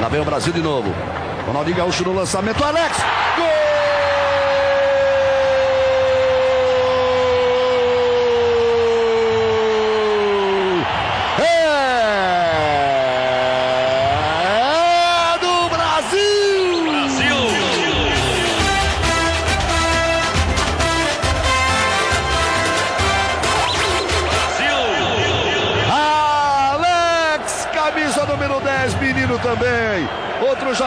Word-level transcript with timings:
Lá 0.00 0.08
vem 0.08 0.20
o 0.20 0.24
Brasil 0.24 0.52
de 0.52 0.62
novo. 0.62 0.94
Ronaldinho 1.46 1.76
Gaúcho 1.76 2.04
no 2.04 2.14
lançamento. 2.14 2.64
Alex. 2.64 2.96
Gol! 3.36 3.69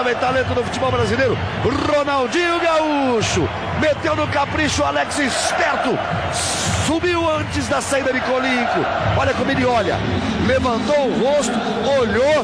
Jovem 0.03 0.15
talento 0.15 0.53
do 0.53 0.65
futebol 0.65 0.91
brasileiro, 0.91 1.37
Ronaldinho 1.63 2.59
Gaúcho. 2.59 3.47
Meteu 3.79 4.17
no 4.17 4.27
capricho, 4.27 4.83
Alex 4.83 5.17
esperto. 5.17 5.97
Subiu 6.85 7.29
antes 7.29 7.69
da 7.69 7.79
saída 7.81 8.11
de 8.11 8.19
Colinco. 8.19 8.81
Olha 9.17 9.33
como 9.33 9.49
ele 9.49 9.63
olha. 9.63 9.95
Levantou 10.45 11.07
o 11.07 11.23
rosto, 11.23 11.53
olhou, 12.01 12.43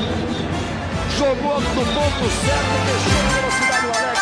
jogou 1.18 1.60
no 1.60 1.86
ponto 1.86 2.30
certo, 2.40 2.80
deixou 2.88 3.12
a 3.20 3.30
velocidade 3.36 3.86
o 3.86 3.92
Alex. 3.98 4.20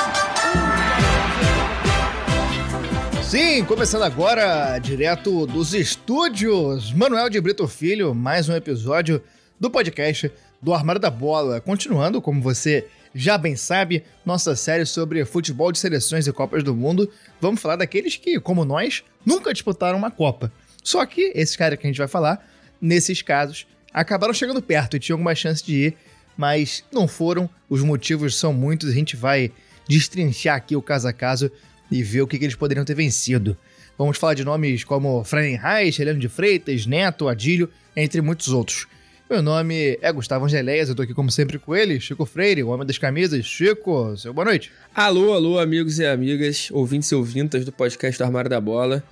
Sim, 3.28 3.64
começando 3.66 4.02
agora, 4.04 4.80
direto 4.80 5.46
dos 5.46 5.76
estúdios, 5.76 6.92
Manuel 6.92 7.30
de 7.30 7.40
Brito 7.40 7.68
Filho, 7.68 8.16
mais 8.16 8.50
um 8.50 8.56
episódio 8.56 9.22
do 9.60 9.70
podcast 9.70 10.32
do 10.60 10.74
Armário 10.74 11.00
da 11.00 11.12
Bola. 11.12 11.62
Continuando, 11.62 12.20
como 12.20 12.42
você 12.42 12.88
já 13.18 13.36
bem 13.36 13.56
sabe, 13.56 14.04
nossa 14.24 14.56
série 14.56 14.86
sobre 14.86 15.26
futebol 15.26 15.72
de 15.72 15.80
seleções 15.80 16.28
e 16.28 16.32
Copas 16.32 16.64
do 16.64 16.76
Mundo. 16.76 17.12
Vamos 17.42 17.60
falar 17.60 17.76
daqueles 17.76 18.16
que, 18.16 18.40
como 18.40 18.64
nós, 18.64 19.04
nunca 19.26 19.52
disputaram 19.52 19.98
uma 19.98 20.12
Copa. 20.12 20.52
Só 20.84 21.04
que 21.04 21.32
esses 21.34 21.56
caras 21.56 21.80
que 21.80 21.88
a 21.88 21.90
gente 21.90 21.98
vai 21.98 22.08
falar, 22.08 22.48
nesses 22.80 23.24
casos, 23.24 23.66
acabaram 23.92 24.36
chegando 24.36 24.62
perto 24.62 24.96
e 24.96 25.00
tinham 25.00 25.16
alguma 25.16 25.34
chance 25.34 25.66
de 25.66 25.88
ir, 25.88 25.98
mas 26.38 26.84
não 26.92 27.08
foram. 27.08 27.50
Os 27.68 27.82
motivos 27.82 28.36
são 28.36 28.54
muitos, 28.54 28.90
a 28.90 28.94
gente 28.94 29.16
vai 29.16 29.52
destrinchar 29.90 30.56
aqui 30.56 30.76
o 30.76 30.82
caso 30.82 31.08
a 31.08 31.14
caso 31.14 31.52
e 31.90 32.04
ver 32.04 32.22
o 32.22 32.28
que, 32.28 32.36
eles 32.36 32.56
poderiam 32.56 32.86
ter 32.86 32.94
vencido. 32.94 33.58
Vamos 33.98 34.20
falar 34.20 34.36
de 34.36 34.46
nomes 34.46 34.84
como 34.84 35.24
Freinreich, 35.24 36.00
Heleno 36.00 36.20
de 36.20 36.30
Freitas, 36.30 36.86
Neto, 36.86 37.28
Adílio, 37.28 37.68
entre 37.96 38.22
muitos 38.22 38.50
outros. 38.50 38.86
Meu 39.30 39.42
nome 39.42 40.00
é 40.02 40.12
Gustavo 40.14 40.46
Angeléias, 40.46 40.88
eu 40.88 40.96
tô 40.96 41.02
aqui 41.02 41.14
como 41.14 41.30
sempre 41.30 41.60
com 41.60 41.76
ele, 41.76 42.00
Chico 42.00 42.26
Freire, 42.26 42.64
o 42.64 42.70
homem 42.70 42.88
das 42.88 42.98
camisas. 42.98 43.46
Chico, 43.46 44.16
seu 44.16 44.34
boa 44.34 44.46
noite. 44.46 44.72
Alô, 44.96 45.34
alô, 45.34 45.60
amigos 45.60 46.00
e 46.00 46.06
amigas, 46.06 46.70
ouvintes 46.72 47.12
e 47.12 47.16
ouvintas 47.16 47.66
do 47.66 47.72
podcast 47.72 48.18
do 48.18 48.24
Armário 48.24 48.50
da 48.50 48.62
Bola. 48.62 49.04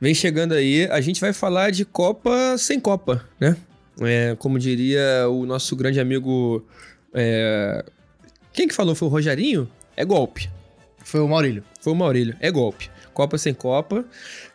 Vem 0.00 0.14
chegando 0.14 0.54
aí, 0.54 0.86
a 0.90 1.00
gente 1.00 1.20
vai 1.20 1.32
falar 1.32 1.70
de 1.70 1.84
Copa 1.84 2.56
sem 2.58 2.78
Copa, 2.78 3.24
né? 3.40 3.56
É, 4.00 4.36
como 4.38 4.56
diria 4.56 5.28
o 5.28 5.44
nosso 5.44 5.74
grande 5.74 5.98
amigo. 5.98 6.64
é, 7.12 7.84
Quem 8.52 8.68
que 8.68 8.74
falou? 8.74 8.94
Foi 8.94 9.08
o 9.08 9.10
Rogerinho? 9.10 9.68
É 9.96 10.04
golpe. 10.04 10.48
Foi 11.04 11.20
o 11.20 11.26
Maurílio. 11.28 11.64
Foi 11.80 11.92
o 11.92 11.96
Maurílio, 11.96 12.36
é 12.38 12.50
golpe. 12.52 12.88
Copa 13.12 13.36
sem 13.38 13.52
Copa. 13.52 14.04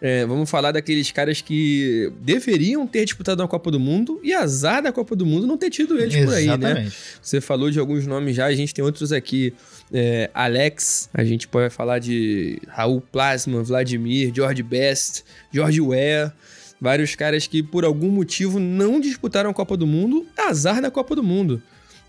É, 0.02 0.26
vamos 0.26 0.50
falar 0.50 0.72
daqueles 0.72 1.12
caras 1.12 1.42
que 1.42 2.12
deveriam 2.22 2.86
ter 2.88 3.06
disputado 3.06 3.42
uma 3.42 3.48
Copa 3.48 3.70
do 3.72 3.80
Mundo 3.80 4.20
e 4.24 4.34
azar 4.34 4.82
da 4.82 4.92
Copa 4.92 5.16
do 5.16 5.26
Mundo 5.26 5.46
não 5.46 5.58
ter 5.58 5.70
tido 5.70 5.98
eles 6.00 6.16
por 6.16 6.34
aí, 6.34 6.48
né? 6.48 6.54
Exatamente. 6.54 6.98
Você 7.22 7.42
falou 7.42 7.70
de 7.70 7.80
alguns 7.80 8.06
nomes 8.08 8.36
já, 8.36 8.46
a 8.46 8.56
gente 8.56 8.74
tem 8.74 8.84
outros 8.84 9.12
aqui. 9.12 9.54
É, 9.94 10.30
Alex, 10.34 11.10
a 11.14 11.24
gente 11.24 11.48
pode 11.48 11.74
falar 11.74 12.00
de 12.00 12.60
Raul 12.68 13.02
Plasma, 13.02 13.64
Vladimir, 13.64 14.32
George 14.34 14.64
Best, 14.64 15.24
George 15.52 15.82
Weah. 15.82 16.34
Vários 16.80 17.16
caras 17.16 17.48
que 17.48 17.64
por 17.64 17.86
algum 17.86 18.10
motivo 18.10 18.60
não 18.60 19.00
disputaram 19.00 19.50
a 19.50 19.54
Copa 19.54 19.78
do 19.78 19.88
Mundo, 19.88 20.26
azar 20.38 20.82
da 20.82 20.92
Copa 20.92 21.16
do 21.16 21.24
Mundo. 21.24 21.62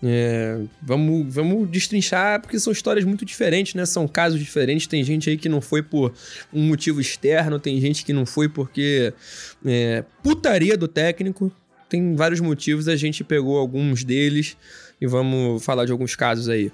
É, 0.03 0.59
vamos, 0.81 1.33
vamos 1.33 1.67
destrinchar, 1.69 2.39
porque 2.41 2.59
são 2.59 2.71
histórias 2.71 3.03
muito 3.03 3.25
diferentes, 3.25 3.73
né? 3.73 3.85
São 3.85 4.07
casos 4.07 4.39
diferentes. 4.39 4.85
Tem 4.87 5.03
gente 5.03 5.29
aí 5.29 5.37
que 5.37 5.49
não 5.49 5.59
foi 5.59 5.81
por 5.81 6.13
um 6.53 6.61
motivo 6.67 7.01
externo, 7.01 7.59
tem 7.59 7.79
gente 7.81 8.05
que 8.05 8.13
não 8.13 8.25
foi 8.25 8.47
porque 8.47 9.11
é, 9.65 10.03
putaria 10.21 10.77
do 10.77 10.87
técnico. 10.87 11.51
Tem 11.89 12.15
vários 12.15 12.39
motivos, 12.39 12.87
a 12.87 12.95
gente 12.95 13.23
pegou 13.23 13.57
alguns 13.57 14.03
deles 14.03 14.55
e 14.99 15.07
vamos 15.07 15.63
falar 15.63 15.85
de 15.85 15.91
alguns 15.91 16.15
casos 16.15 16.47
aí. 16.49 16.71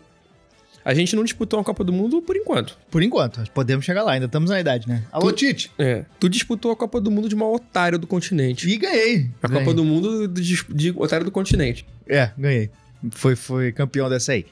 A 0.85 0.93
gente 0.93 1.15
não 1.15 1.23
disputou 1.23 1.57
uma 1.59 1.63
Copa 1.63 1.81
do 1.81 1.93
Mundo 1.93 2.21
por 2.21 2.35
enquanto. 2.35 2.77
Por 2.91 3.01
enquanto, 3.01 3.41
podemos 3.51 3.85
chegar 3.85 4.03
lá, 4.03 4.13
ainda 4.13 4.25
estamos 4.25 4.49
na 4.49 4.59
idade, 4.59 4.85
né? 4.89 5.03
Alô, 5.13 5.31
Tu- 5.31 5.37
Tite! 5.37 5.71
É. 5.79 6.03
Tu 6.19 6.27
disputou 6.27 6.71
a 6.71 6.75
Copa 6.75 6.99
do 6.99 7.09
Mundo 7.09 7.29
de 7.29 7.35
uma 7.35 7.49
otário 7.49 7.97
do 7.97 8.05
continente. 8.05 8.67
E 8.69 8.75
ganhei. 8.75 9.29
A 9.41 9.47
Ganhei. 9.47 9.63
Copa 9.63 9.73
do 9.73 9.85
Mundo 9.85 10.27
de, 10.27 10.61
de 10.69 10.91
otário 10.97 11.23
do 11.25 11.31
continente. 11.31 11.85
É, 12.05 12.31
ganhei. 12.37 12.69
Foi, 13.11 13.35
foi 13.35 13.71
campeão 13.71 14.09
dessa 14.09 14.31
aí. 14.33 14.45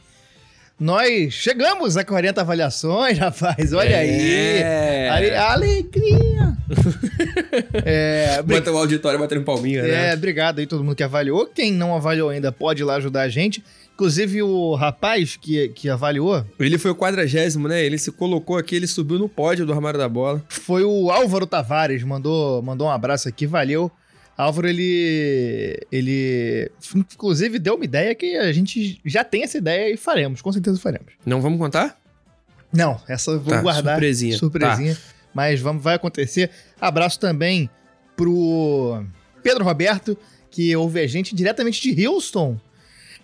Nós 0.79 1.31
chegamos 1.33 1.95
a 1.95 2.03
40 2.03 2.41
avaliações, 2.41 3.15
rapaz. 3.19 3.71
Olha 3.71 3.95
É. 4.03 5.09
aí. 5.09 5.09
Ale- 5.09 5.35
Alegria! 5.35 6.57
é, 7.85 8.41
Bota 8.41 8.71
o 8.71 8.77
auditório 8.77 9.19
batendo 9.19 9.43
palminha, 9.43 9.83
né? 9.83 10.09
é, 10.09 10.13
obrigado 10.13 10.59
aí 10.59 10.65
todo 10.65 10.83
mundo 10.83 10.95
que 10.95 11.03
avaliou. 11.03 11.45
Quem 11.45 11.71
não 11.71 11.95
avaliou 11.95 12.29
ainda 12.29 12.51
pode 12.51 12.81
ir 12.81 12.85
lá 12.85 12.95
ajudar 12.95 13.21
a 13.21 13.29
gente. 13.29 13.63
Inclusive 13.93 14.41
o 14.41 14.73
rapaz 14.73 15.35
que, 15.39 15.67
que 15.69 15.87
avaliou 15.87 16.43
Ele 16.59 16.79
foi 16.79 16.89
o 16.89 16.95
quadragésimo, 16.95 17.67
né? 17.67 17.83
Ele 17.85 17.99
se 17.99 18.11
colocou 18.11 18.57
aqui, 18.57 18.75
ele 18.75 18.87
subiu 18.87 19.19
no 19.19 19.29
pódio 19.29 19.63
do 19.65 19.73
armário 19.73 19.99
da 19.99 20.09
bola. 20.09 20.43
foi 20.49 20.83
o 20.83 21.11
Álvaro 21.11 21.45
Tavares. 21.45 22.01
Mandou, 22.03 22.63
mandou 22.63 22.87
um 22.87 22.91
abraço 22.91 23.27
aqui, 23.29 23.45
valeu. 23.45 23.91
Álvaro, 24.41 24.67
ele. 24.67 25.77
Ele. 25.91 26.71
Inclusive, 26.95 27.59
deu 27.59 27.75
uma 27.75 27.85
ideia 27.85 28.13
que 28.15 28.35
a 28.37 28.51
gente 28.51 28.99
já 29.05 29.23
tem 29.23 29.43
essa 29.43 29.57
ideia 29.57 29.93
e 29.93 29.97
faremos, 29.97 30.41
com 30.41 30.51
certeza 30.51 30.79
faremos. 30.79 31.13
Não 31.25 31.41
vamos 31.41 31.59
contar? 31.59 31.99
Não, 32.73 32.99
essa 33.07 33.31
eu 33.31 33.39
vou 33.39 33.53
Tá, 33.53 33.61
guardar. 33.61 33.93
surpresinha. 33.95 34.37
Surpresinha. 34.37 34.97
Mas 35.33 35.59
vamos, 35.59 35.83
vai 35.83 35.95
acontecer. 35.95 36.49
Abraço 36.79 37.19
também 37.19 37.69
pro 38.15 39.03
Pedro 39.43 39.63
Roberto, 39.63 40.17
que 40.49 40.75
ouve 40.75 40.99
a 40.99 41.07
gente 41.07 41.35
diretamente 41.35 41.81
de 41.81 42.07
Houston. 42.07 42.59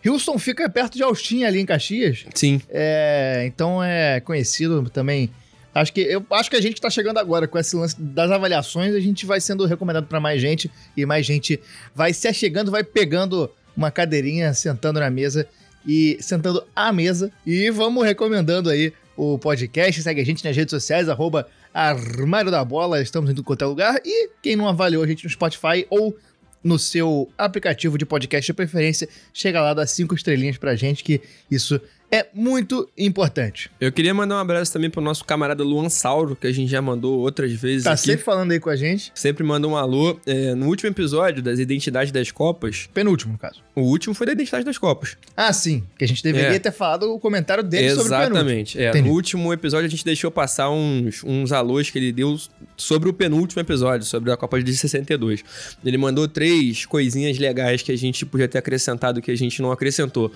Houston 0.05 0.37
fica 0.37 0.69
perto 0.69 0.95
de 0.95 1.03
Austin, 1.03 1.43
ali 1.43 1.59
em 1.59 1.65
Caxias. 1.65 2.25
Sim. 2.33 2.61
É, 2.69 3.43
então 3.47 3.83
é 3.83 4.19
conhecido 4.21 4.89
também. 4.89 5.29
Acho 5.77 5.93
que, 5.93 6.01
eu 6.01 6.25
acho 6.31 6.49
que 6.49 6.55
a 6.55 6.61
gente 6.61 6.81
tá 6.81 6.89
chegando 6.89 7.17
agora 7.17 7.47
com 7.47 7.57
esse 7.57 7.75
lance 7.75 7.99
das 7.99 8.31
avaliações, 8.31 8.95
a 8.95 8.99
gente 8.99 9.25
vai 9.25 9.39
sendo 9.39 9.65
recomendado 9.65 10.07
para 10.07 10.19
mais 10.19 10.41
gente 10.41 10.71
e 10.95 11.05
mais 11.05 11.25
gente 11.25 11.59
vai 11.93 12.13
se 12.13 12.27
achegando, 12.27 12.71
vai 12.71 12.83
pegando 12.83 13.49
uma 13.75 13.91
cadeirinha, 13.91 14.53
sentando 14.53 14.99
na 14.99 15.09
mesa 15.09 15.47
e 15.85 16.17
sentando 16.19 16.63
à 16.75 16.91
mesa 16.91 17.31
e 17.45 17.69
vamos 17.69 18.03
recomendando 18.05 18.69
aí 18.69 18.91
o 19.15 19.37
podcast, 19.37 20.01
segue 20.01 20.21
a 20.21 20.25
gente 20.25 20.43
nas 20.43 20.55
redes 20.55 20.71
sociais, 20.71 21.09
arroba 21.09 21.47
Armário 21.73 22.51
da 22.51 22.63
Bola, 22.63 23.01
estamos 23.01 23.29
em 23.29 23.35
quanto 23.35 23.63
é 23.63 23.67
lugar 23.67 23.99
e 24.03 24.29
quem 24.41 24.55
não 24.55 24.67
avaliou 24.67 25.03
a 25.03 25.07
gente 25.07 25.23
no 25.23 25.29
Spotify 25.29 25.85
ou 25.89 26.17
no 26.63 26.77
seu 26.77 27.29
aplicativo 27.37 27.97
de 27.97 28.05
podcast 28.05 28.45
de 28.45 28.53
preferência, 28.53 29.07
chega 29.33 29.61
lá, 29.61 29.73
dá 29.73 29.85
cinco 29.85 30.15
estrelinhas 30.15 30.57
pra 30.57 30.75
gente 30.75 31.03
que 31.03 31.21
isso 31.49 31.79
é 32.11 32.25
muito 32.33 32.87
importante. 32.97 33.69
Eu 33.81 33.91
queria 33.91 34.13
mandar 34.13 34.35
um 34.35 34.39
abraço 34.39 34.71
também 34.71 34.89
pro 34.89 35.01
nosso 35.01 35.25
camarada 35.25 35.63
Luan 35.63 35.89
Sauro, 35.89 36.35
que 36.35 36.47
a 36.47 36.51
gente 36.51 36.69
já 36.69 36.81
mandou 36.81 37.19
outras 37.19 37.51
vezes 37.51 37.83
Tá 37.83 37.91
aqui. 37.91 38.01
sempre 38.01 38.23
falando 38.23 38.51
aí 38.51 38.59
com 38.59 38.69
a 38.69 38.75
gente. 38.75 39.11
Sempre 39.13 39.43
manda 39.43 39.67
um 39.67 39.75
alô. 39.75 40.17
É, 40.25 40.55
no 40.55 40.67
último 40.67 40.89
episódio 40.89 41.41
das 41.43 41.59
Identidades 41.59 42.11
das 42.11 42.31
Copas, 42.31 42.87
Penúltimo, 42.93 43.33
no 43.33 43.37
caso. 43.39 43.61
o 43.75 43.81
último 43.81 44.13
foi 44.15 44.25
da 44.25 44.31
Identidade 44.31 44.63
das 44.63 44.77
Copas. 44.77 45.17
Ah, 45.35 45.51
sim. 45.51 45.83
Que 45.97 46.05
a 46.05 46.07
gente 46.07 46.23
deveria 46.23 46.55
É. 46.55 46.59
ter 46.59 46.71
falado 46.71 47.11
o 47.13 47.19
comentário 47.19 47.63
dele 47.63 47.89
sobre 47.89 48.03
o 48.03 48.09
penúltimo. 48.09 48.35
Exatamente. 48.37 48.79
É, 48.81 49.01
no 49.01 49.11
último 49.11 49.51
episódio 49.51 49.87
a 49.87 49.89
gente 49.89 50.05
deixou 50.05 50.31
passar 50.31 50.69
uns, 50.69 51.23
uns 51.25 51.51
alôs 51.51 51.89
que 51.89 51.97
ele 51.99 52.13
deu 52.13 52.37
sobre 52.77 53.09
o 53.09 53.13
penúltimo 53.13 53.61
episódio, 53.61 54.05
sobre 54.05 54.31
a 54.31 54.37
Copa 54.37 54.61
de 54.63 54.75
62. 54.77 55.43
Ele 55.83 55.97
mandou 55.97 56.27
três 56.27 56.85
coisinhas 56.85 57.37
legais 57.37 57.81
que 57.81 57.91
a 57.91 57.97
gente 57.97 58.25
podia 58.25 58.47
ter 58.47 58.59
acrescentado 58.59 59.21
que 59.21 59.29
a 59.31 59.35
gente 59.35 59.61
não 59.61 59.71
acrescentou. 59.71 60.31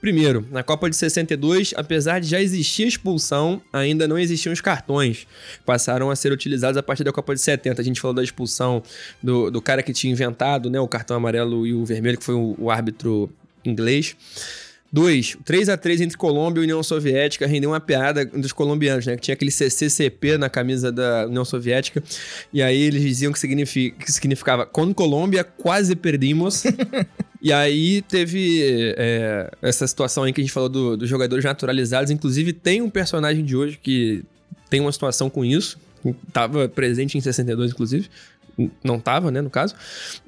Primeiro, 0.00 0.46
na 0.50 0.62
Copa 0.62 0.90
de 0.90 0.96
62, 0.96 1.13
apesar 1.76 2.18
de 2.20 2.28
já 2.28 2.40
existir 2.40 2.86
expulsão, 2.86 3.60
ainda 3.72 4.08
não 4.08 4.18
existiam 4.18 4.52
os 4.52 4.60
cartões. 4.60 5.26
Passaram 5.64 6.10
a 6.10 6.16
ser 6.16 6.32
utilizados 6.32 6.76
a 6.76 6.82
partir 6.82 7.04
da 7.04 7.12
Copa 7.12 7.34
de 7.34 7.40
70. 7.40 7.80
A 7.80 7.84
gente 7.84 8.00
falou 8.00 8.14
da 8.14 8.22
expulsão 8.22 8.82
do, 9.22 9.50
do 9.50 9.60
cara 9.62 9.82
que 9.82 9.92
tinha 9.92 10.12
inventado 10.12 10.68
né, 10.70 10.80
o 10.80 10.88
cartão 10.88 11.16
amarelo 11.16 11.66
e 11.66 11.72
o 11.74 11.84
vermelho, 11.84 12.18
que 12.18 12.24
foi 12.24 12.34
o- 12.34 12.54
o 12.58 12.70
árbitro 12.70 13.30
inglês. 13.64 14.16
Dois, 14.94 15.36
3 15.44 15.68
a 15.70 15.76
3 15.76 16.02
entre 16.02 16.16
Colômbia 16.16 16.60
e 16.60 16.62
União 16.62 16.80
Soviética 16.80 17.48
rendeu 17.48 17.70
uma 17.70 17.80
piada 17.80 18.24
dos 18.24 18.52
colombianos, 18.52 19.04
né? 19.04 19.16
Que 19.16 19.22
tinha 19.22 19.34
aquele 19.34 19.50
CCCP 19.50 20.38
na 20.38 20.48
camisa 20.48 20.92
da 20.92 21.26
União 21.26 21.44
Soviética. 21.44 22.00
E 22.52 22.62
aí 22.62 22.80
eles 22.80 23.02
diziam 23.02 23.32
que, 23.32 23.38
significa, 23.40 24.04
que 24.04 24.12
significava 24.12 24.64
com 24.64 24.94
Colômbia 24.94 25.42
quase 25.42 25.96
perdimos. 25.96 26.62
e 27.42 27.52
aí 27.52 28.02
teve 28.02 28.94
é, 28.96 29.50
essa 29.60 29.84
situação 29.84 30.22
aí 30.22 30.32
que 30.32 30.40
a 30.40 30.44
gente 30.44 30.52
falou 30.52 30.68
do- 30.68 30.96
dos 30.96 31.08
jogadores 31.08 31.44
naturalizados. 31.44 32.12
Inclusive, 32.12 32.52
tem 32.52 32.80
um 32.80 32.88
personagem 32.88 33.44
de 33.44 33.56
hoje 33.56 33.80
que 33.82 34.22
tem 34.70 34.78
uma 34.80 34.92
situação 34.92 35.28
com 35.28 35.44
isso. 35.44 35.76
Tava 36.32 36.68
presente 36.68 37.18
em 37.18 37.20
62, 37.20 37.72
inclusive. 37.72 38.08
Não 38.84 39.00
tava, 39.00 39.32
né, 39.32 39.40
no 39.40 39.50
caso. 39.50 39.74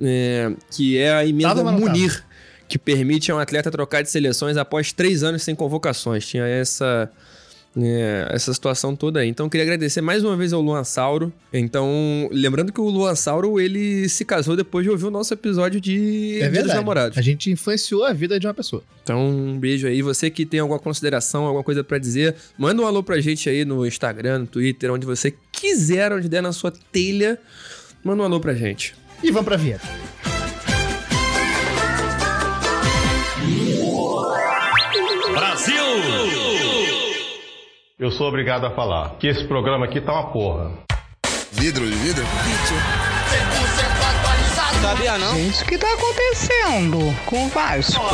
É, 0.02 0.50
que 0.72 0.98
é 0.98 1.12
a 1.12 1.24
emenda. 1.24 1.54
Munir, 1.78 2.24
que 2.68 2.78
permite 2.78 3.30
a 3.30 3.36
um 3.36 3.38
atleta 3.38 3.70
trocar 3.70 4.02
de 4.02 4.10
seleções 4.10 4.56
após 4.56 4.92
três 4.92 5.22
anos 5.22 5.42
sem 5.42 5.54
convocações. 5.54 6.26
Tinha 6.26 6.44
essa, 6.46 7.10
é, 7.76 8.28
essa 8.30 8.52
situação 8.52 8.96
toda 8.96 9.20
aí. 9.20 9.28
Então, 9.28 9.46
eu 9.46 9.50
queria 9.50 9.64
agradecer 9.64 10.00
mais 10.00 10.24
uma 10.24 10.36
vez 10.36 10.52
ao 10.52 10.60
Luan 10.60 10.82
Sauro. 10.82 11.32
Então, 11.52 12.28
lembrando 12.32 12.72
que 12.72 12.80
o 12.80 12.88
Luan 12.88 13.14
Sauro, 13.14 13.60
ele 13.60 14.08
se 14.08 14.24
casou 14.24 14.56
depois 14.56 14.84
de 14.84 14.90
ouvir 14.90 15.04
o 15.06 15.10
nosso 15.10 15.32
episódio 15.32 15.80
de 15.80 16.40
É 16.40 16.48
Dia. 16.48 16.64
Namorados. 16.64 17.16
A 17.16 17.22
gente 17.22 17.50
influenciou 17.50 18.04
a 18.04 18.12
vida 18.12 18.40
de 18.40 18.46
uma 18.46 18.54
pessoa. 18.54 18.82
Então, 19.02 19.28
um 19.28 19.58
beijo 19.58 19.86
aí. 19.86 20.02
Você 20.02 20.30
que 20.30 20.44
tem 20.44 20.60
alguma 20.60 20.78
consideração, 20.80 21.44
alguma 21.44 21.62
coisa 21.62 21.84
pra 21.84 21.98
dizer, 21.98 22.34
manda 22.58 22.82
um 22.82 22.86
alô 22.86 23.02
pra 23.02 23.20
gente 23.20 23.48
aí 23.48 23.64
no 23.64 23.86
Instagram, 23.86 24.40
no 24.40 24.46
Twitter, 24.46 24.92
onde 24.92 25.06
você 25.06 25.32
quiser, 25.52 26.12
onde 26.12 26.28
der 26.28 26.42
na 26.42 26.52
sua 26.52 26.72
telha. 26.90 27.38
Manda 28.02 28.22
um 28.22 28.24
alô 28.26 28.40
pra 28.40 28.54
gente. 28.54 28.94
E 29.22 29.30
vamos 29.30 29.46
pra 29.46 29.56
vinheta. 29.56 29.86
Eu 37.98 38.10
sou 38.10 38.28
obrigado 38.28 38.66
a 38.66 38.70
falar 38.72 39.16
que 39.16 39.26
esse 39.26 39.42
programa 39.44 39.86
aqui 39.86 40.02
tá 40.02 40.12
uma 40.12 40.30
porra. 40.30 40.70
Vidro 41.52 41.82
de 41.86 41.94
vidro? 41.94 42.22
Gente, 45.34 45.62
o 45.62 45.66
que 45.66 45.78
tá 45.78 45.90
acontecendo 45.94 46.98
com 47.24 47.46
o 47.46 47.48
Vasco? 47.48 48.04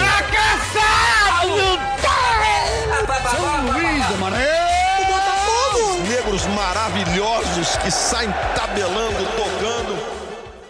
Negros 6.09 6.47
maravilhosos 6.47 7.77
que 7.79 7.91
saem 7.91 8.31
tabelando, 8.55 9.27
tocando. 9.37 10.13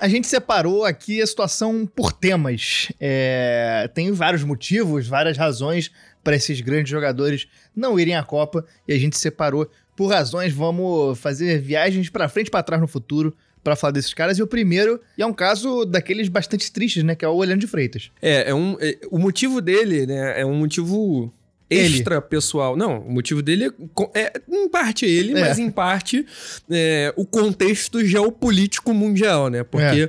A 0.00 0.09
gente 0.09 0.26
separou 0.26 0.87
aqui 0.87 1.20
a 1.20 1.26
situação 1.26 1.87
por 1.87 2.12
temas. 2.12 2.91
É, 2.99 3.91
tem 3.94 4.11
vários 4.11 4.43
motivos, 4.43 5.06
várias 5.06 5.37
razões 5.37 5.93
para 6.22 6.36
esses 6.36 6.60
grandes 6.60 6.90
jogadores 6.90 7.46
não 7.74 7.98
irem 7.98 8.14
à 8.16 8.22
Copa 8.22 8.64
e 8.86 8.92
a 8.92 8.98
gente 8.98 9.19
separou 9.19 9.69
por 9.96 10.08
razões. 10.08 10.52
Vamos 10.52 11.19
fazer 11.19 11.60
viagens 11.60 12.08
para 12.08 12.28
frente 12.28 12.48
e 12.48 12.50
para 12.50 12.62
trás 12.62 12.80
no 12.80 12.88
futuro 12.88 13.34
para 13.62 13.76
falar 13.76 13.92
desses 13.92 14.12
caras. 14.14 14.38
E 14.38 14.42
o 14.42 14.46
primeiro 14.46 15.00
e 15.16 15.22
é 15.22 15.26
um 15.26 15.32
caso 15.32 15.84
daqueles 15.84 16.28
bastante 16.28 16.70
tristes, 16.72 17.04
né? 17.04 17.14
Que 17.14 17.24
é 17.24 17.28
o 17.28 17.34
Olhando 17.34 17.60
de 17.60 17.66
Freitas. 17.66 18.10
É, 18.20 18.50
é 18.50 18.54
um, 18.54 18.76
é- 18.80 18.98
o 19.10 19.19
motivo 19.19 19.60
dele, 19.60 20.06
né, 20.06 20.40
é 20.40 20.46
um 20.46 20.54
motivo 20.54 21.32
Ele. 21.72 21.96
extra 21.96 22.20
pessoal. 22.20 22.76
Não, 22.76 22.98
o 23.00 23.12
motivo 23.12 23.42
dele 23.42 23.72
é, 24.14 24.20
é, 24.20 24.32
em 24.50 24.69
parte 24.69 25.04
ele, 25.06 25.32
É. 25.36 25.40
mas 25.40 25.58
em 25.58 25.70
parte 25.70 26.24
é, 26.70 27.12
o 27.16 27.24
contexto 27.24 28.04
geopolítico 28.04 28.92
mundial, 28.94 29.48
né? 29.48 29.64
Porque 29.64 30.08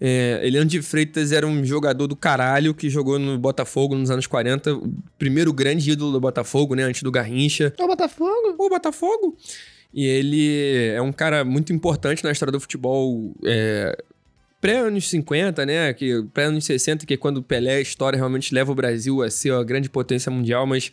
é, 0.00 0.40
Eliane 0.42 0.68
de 0.70 0.82
Freitas 0.82 1.32
era 1.32 1.46
um 1.46 1.64
jogador 1.64 2.06
do 2.06 2.16
caralho 2.16 2.74
que 2.74 2.88
jogou 2.88 3.18
no 3.18 3.38
Botafogo 3.38 3.94
nos 3.94 4.10
anos 4.10 4.26
40, 4.26 4.74
o 4.74 4.92
primeiro 5.18 5.52
grande 5.52 5.90
ídolo 5.90 6.12
do 6.12 6.20
Botafogo, 6.20 6.74
né? 6.74 6.82
Antes 6.84 7.02
do 7.02 7.10
Garrincha. 7.10 7.72
É 7.78 7.82
o 7.82 7.86
Botafogo. 7.86 8.54
O 8.58 8.68
Botafogo. 8.68 9.36
E 9.92 10.06
ele 10.06 10.86
é 10.94 11.02
um 11.02 11.10
cara 11.12 11.44
muito 11.44 11.72
importante 11.72 12.22
na 12.22 12.30
história 12.30 12.52
do 12.52 12.60
futebol 12.60 13.34
é, 13.44 13.96
pré-anos 14.60 15.08
50, 15.08 15.64
né? 15.64 15.92
Que, 15.92 16.22
pré-anos 16.34 16.64
60, 16.64 17.06
que 17.06 17.14
é 17.14 17.16
quando 17.16 17.38
o 17.38 17.42
Pelé, 17.42 17.76
a 17.76 17.80
história 17.80 18.16
realmente 18.16 18.54
leva 18.54 18.70
o 18.70 18.74
Brasil 18.74 19.22
a 19.22 19.30
ser 19.30 19.52
a 19.52 19.62
grande 19.62 19.88
potência 19.88 20.30
mundial, 20.30 20.66
mas 20.66 20.92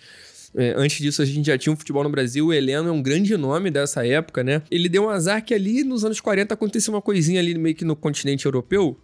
é, 0.56 0.74
antes 0.78 1.00
disso 1.00 1.22
a 1.22 1.26
gente 1.26 1.46
já 1.46 1.58
tinha 1.58 1.74
um 1.74 1.76
futebol 1.76 2.04
no 2.04 2.10
Brasil. 2.10 2.48
O 2.48 2.54
Heleno 2.54 2.90
é 2.90 2.92
um 2.92 3.02
grande 3.02 3.36
nome 3.36 3.70
dessa 3.70 4.06
época, 4.06 4.44
né? 4.44 4.62
Ele 4.72 4.88
deu 4.88 5.04
um 5.06 5.10
azar 5.10 5.44
que 5.44 5.54
ali 5.54 5.84
nos 5.84 6.06
anos 6.06 6.20
40 6.22 6.54
aconteceu 6.54 6.94
uma 6.94 7.02
coisinha 7.02 7.40
ali 7.40 7.58
meio 7.58 7.76
que 7.76 7.86
no 7.86 7.96
continente 7.96 8.46
europeu, 8.46 8.98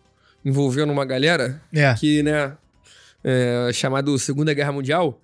envolvendo 0.44 0.92
uma 0.92 1.06
galera 1.06 1.62
É. 1.74 1.94
que, 1.96 2.24
né, 2.24 2.54
é, 3.24 3.70
chamado 3.74 4.18
Segunda 4.18 4.54
Guerra 4.54 4.72
Mundial, 4.72 5.22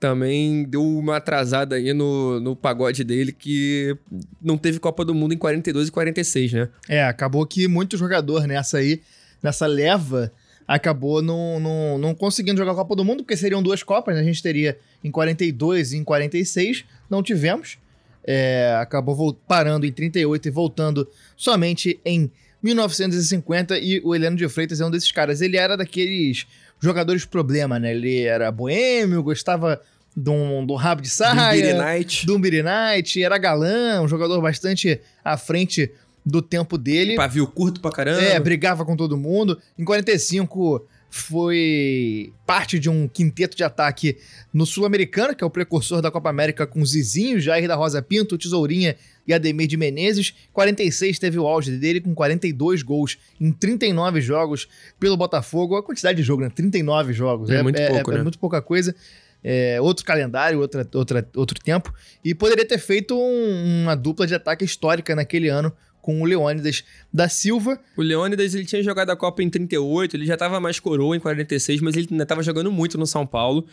também 0.00 0.64
deu 0.64 0.82
uma 0.82 1.18
atrasada 1.18 1.76
aí 1.76 1.92
no, 1.92 2.40
no 2.40 2.56
pagode 2.56 3.04
dele, 3.04 3.32
que 3.32 3.94
não 4.40 4.56
teve 4.56 4.80
Copa 4.80 5.04
do 5.04 5.14
Mundo 5.14 5.34
em 5.34 5.36
42 5.36 5.88
e 5.88 5.92
46, 5.92 6.52
né? 6.54 6.68
É, 6.88 7.04
acabou 7.04 7.46
que 7.46 7.68
muito 7.68 7.98
jogador 7.98 8.46
nessa 8.46 8.78
aí, 8.78 9.02
nessa 9.42 9.66
leva, 9.66 10.32
acabou 10.66 11.20
não, 11.20 11.60
não, 11.60 11.98
não 11.98 12.14
conseguindo 12.14 12.58
jogar 12.58 12.72
a 12.72 12.76
Copa 12.76 12.96
do 12.96 13.04
Mundo, 13.04 13.22
porque 13.22 13.36
seriam 13.36 13.62
duas 13.62 13.82
Copas, 13.82 14.14
né? 14.14 14.22
A 14.22 14.24
gente 14.24 14.42
teria 14.42 14.78
em 15.04 15.10
42 15.10 15.92
e 15.92 15.98
em 15.98 16.04
46, 16.04 16.84
não 17.10 17.22
tivemos. 17.22 17.76
É, 18.24 18.74
acabou 18.80 19.34
parando 19.46 19.84
em 19.84 19.92
38 19.92 20.48
e 20.48 20.50
voltando 20.50 21.08
somente 21.36 22.00
em 22.04 22.30
1950 22.62 23.78
e 23.78 24.00
o 24.02 24.14
Heleno 24.14 24.36
de 24.36 24.48
Freitas 24.48 24.80
é 24.80 24.86
um 24.86 24.90
desses 24.90 25.12
caras. 25.12 25.42
Ele 25.42 25.58
era 25.58 25.76
daqueles 25.76 26.46
jogadores 26.80 27.26
problema, 27.26 27.78
né? 27.78 27.94
Ele 27.94 28.22
era 28.22 28.50
boêmio, 28.50 29.22
gostava 29.22 29.80
de 30.16 30.30
um 30.30 30.74
rabo 30.74 31.02
de 31.02 31.08
saia 31.08 32.04
do 32.24 32.38
Mbiri 32.38 32.62
Knight, 32.62 33.22
era 33.22 33.38
galã, 33.38 34.02
um 34.02 34.08
jogador 34.08 34.40
bastante 34.40 35.00
à 35.24 35.36
frente 35.36 35.90
do 36.24 36.42
tempo 36.42 36.76
dele. 36.76 37.16
Pavio 37.16 37.46
curto 37.46 37.80
pra 37.80 37.90
caramba. 37.90 38.20
É, 38.20 38.38
brigava 38.38 38.84
com 38.84 38.96
todo 38.96 39.16
mundo. 39.16 39.58
Em 39.78 39.84
45 39.84 40.86
foi 41.10 42.32
parte 42.46 42.78
de 42.78 42.88
um 42.88 43.08
quinteto 43.08 43.56
de 43.56 43.64
ataque 43.64 44.16
no 44.54 44.64
Sul-Americano, 44.64 45.34
que 45.34 45.42
é 45.42 45.46
o 45.46 45.50
precursor 45.50 46.00
da 46.00 46.10
Copa 46.10 46.30
América 46.30 46.66
com 46.66 46.84
Zizinho, 46.86 47.40
Jair 47.40 47.66
da 47.66 47.74
Rosa 47.74 48.00
Pinto, 48.00 48.38
Tesourinha 48.38 48.94
e 49.26 49.34
Ademir 49.34 49.66
de 49.66 49.76
Menezes. 49.76 50.34
46 50.52 51.18
teve 51.18 51.38
o 51.38 51.48
auge 51.48 51.76
dele 51.76 52.00
com 52.00 52.14
42 52.14 52.82
gols 52.82 53.18
em 53.40 53.50
39 53.50 54.20
jogos 54.20 54.68
pelo 55.00 55.16
Botafogo. 55.16 55.76
A 55.76 55.82
quantidade 55.82 56.16
de 56.16 56.22
jogo, 56.22 56.42
né? 56.42 56.50
39 56.54 57.12
jogos. 57.12 57.50
É 57.50 57.60
muito 57.62 57.80
pouco, 57.88 58.12
é 58.12 58.16
né? 58.16 58.22
muito 58.22 58.38
pouca 58.38 58.62
coisa. 58.62 58.94
É, 59.42 59.80
outro 59.80 60.04
calendário, 60.04 60.60
outra, 60.60 60.86
outra, 60.94 61.26
outro 61.34 61.58
tempo. 61.60 61.92
E 62.24 62.34
poderia 62.34 62.64
ter 62.66 62.78
feito 62.78 63.18
um- 63.18 63.82
uma 63.84 63.94
dupla 63.94 64.26
de 64.26 64.34
ataque 64.34 64.64
histórica 64.64 65.14
naquele 65.14 65.48
ano 65.48 65.72
com 66.02 66.22
o 66.22 66.24
Leônidas 66.24 66.82
da 67.12 67.28
Silva. 67.28 67.78
O 67.96 68.02
Leônidas, 68.02 68.54
ele 68.54 68.64
tinha 68.64 68.82
jogado 68.82 69.10
a 69.10 69.16
Copa 69.16 69.42
em 69.42 69.50
38, 69.50 70.16
ele 70.16 70.24
já 70.24 70.36
tava 70.36 70.58
mais 70.58 70.80
coroa 70.80 71.14
em 71.14 71.20
46, 71.20 71.80
mas 71.82 71.94
ele 71.94 72.08
ainda 72.10 72.24
tava 72.24 72.42
jogando 72.42 72.72
muito 72.72 72.96
no 72.96 73.06
São 73.06 73.26
Paulo. 73.26 73.66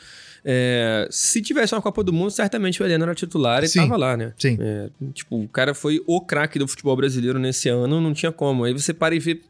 É, 0.44 1.08
se 1.10 1.42
tivesse 1.42 1.74
uma 1.74 1.82
Copa 1.82 2.04
do 2.04 2.12
Mundo, 2.14 2.32
certamente 2.32 2.82
o 2.82 2.86
Heleno 2.86 3.04
era 3.04 3.16
titular 3.16 3.64
e 3.64 3.68
Sim. 3.68 3.80
tava 3.80 3.98
lá, 3.98 4.16
né? 4.18 4.34
Sim. 4.38 4.58
É, 4.60 4.90
tipo, 5.14 5.42
o 5.42 5.48
cara 5.48 5.74
foi 5.74 6.02
o 6.06 6.22
craque 6.22 6.60
do 6.60 6.68
futebol 6.68 6.96
brasileiro 6.96 7.40
nesse 7.40 7.70
ano, 7.70 8.00
não 8.02 8.14
tinha 8.14 8.32
como. 8.32 8.64
Aí 8.66 8.74
você 8.74 8.94
para 8.94 9.16
e 9.16 9.20
vê 9.20 9.42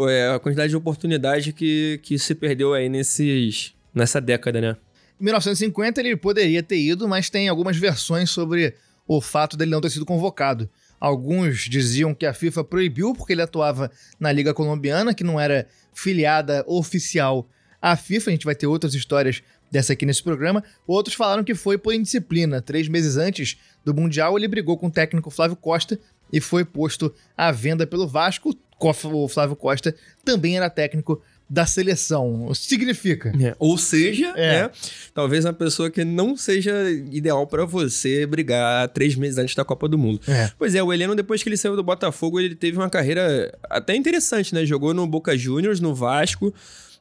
é, 0.00 0.32
a 0.34 0.38
quantidade 0.38 0.70
de 0.70 0.76
oportunidade 0.76 1.52
que, 1.52 1.98
que 2.02 2.18
se 2.18 2.34
perdeu 2.34 2.72
aí 2.74 2.88
nesses, 2.88 3.74
nessa 3.94 4.20
década, 4.20 4.60
né? 4.60 4.76
Em 5.22 5.26
1950 5.26 6.00
ele 6.00 6.16
poderia 6.16 6.64
ter 6.64 6.80
ido, 6.80 7.06
mas 7.06 7.30
tem 7.30 7.48
algumas 7.48 7.76
versões 7.76 8.28
sobre 8.28 8.74
o 9.06 9.20
fato 9.20 9.56
dele 9.56 9.70
não 9.70 9.80
ter 9.80 9.90
sido 9.90 10.04
convocado. 10.04 10.68
Alguns 10.98 11.60
diziam 11.60 12.12
que 12.12 12.26
a 12.26 12.34
FIFA 12.34 12.64
proibiu 12.64 13.14
porque 13.14 13.32
ele 13.32 13.42
atuava 13.42 13.88
na 14.18 14.32
Liga 14.32 14.52
Colombiana, 14.52 15.14
que 15.14 15.22
não 15.22 15.38
era 15.38 15.68
filiada 15.94 16.64
oficial 16.66 17.48
à 17.80 17.94
FIFA. 17.94 18.30
A 18.30 18.32
gente 18.32 18.44
vai 18.44 18.56
ter 18.56 18.66
outras 18.66 18.94
histórias 18.94 19.44
dessa 19.70 19.92
aqui 19.92 20.04
nesse 20.04 20.24
programa. 20.24 20.64
Outros 20.88 21.14
falaram 21.14 21.44
que 21.44 21.54
foi 21.54 21.78
por 21.78 21.94
indisciplina. 21.94 22.60
Três 22.60 22.88
meses 22.88 23.16
antes 23.16 23.56
do 23.84 23.94
Mundial, 23.94 24.36
ele 24.36 24.48
brigou 24.48 24.76
com 24.76 24.88
o 24.88 24.90
técnico 24.90 25.30
Flávio 25.30 25.56
Costa 25.56 26.00
e 26.32 26.40
foi 26.40 26.64
posto 26.64 27.14
à 27.36 27.52
venda 27.52 27.86
pelo 27.86 28.08
Vasco. 28.08 28.58
O 29.04 29.28
Flávio 29.28 29.54
Costa 29.54 29.94
também 30.24 30.56
era 30.56 30.68
técnico 30.68 31.22
da 31.52 31.66
seleção. 31.66 32.50
Significa. 32.54 33.30
É, 33.38 33.54
Ou 33.58 33.76
seja, 33.76 34.32
É. 34.36 34.62
né, 34.62 34.70
talvez 35.12 35.44
uma 35.44 35.52
pessoa 35.52 35.90
que 35.90 36.02
não 36.02 36.34
seja 36.34 36.72
ideal 37.10 37.46
pra 37.46 37.66
você 37.66 38.24
brigar 38.24 38.88
três 38.88 39.14
meses 39.14 39.36
antes 39.36 39.54
da 39.54 39.62
Copa 39.62 39.86
do 39.86 39.98
Mundo. 39.98 40.18
É. 40.26 40.50
Pois 40.58 40.74
é, 40.74 40.82
o 40.82 40.90
Heleno, 40.90 41.14
depois 41.14 41.42
que 41.42 41.50
ele 41.50 41.58
saiu 41.58 41.76
do 41.76 41.82
Botafogo, 41.82 42.40
ele 42.40 42.54
teve 42.54 42.78
uma 42.78 42.88
carreira 42.88 43.52
até 43.68 43.94
interessante, 43.94 44.54
né? 44.54 44.64
Jogou 44.64 44.94
no 44.94 45.06
Boca 45.06 45.36
Juniors, 45.36 45.78
no 45.78 45.94
Vasco, 45.94 46.54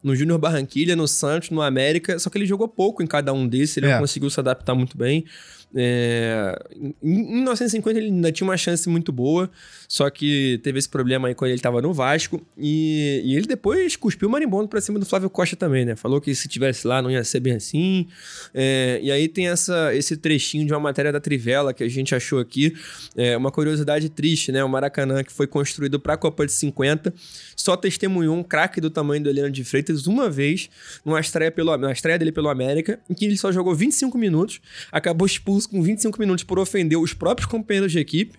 no 0.04 0.14
Júnior 0.18 0.38
Barranquilha, 0.38 0.98
no 0.98 1.08
Santos, 1.08 1.50
no 1.50 1.62
América, 1.62 2.20
só 2.20 2.30
que 2.30 2.38
ele 2.38 2.46
jogou 2.46 2.68
pouco 2.68 3.02
em 3.02 3.08
cada 3.08 3.32
um 3.32 3.48
desses, 3.48 3.78
ele 3.78 3.86
É. 3.86 3.94
não 3.94 4.00
conseguiu 4.00 4.30
se 4.30 4.40
adaptar 4.40 4.76
muito 4.76 4.98
bem. 4.98 5.24
É, 5.76 6.58
em 7.02 7.22
em 7.22 7.36
1950 7.36 8.00
ele 8.00 8.08
ainda 8.08 8.32
tinha 8.32 8.48
uma 8.48 8.58
chance 8.58 8.88
muito 8.88 9.12
boa, 9.12 9.50
só 9.88 10.10
que 10.10 10.60
teve 10.64 10.80
esse 10.80 10.88
problema 10.88 11.28
aí 11.28 11.36
quando 11.36 11.52
ele 11.52 11.62
tava 11.62 11.82
no 11.82 11.94
Vasco. 11.94 12.42
E, 12.58 13.22
e 13.26 13.36
ele 13.36 13.48
depois 13.48 13.96
cuspiu 13.96 14.28
o 14.28 14.32
marimbondo 14.32 14.68
pra 14.68 14.82
cima 14.82 15.00
do 15.00 15.06
Flávio 15.06 15.30
Costa 15.30 15.56
também, 15.56 15.86
né? 15.86 15.96
Falou 15.96 16.20
que 16.20 16.34
se 16.36 16.48
tivesse 16.48 16.88
lá 16.88 17.02
não 17.02 17.10
ia 17.12 17.24
ser 17.24 17.40
bem 17.40 17.54
assim. 17.54 18.08
É, 18.54 19.00
e 19.02 19.12
aí 19.12 19.28
tem 19.28 19.48
essa, 19.48 19.94
esse 19.96 20.18
trechinho 20.18 20.66
de 20.66 20.74
uma 20.74 20.80
matéria 20.80 21.12
da 21.12 21.20
Trivela 21.20 21.74
que 21.74 21.84
a 21.84 21.90
gente 21.90 22.14
achou 22.14 22.40
aqui. 22.40 22.74
É, 23.16 23.36
uma 23.38 23.52
curiosidade 23.52 24.10
triste, 24.10 24.52
né? 24.52 24.64
O 24.64 24.70
Maracanã, 24.70 25.24
que 25.24 25.32
foi 25.32 25.48
construído 25.48 26.00
pra 26.00 26.18
Copa 26.18 26.46
de 26.46 26.52
50, 26.52 27.14
só 27.56 27.76
testemunhou 27.76 28.36
um 28.36 28.44
craque 28.44 28.82
do 28.82 28.90
tamanho 28.90 29.24
do 29.24 29.30
Heleno 29.30 29.52
de 29.52 29.64
Freitas 29.64 30.08
uma 30.08 30.30
vez 30.30 30.70
numa 31.06 31.20
estreia, 31.20 31.52
pelo, 31.52 31.76
na 31.78 31.92
estreia 31.92 32.18
dele 32.18 32.32
pelo 32.32 32.50
América, 32.50 33.00
em 33.10 33.14
que 33.14 33.26
ele 33.26 33.38
só 33.38 33.52
jogou 33.52 33.74
25 33.76 34.18
minutos, 34.18 34.62
acabou 34.92 35.26
expulso 35.26 35.61
com 35.68 35.82
25 35.82 36.20
minutos 36.20 36.44
por 36.44 36.60
ofender 36.60 36.98
os 36.98 37.14
próprios 37.14 37.50
companheiros 37.50 37.92
de 37.92 38.00
equipe, 38.00 38.38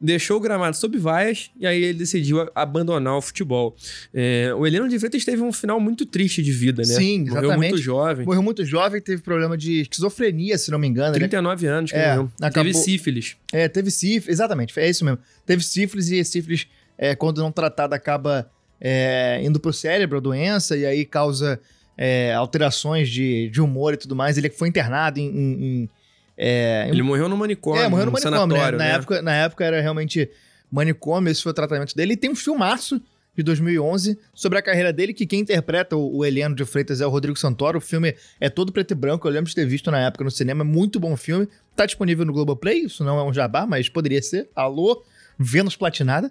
deixou 0.00 0.36
o 0.38 0.40
gramado 0.40 0.76
sob 0.76 0.98
vaias 0.98 1.50
e 1.58 1.66
aí 1.66 1.82
ele 1.82 1.98
decidiu 1.98 2.50
abandonar 2.54 3.16
o 3.16 3.20
futebol. 3.22 3.76
É, 4.12 4.52
o 4.56 4.66
Heleno 4.66 4.88
de 4.88 4.98
Freitas 4.98 5.24
teve 5.24 5.40
um 5.42 5.52
final 5.52 5.78
muito 5.78 6.04
triste 6.04 6.42
de 6.42 6.52
vida, 6.52 6.82
né? 6.82 6.94
Sim, 6.94 7.20
Morreu 7.26 7.44
exatamente. 7.44 7.70
muito 7.70 7.82
jovem. 7.82 8.26
Morreu 8.26 8.42
muito 8.42 8.64
jovem, 8.64 9.00
teve 9.00 9.22
problema 9.22 9.56
de 9.56 9.82
esquizofrenia, 9.82 10.58
se 10.58 10.70
não 10.70 10.78
me 10.78 10.86
engano. 10.88 11.10
Ele 11.14 11.20
39 11.28 11.66
anos 11.66 11.90
que 11.92 11.96
É, 11.96 12.08
morreu. 12.16 12.32
acabou- 12.40 12.72
Teve 12.72 12.74
sífilis. 12.74 13.36
É, 13.52 13.68
teve 13.68 13.90
sífilis, 13.90 14.28
exatamente, 14.28 14.78
é 14.78 14.88
isso 14.88 15.04
mesmo. 15.04 15.18
Teve 15.46 15.62
sífilis 15.62 16.10
e 16.10 16.24
sífilis, 16.24 16.66
é, 16.98 17.14
quando 17.14 17.38
não 17.38 17.52
tratada, 17.52 17.94
acaba 17.96 18.50
é, 18.80 19.40
indo 19.42 19.58
pro 19.60 19.72
cérebro 19.72 20.18
a 20.18 20.20
doença 20.20 20.76
e 20.76 20.84
aí 20.84 21.04
causa 21.04 21.58
é, 21.96 22.34
alterações 22.34 23.08
de, 23.08 23.48
de 23.48 23.60
humor 23.60 23.94
e 23.94 23.96
tudo 23.96 24.16
mais. 24.16 24.36
Ele 24.36 24.50
foi 24.50 24.68
internado 24.68 25.18
em. 25.20 25.26
em- 25.28 25.64
em, 25.64 25.90
é, 26.36 26.86
Ele 26.88 27.02
morreu 27.02 27.28
no 27.28 27.36
manicômio. 27.36 27.82
é, 27.82 27.88
morreu 27.88 28.06
no 28.06 28.12
num 28.12 28.18
manicômio, 28.18 28.56
né? 28.56 28.70
Na, 28.70 28.78
né? 28.78 28.94
Época, 28.94 29.22
na 29.22 29.34
época 29.34 29.64
era 29.64 29.80
realmente 29.80 30.30
manicômio, 30.70 31.30
esse 31.30 31.42
foi 31.42 31.52
o 31.52 31.54
tratamento 31.54 31.94
dele. 31.94 32.14
E 32.14 32.16
tem 32.16 32.30
um 32.30 32.34
filmaço 32.34 33.00
de 33.36 33.42
2011 33.42 34.18
sobre 34.32 34.58
a 34.58 34.62
carreira 34.62 34.92
dele, 34.92 35.12
que 35.12 35.26
quem 35.26 35.40
interpreta 35.40 35.96
o, 35.96 36.18
o 36.18 36.24
Heleno 36.24 36.54
de 36.54 36.64
Freitas 36.64 37.00
é 37.00 37.06
o 37.06 37.10
Rodrigo 37.10 37.38
Santoro. 37.38 37.78
O 37.78 37.80
filme 37.80 38.14
é 38.40 38.48
todo 38.48 38.72
preto 38.72 38.92
e 38.92 38.94
branco, 38.94 39.26
eu 39.26 39.32
lembro 39.32 39.48
de 39.48 39.54
ter 39.54 39.66
visto 39.66 39.90
na 39.90 40.00
época 40.00 40.24
no 40.24 40.30
cinema, 40.30 40.62
é 40.62 40.64
muito 40.64 41.00
bom 41.00 41.16
filme. 41.16 41.48
Tá 41.74 41.86
disponível 41.86 42.24
no 42.24 42.32
Globoplay, 42.32 42.84
isso 42.84 43.04
não 43.04 43.18
é 43.18 43.24
um 43.24 43.32
jabá, 43.32 43.66
mas 43.66 43.88
poderia 43.88 44.22
ser. 44.22 44.48
Alô, 44.54 45.02
Vênus 45.38 45.76
Platinada. 45.76 46.30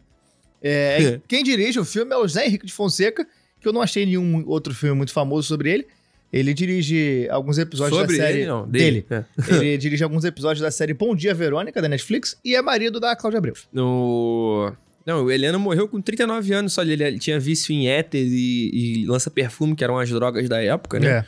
É, 0.62 1.20
quem 1.28 1.44
dirige 1.44 1.80
o 1.80 1.86
filme 1.86 2.14
é 2.14 2.18
o 2.18 2.28
Zé 2.28 2.46
Henrique 2.46 2.66
de 2.66 2.74
Fonseca, 2.74 3.28
que 3.60 3.68
eu 3.68 3.74
não 3.74 3.82
achei 3.82 4.06
nenhum 4.06 4.44
outro 4.48 4.74
filme 4.74 4.96
muito 4.96 5.12
famoso 5.12 5.48
sobre 5.48 5.72
ele. 5.72 5.88
Ele 6.34 6.52
dirige 6.52 7.28
alguns 7.30 7.60
episódios 7.60 7.96
Sobre 7.96 8.18
da 8.18 8.24
série 8.24 8.40
ele, 8.40 8.48
não. 8.48 8.68
dele. 8.68 9.06
Dele. 9.08 9.26
É. 9.38 9.54
Ele 9.56 9.78
dirige 9.78 10.04
alguns 10.04 10.26
episódios 10.26 10.62
da 10.62 10.72
série 10.72 10.92
Bom 10.92 11.16
Dia 11.16 11.32
Verônica, 11.32 11.80
da 11.80 11.88
Netflix, 11.88 12.36
e 12.44 12.56
é 12.56 12.62
marido 12.62 13.00
da 13.00 13.16
Cláudia 13.16 13.38
Abreu. 13.38 13.54
No... 13.72 14.74
Não, 15.06 15.26
o 15.26 15.32
Heleno 15.32 15.60
morreu 15.60 15.88
com 15.88 16.02
39 16.02 16.52
anos 16.54 16.74
só. 16.74 16.82
Ele, 16.82 17.04
ele 17.04 17.20
tinha 17.20 17.40
vício 17.40 17.72
em 17.72 17.88
éter 17.88 18.26
e, 18.26 19.02
e 19.02 19.06
lança-perfume, 19.06 19.76
que 19.76 19.84
eram 19.84 20.00
as 20.00 20.10
drogas 20.10 20.50
da 20.50 20.60
época, 20.60 21.00
né? 21.00 21.24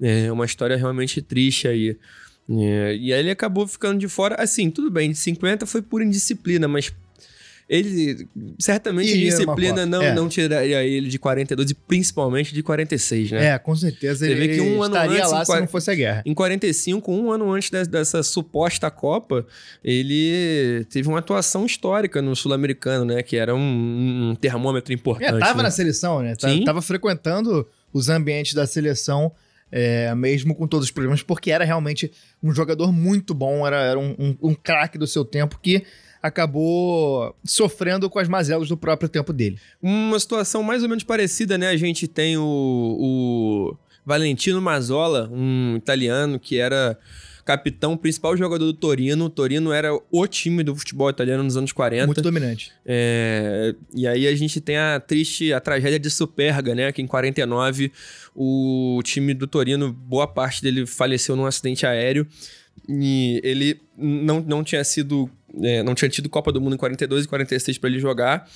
É. 0.00 0.26
É 0.26 0.32
uma 0.32 0.46
história 0.46 0.76
realmente 0.76 1.20
triste 1.20 1.68
aí. 1.68 1.98
É, 2.48 2.96
e 2.96 3.12
aí 3.12 3.20
ele 3.20 3.30
acabou 3.30 3.66
ficando 3.66 3.98
de 3.98 4.08
fora. 4.08 4.36
Assim, 4.36 4.70
tudo 4.70 4.90
bem, 4.90 5.10
de 5.10 5.18
50 5.18 5.66
foi 5.66 5.82
por 5.82 6.00
indisciplina, 6.00 6.66
mas 6.66 6.92
ele 7.68 8.28
certamente 8.60 9.08
Iria 9.08 9.16
numa 9.16 9.26
indisciplina 9.42 9.74
Copa, 9.74 9.86
não, 9.86 10.02
é. 10.02 10.14
não 10.14 10.28
tiraria 10.28 10.84
ele 10.84 11.08
de 11.08 11.18
42 11.18 11.70
e 11.70 11.74
principalmente 11.74 12.54
de 12.54 12.62
46, 12.62 13.32
né? 13.32 13.46
É, 13.54 13.58
com 13.58 13.74
certeza. 13.74 14.24
Você 14.24 14.30
ele 14.30 14.46
vê 14.46 14.54
que 14.54 14.60
um 14.60 14.82
ano 14.82 14.94
estaria 14.94 15.18
antes, 15.18 15.32
lá 15.32 15.44
se 15.44 15.60
não 15.60 15.66
fosse 15.66 15.90
a 15.90 15.94
guerra. 15.96 16.22
Em 16.24 16.32
45, 16.32 17.12
um 17.12 17.32
ano 17.32 17.50
antes 17.50 17.68
de- 17.70 17.84
dessa 17.86 18.22
suposta 18.22 18.88
Copa, 18.90 19.44
ele 19.82 20.84
teve 20.90 21.08
uma 21.08 21.18
atuação 21.18 21.66
histórica 21.66 22.20
no 22.22 22.36
Sul-Americano, 22.36 23.04
né? 23.04 23.22
Que 23.22 23.36
era 23.36 23.54
um, 23.54 24.30
um 24.30 24.34
termômetro 24.34 24.92
importante. 24.92 25.34
É, 25.34 25.38
tava 25.38 25.58
né? 25.58 25.62
na 25.64 25.70
seleção, 25.70 26.22
né? 26.22 26.34
Tá- 26.36 26.48
Sim. 26.48 26.64
Tava 26.64 26.80
frequentando 26.82 27.66
os 27.92 28.08
ambientes 28.08 28.54
da 28.54 28.66
seleção, 28.66 29.32
é, 29.72 30.14
mesmo 30.14 30.54
com 30.54 30.66
todos 30.68 30.86
os 30.86 30.92
problemas, 30.92 31.22
porque 31.22 31.50
era 31.50 31.64
realmente 31.64 32.12
um 32.42 32.52
jogador 32.52 32.92
muito 32.92 33.34
bom, 33.34 33.66
era, 33.66 33.80
era 33.82 33.98
um, 33.98 34.14
um- 34.18 34.36
um 34.50 34.54
craque 34.54 34.96
do 34.98 35.06
seu 35.06 35.24
tempo 35.24 35.58
que 35.60 35.82
acabou 36.22 37.34
sofrendo 37.44 38.08
com 38.10 38.18
as 38.18 38.28
mazelas 38.28 38.68
do 38.68 38.76
próprio 38.76 39.08
tempo 39.08 39.32
dele. 39.32 39.58
Uma 39.82 40.18
situação 40.18 40.62
mais 40.62 40.82
ou 40.82 40.88
menos 40.88 41.04
parecida, 41.04 41.56
né? 41.56 41.68
A 41.68 41.76
gente 41.76 42.06
tem 42.06 42.36
o, 42.36 42.42
o 42.42 43.76
Valentino 44.04 44.60
Mazzola, 44.60 45.28
um 45.32 45.76
italiano 45.76 46.38
que 46.38 46.58
era 46.58 46.98
capitão, 47.46 47.96
principal 47.96 48.36
jogador 48.36 48.64
do 48.64 48.74
Torino. 48.74 49.26
O 49.26 49.30
Torino 49.30 49.72
era 49.72 49.96
o 50.10 50.26
time 50.26 50.64
do 50.64 50.74
futebol 50.74 51.08
italiano 51.08 51.44
nos 51.44 51.56
anos 51.56 51.70
40. 51.70 52.06
Muito 52.06 52.20
dominante. 52.20 52.72
É, 52.84 53.72
e 53.94 54.06
aí 54.06 54.26
a 54.26 54.34
gente 54.34 54.60
tem 54.60 54.76
a 54.76 54.98
triste, 54.98 55.52
a 55.52 55.60
tragédia 55.60 55.98
de 55.98 56.10
Superga, 56.10 56.74
né? 56.74 56.90
Que 56.90 57.00
em 57.00 57.06
49 57.06 57.92
o 58.34 59.00
time 59.04 59.32
do 59.32 59.46
Torino, 59.46 59.92
boa 59.92 60.26
parte 60.26 60.60
dele 60.60 60.84
faleceu 60.86 61.36
num 61.36 61.46
acidente 61.46 61.86
aéreo. 61.86 62.26
E 62.88 63.40
ele 63.42 63.80
não, 63.96 64.40
não 64.40 64.64
tinha 64.64 64.84
sido. 64.84 65.30
é, 65.62 65.82
não 65.82 65.94
tinha 65.94 66.08
tido 66.08 66.28
Copa 66.28 66.52
do 66.52 66.60
Mundo 66.60 66.74
em 66.74 66.78
42 66.78 67.24
e 67.24 67.28
46 67.28 67.78
para 67.78 67.90
ele 67.90 67.98
jogar. 67.98 68.48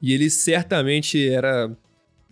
E 0.00 0.12
ele 0.12 0.28
certamente 0.30 1.28
era 1.28 1.70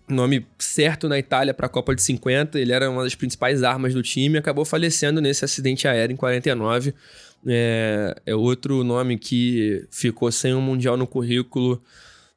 nome 0.08 0.46
certo 0.58 1.08
na 1.08 1.18
Itália 1.18 1.54
para 1.54 1.66
a 1.66 1.68
Copa 1.68 1.94
de 1.94 2.02
50. 2.02 2.58
Ele 2.58 2.72
era 2.72 2.90
uma 2.90 3.02
das 3.02 3.14
principais 3.14 3.62
armas 3.62 3.94
do 3.94 4.02
time. 4.02 4.38
Acabou 4.38 4.64
falecendo 4.64 5.20
nesse 5.20 5.44
acidente 5.44 5.88
aéreo 5.88 6.14
em 6.14 6.16
49. 6.16 6.94
É, 7.46 8.14
é 8.26 8.34
outro 8.34 8.82
nome 8.84 9.18
que 9.18 9.86
ficou 9.90 10.30
sem 10.32 10.54
um 10.54 10.60
Mundial 10.60 10.96
no 10.96 11.06
currículo. 11.06 11.82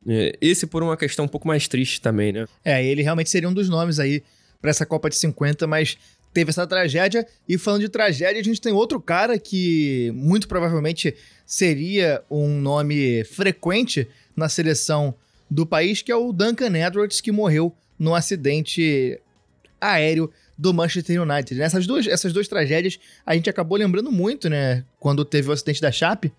É, 0.07 0.37
esse 0.39 0.65
por 0.65 0.83
uma 0.83 0.95
questão 0.95 1.25
um 1.25 1.27
pouco 1.27 1.47
mais 1.47 1.67
triste 1.67 2.01
também, 2.01 2.31
né? 2.31 2.45
É, 2.63 2.83
ele 2.85 3.01
realmente 3.01 3.29
seria 3.29 3.49
um 3.49 3.53
dos 3.53 3.69
nomes 3.69 3.99
aí 3.99 4.23
pra 4.61 4.69
essa 4.69 4.85
Copa 4.85 5.09
de 5.09 5.15
50, 5.15 5.67
mas 5.67 5.97
teve 6.37 6.51
essa 6.51 6.67
tragédia. 6.67 7.25
E 7.49 7.57
falando 7.57 7.81
de 7.81 7.89
tragédia, 7.89 8.39
a 8.39 8.43
gente 8.43 8.61
tem 8.61 8.71
outro 8.71 9.01
cara 9.01 9.39
que 9.39 10.11
muito 10.13 10.47
provavelmente 10.47 11.15
seria 11.47 12.21
um 12.29 12.61
nome 12.61 13.23
frequente 13.23 14.07
na 14.35 14.47
seleção 14.47 15.15
do 15.49 15.65
país, 15.65 16.03
que 16.03 16.11
é 16.11 16.15
o 16.15 16.31
Duncan 16.31 16.77
Edwards, 16.77 17.21
que 17.21 17.31
morreu 17.31 17.75
num 17.97 18.13
acidente 18.13 19.19
aéreo 19.81 20.31
do 20.55 20.71
Manchester 20.71 21.19
United. 21.23 21.55
Nessas 21.55 21.87
duas, 21.87 22.05
essas 22.05 22.31
duas 22.31 22.47
tragédias 22.47 22.99
a 23.25 23.33
gente 23.33 23.49
acabou 23.49 23.75
lembrando 23.75 24.11
muito, 24.11 24.47
né? 24.47 24.83
Quando 24.99 25.25
teve 25.25 25.49
o 25.49 25.51
acidente 25.51 25.81
da 25.81 25.91
Chape, 25.91 26.31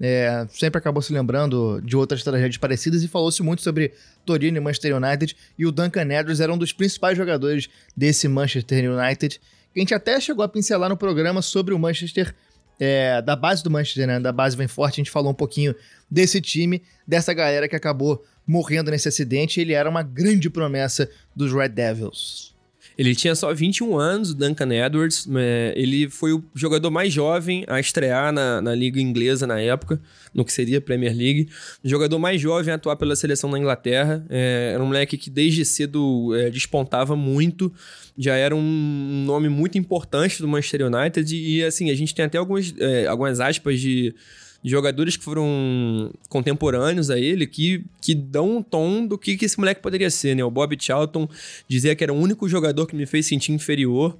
é, 0.00 0.46
sempre 0.50 0.78
acabou 0.78 1.00
se 1.00 1.12
lembrando 1.12 1.80
de 1.80 1.96
outras 1.96 2.22
tragédias 2.22 2.58
parecidas 2.58 3.02
e 3.02 3.08
falou-se 3.08 3.42
muito 3.42 3.62
sobre 3.62 3.92
Torino 4.24 4.56
e 4.56 4.60
Manchester 4.60 4.96
United. 4.96 5.36
E 5.58 5.66
o 5.66 5.72
Duncan 5.72 6.02
Edwards 6.02 6.40
era 6.40 6.52
um 6.52 6.58
dos 6.58 6.72
principais 6.72 7.16
jogadores 7.16 7.68
desse 7.96 8.26
Manchester 8.26 8.90
United. 8.90 9.40
Que 9.72 9.80
a 9.80 9.82
gente 9.82 9.94
até 9.94 10.20
chegou 10.20 10.44
a 10.44 10.48
pincelar 10.48 10.88
no 10.88 10.96
programa 10.96 11.42
sobre 11.42 11.74
o 11.74 11.78
Manchester, 11.78 12.34
é, 12.78 13.22
da 13.22 13.36
base 13.36 13.62
do 13.62 13.70
Manchester, 13.70 14.06
né? 14.06 14.20
Da 14.20 14.32
base 14.32 14.56
vem 14.56 14.68
forte. 14.68 14.94
A 14.94 15.02
gente 15.04 15.10
falou 15.10 15.30
um 15.30 15.34
pouquinho 15.34 15.74
desse 16.10 16.40
time, 16.40 16.82
dessa 17.06 17.32
galera 17.32 17.68
que 17.68 17.76
acabou 17.76 18.24
morrendo 18.46 18.90
nesse 18.90 19.08
acidente. 19.08 19.60
Ele 19.60 19.72
era 19.72 19.88
uma 19.88 20.02
grande 20.02 20.50
promessa 20.50 21.08
dos 21.34 21.52
Red 21.52 21.70
Devils. 21.70 22.53
Ele 22.96 23.14
tinha 23.14 23.34
só 23.34 23.52
21 23.52 23.98
anos, 23.98 24.30
o 24.30 24.34
Duncan 24.34 24.72
Edwards. 24.72 25.28
é, 25.36 25.74
ele 25.76 26.08
foi 26.08 26.32
o 26.32 26.44
jogador 26.54 26.90
mais 26.90 27.12
jovem 27.12 27.64
a 27.66 27.80
estrear 27.80 28.32
na, 28.32 28.60
na 28.60 28.74
Liga 28.74 29.00
Inglesa 29.00 29.46
na 29.46 29.60
época, 29.60 30.00
no 30.32 30.44
que 30.44 30.52
seria 30.52 30.80
Premier 30.80 31.14
League. 31.14 31.48
O 31.82 31.88
jogador 31.88 32.18
mais 32.18 32.40
jovem 32.40 32.72
a 32.72 32.76
atuar 32.76 32.96
pela 32.96 33.16
seleção 33.16 33.50
da 33.50 33.58
Inglaterra. 33.58 34.24
É, 34.30 34.72
era 34.74 34.82
um 34.82 34.86
moleque 34.86 35.16
que 35.16 35.28
desde 35.28 35.64
cedo 35.64 36.34
é, 36.36 36.50
despontava 36.50 37.16
muito. 37.16 37.72
Já 38.16 38.36
era 38.36 38.54
um 38.54 39.24
nome 39.26 39.48
muito 39.48 39.76
importante 39.76 40.40
do 40.40 40.46
Manchester 40.46 40.86
United. 40.86 41.34
E, 41.36 41.64
assim, 41.64 41.90
a 41.90 41.94
gente 41.94 42.14
tem 42.14 42.24
até 42.24 42.38
algumas, 42.38 42.72
é, 42.78 43.06
algumas 43.06 43.40
aspas 43.40 43.80
de 43.80 44.14
jogadores 44.64 45.16
que 45.16 45.24
foram 45.24 46.10
contemporâneos 46.28 47.10
a 47.10 47.18
ele 47.18 47.46
que, 47.46 47.84
que 48.00 48.14
dão 48.14 48.56
um 48.56 48.62
tom 48.62 49.06
do 49.06 49.18
que, 49.18 49.36
que 49.36 49.44
esse 49.44 49.58
moleque 49.58 49.82
poderia 49.82 50.10
ser, 50.10 50.34
né? 50.34 50.42
O 50.42 50.50
Bob 50.50 50.76
Charlton 50.80 51.28
dizia 51.68 51.94
que 51.94 52.02
era 52.02 52.12
o 52.12 52.16
único 52.16 52.48
jogador 52.48 52.86
que 52.86 52.96
me 52.96 53.04
fez 53.04 53.26
sentir 53.26 53.52
inferior. 53.52 54.16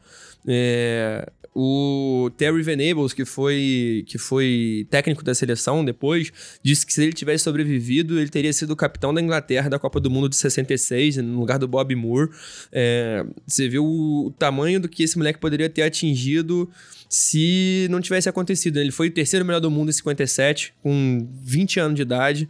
É, 0.47 1.27
o 1.55 2.31
Terry 2.37 2.63
Venables, 2.63 3.13
que 3.13 3.25
foi, 3.25 4.05
que 4.09 4.19
foi 4.19 4.87
técnico 4.91 5.23
da 5.23 5.35
seleção 5.35 5.85
depois, 5.85 6.33
disse 6.63 6.85
que 6.85 6.93
se 6.93 7.03
ele 7.03 7.13
tivesse 7.13 7.45
sobrevivido, 7.45 8.19
ele 8.19 8.29
teria 8.29 8.53
sido 8.53 8.75
capitão 8.75 9.15
da 9.15 9.21
Inglaterra 9.21 9.71
da 9.71 9.79
Copa 9.79 10.01
do 10.01 10.11
Mundo 10.11 10.29
de 10.29 10.37
66, 10.37 11.19
no 11.19 11.39
lugar 11.39 11.59
do 11.59 11.69
Bob 11.69 11.95
Moore. 11.95 12.29
É, 12.73 13.25
você 13.47 13.69
viu 13.69 13.85
o 13.85 14.35
tamanho 14.37 14.81
do 14.81 14.89
que 14.89 15.05
esse 15.05 15.17
moleque 15.17 15.39
poderia 15.39 15.71
ter 15.71 15.83
atingido 15.83 16.69
se 17.09 17.87
não 17.91 18.01
tivesse 18.01 18.29
acontecido. 18.29 18.79
Ele 18.79 18.91
foi 18.91 19.09
o 19.09 19.11
terceiro 19.11 19.45
melhor 19.45 19.61
do 19.61 19.71
mundo 19.71 19.91
em 19.91 19.93
57, 19.93 20.75
com 20.83 21.27
20 21.43 21.81
anos 21.81 21.97
de 21.97 22.03
idade. 22.03 22.49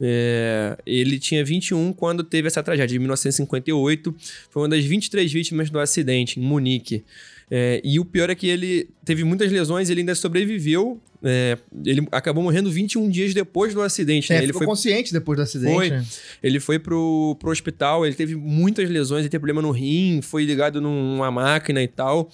É, 0.00 0.76
ele 0.84 1.18
tinha 1.18 1.44
21 1.44 1.92
quando 1.92 2.24
teve 2.24 2.48
essa 2.48 2.62
tragédia, 2.62 2.96
em 2.96 2.98
1958. 2.98 4.14
Foi 4.50 4.62
uma 4.62 4.68
das 4.68 4.84
23 4.84 5.32
vítimas 5.32 5.70
do 5.70 5.78
acidente 5.78 6.40
em 6.40 6.42
Munique. 6.42 7.04
É, 7.50 7.80
e 7.84 8.00
o 8.00 8.04
pior 8.04 8.30
é 8.30 8.34
que 8.34 8.48
ele 8.48 8.88
teve 9.04 9.22
muitas 9.24 9.50
lesões, 9.50 9.90
ele 9.90 10.00
ainda 10.00 10.14
sobreviveu. 10.14 11.00
É, 11.22 11.56
ele 11.86 12.06
acabou 12.12 12.42
morrendo 12.42 12.70
21 12.70 13.08
dias 13.08 13.32
depois 13.32 13.72
do 13.72 13.80
acidente. 13.80 14.32
É, 14.32 14.36
né? 14.36 14.42
Ele 14.42 14.52
foi 14.52 14.66
consciente 14.66 15.12
depois 15.12 15.38
do 15.38 15.42
acidente. 15.42 15.74
Foi. 15.74 15.90
né? 15.90 16.04
ele 16.42 16.60
foi 16.60 16.78
pro, 16.78 17.36
pro 17.40 17.50
hospital, 17.50 18.04
ele 18.04 18.14
teve 18.14 18.34
muitas 18.34 18.90
lesões, 18.90 19.20
ele 19.20 19.30
teve 19.30 19.40
problema 19.40 19.62
no 19.62 19.70
rim, 19.70 20.20
foi 20.22 20.44
ligado 20.44 20.80
numa 20.80 21.30
máquina 21.30 21.82
e 21.82 21.88
tal. 21.88 22.30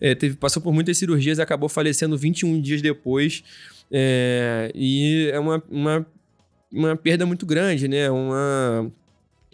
É, 0.00 0.14
teve, 0.14 0.36
passou 0.36 0.62
por 0.62 0.74
muitas 0.74 0.98
cirurgias 0.98 1.38
e 1.38 1.42
acabou 1.42 1.68
falecendo 1.68 2.18
21 2.18 2.60
dias 2.60 2.82
depois. 2.82 3.42
É, 3.90 4.70
e 4.74 5.30
é 5.32 5.38
uma, 5.38 5.62
uma, 5.70 6.06
uma 6.72 6.96
perda 6.96 7.24
muito 7.24 7.46
grande, 7.46 7.88
né? 7.88 8.10
Uma, 8.10 8.92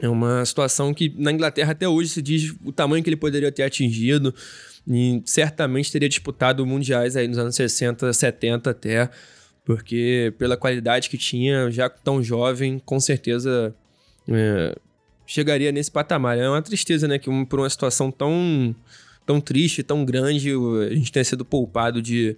é 0.01 0.09
uma 0.09 0.45
situação 0.45 0.95
que 0.95 1.15
na 1.17 1.31
Inglaterra 1.31 1.73
até 1.73 1.89
hoje 1.89 2.09
se 2.09 2.23
diz 2.23 2.55
o 2.65 2.73
tamanho 2.73 3.05
que 3.05 3.11
ele 3.11 3.17
poderia 3.17 3.53
ter 3.53 3.63
atingido. 3.63 4.35
E 4.89 5.23
certamente 5.27 5.91
teria 5.93 6.09
disputado 6.09 6.65
mundiais 6.67 7.17
aí 7.17 7.29
nos 7.29 7.39
anos 7.39 7.55
60, 7.55 8.13
70 8.13 8.71
até. 8.71 9.09
Porque 9.65 10.33
pela 10.39 10.57
qualidade 10.57 11.09
que 11.09 11.19
tinha, 11.19 11.71
já 11.71 11.89
tão 11.89 12.23
jovem, 12.23 12.79
com 12.79 12.99
certeza 12.99 13.75
é, 14.29 14.75
chegaria 15.27 15.71
nesse 15.71 15.91
patamar. 15.91 16.37
É 16.39 16.49
uma 16.49 16.63
tristeza, 16.63 17.07
né? 17.07 17.19
Que 17.19 17.31
um- 17.31 17.45
por 17.45 17.61
uma 17.61 17.71
situação 17.71 18.11
tão, 18.11 18.75
tão 19.27 19.41
triste, 19.41 19.83
tão 19.83 20.05
grande, 20.05 20.51
a 20.91 20.95
gente 20.95 21.13
tenha 21.13 21.25
sido 21.25 21.45
poupado 21.45 22.01
de 22.03 22.37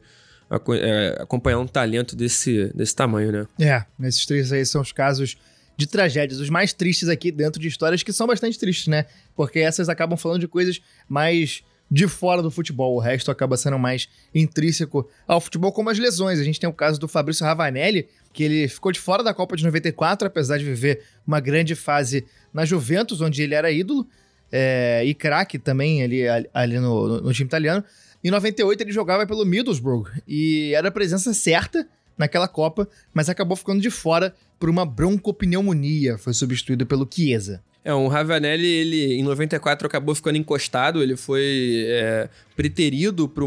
é, 0.75 1.17
acompanhar 1.21 1.59
um 1.61 1.67
talento 1.67 2.15
desse, 2.15 2.71
desse 2.75 2.95
tamanho, 2.95 3.33
né? 3.33 3.47
É, 3.59 3.85
esses 4.07 4.27
três 4.27 4.53
aí 4.53 4.67
são 4.67 4.83
os 4.83 4.93
casos 4.93 5.37
de 5.75 5.87
tragédias, 5.87 6.39
os 6.39 6.51
mais 6.51 6.75
tristes 6.75 7.09
aqui 7.09 7.33
dentro 7.33 7.59
de 7.59 7.67
histórias 7.69 8.03
que 8.03 8.13
são 8.13 8.27
bastante 8.27 8.59
tristes, 8.59 8.89
né? 8.89 9.07
Porque 9.35 9.61
essas 9.61 9.89
acabam 9.89 10.19
falando 10.19 10.41
de 10.41 10.49
coisas 10.49 10.83
mais 11.09 11.63
de 11.95 12.09
fora 12.09 12.41
do 12.41 12.51
futebol, 12.51 12.95
o 12.97 12.99
resto 12.99 13.31
acaba 13.31 13.55
sendo 13.55 13.79
mais 13.79 14.09
intrínseco 14.35 15.07
ao 15.29 15.43
futebol, 15.43 15.71
como 15.73 15.91
as 15.91 15.99
lesões. 15.99 16.41
A 16.41 16.43
gente 16.43 16.59
tem 16.59 16.67
o 16.69 16.73
caso 16.73 16.99
do 16.99 17.07
Fabrício 17.07 17.45
Ravanelli, 17.45 18.09
que 18.33 18.43
ele 18.43 18.67
ficou 18.67 18.91
de 18.91 18.99
fora 18.99 19.23
da 19.23 19.35
Copa 19.35 19.55
de 19.57 19.63
94, 19.65 20.27
apesar 20.27 20.57
de 20.57 20.65
viver 20.65 21.03
uma 21.27 21.39
grande 21.39 21.75
fase 21.75 22.25
na 22.51 22.65
Juventus, 22.65 23.21
onde 23.21 23.43
ele 23.43 23.55
era 23.55 23.71
ídolo, 23.71 24.07
é, 24.51 25.03
e 25.05 25.13
craque 25.13 25.59
também 25.59 26.03
ali, 26.03 26.23
ali 26.55 26.79
no, 26.79 27.21
no- 27.21 27.33
time 27.35 27.47
italiano. 27.47 27.85
Em 28.25 28.31
98 28.31 28.83
ele 28.85 28.93
jogava 28.93 29.27
pelo 29.27 29.45
Middlesbrough 29.45 30.07
e 30.27 30.73
era 30.75 30.89
a 30.89 30.93
presença 30.93 31.35
certa 31.35 31.87
naquela 32.17 32.49
Copa, 32.49 32.89
mas 33.13 33.29
acabou 33.29 33.57
ficando 33.57 33.83
de 33.83 33.91
fora 33.91 34.35
por 34.59 34.71
uma 34.71 34.87
broncopneumonia. 34.87 36.17
Foi 36.17 36.33
substituído 36.33 36.87
pelo 36.87 37.07
Chiesa. 37.11 37.63
É, 37.85 37.93
o 37.93 38.07
Ravanelli, 38.07 38.67
ele 38.67 39.15
em 39.15 39.23
94 39.25 39.87
acabou 39.87 40.15
ficando 40.15 40.39
encostado, 40.39 41.03
ele 41.03 41.17
foi 41.17 41.85
é, 41.89 42.29
preterido 42.55 43.29
para 43.29 43.45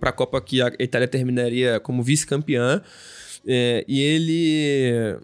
pra 0.00 0.12
Copa 0.12 0.40
que 0.40 0.60
a 0.60 0.72
Itália 0.80 1.06
terminaria 1.06 1.78
como 1.78 2.02
vice-campeã. 2.02 2.82
É, 3.46 3.84
e 3.86 4.00
ele 4.00 5.20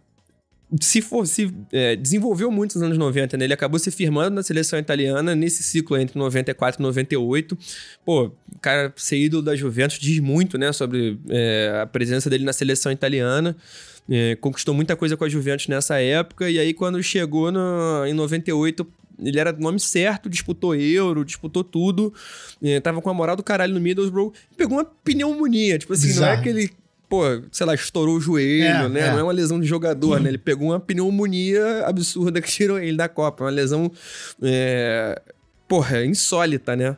se 0.81 1.01
for, 1.01 1.27
se 1.27 1.53
é, 1.73 1.97
desenvolveu 1.97 2.51
muito 2.51 2.75
nos 2.75 2.83
anos 2.83 2.99
90, 2.99 3.39
né? 3.39 3.45
Ele 3.45 3.55
acabou 3.55 3.79
se 3.79 3.91
firmando 3.91 4.37
na 4.37 4.43
seleção 4.43 4.79
italiana 4.79 5.35
nesse 5.35 5.63
ciclo 5.63 5.97
entre 5.97 6.19
94 6.19 6.81
e 6.81 6.83
98. 6.83 7.57
Pô, 8.05 8.31
cara 8.61 8.93
ser 8.97 9.17
ídolo 9.17 9.43
da 9.43 9.57
Juventus 9.57 9.99
diz 9.99 10.21
muito, 10.21 10.59
né? 10.59 10.71
Sobre 10.73 11.19
é, 11.31 11.81
a 11.83 11.87
presença 11.87 12.29
dele 12.29 12.45
na 12.45 12.53
seleção 12.53 12.93
italiana. 12.93 13.57
É, 14.11 14.37
conquistou 14.37 14.75
muita 14.75 14.97
coisa 14.97 15.17
com 15.17 15.25
a 15.25 15.29
Juventus 15.29 15.67
nessa 15.69 16.01
época. 16.01 16.51
E 16.51 16.59
aí, 16.59 16.73
quando 16.73 17.03
chegou 17.03 17.53
no, 17.53 18.07
em 18.07 18.15
98, 18.15 18.87
ele 19.23 19.39
era 19.39 19.53
do 19.53 19.61
nome 19.61 19.79
certo, 19.79 20.29
disputou 20.31 20.75
Euro, 20.75 21.25
disputou 21.25 21.63
tudo. 21.63 22.13
É, 22.63 22.81
tava 22.81 23.03
com 23.03 23.11
a 23.11 23.15
moral 23.15 23.37
do 23.37 23.43
caralho 23.43 23.75
no 23.75 23.81
Middlesbrough. 23.81 24.33
Pegou 24.57 24.79
uma 24.79 24.85
pneumonia. 24.85 25.79
Tipo 25.79 25.93
assim, 25.93 26.07
não 26.09 26.13
é 26.25 26.37
Bizarro. 26.37 26.43
que 26.43 26.49
ele 26.49 26.71
pô, 27.09 27.23
sei 27.51 27.67
lá, 27.67 27.75
estourou 27.75 28.17
o 28.17 28.21
joelho, 28.21 28.65
É, 28.65 28.89
né? 28.89 29.01
é. 29.01 29.11
Não 29.13 29.19
é 29.21 29.23
uma 29.23 29.33
lesão 29.33 29.59
de 29.59 29.67
jogador, 29.67 30.21
né? 30.21 30.29
Ele 30.29 30.37
pegou 30.37 30.69
uma 30.69 30.79
pneumonia 30.81 31.87
absurda 31.87 32.39
que 32.41 32.51
tirou 32.51 32.79
ele 32.79 32.99
da 32.99 33.09
Copa. 33.09 33.45
Uma 33.45 33.51
lesão, 33.51 33.91
é, 34.43 35.21
porra, 35.67 36.05
insólita, 36.05 36.77
né? 36.77 36.97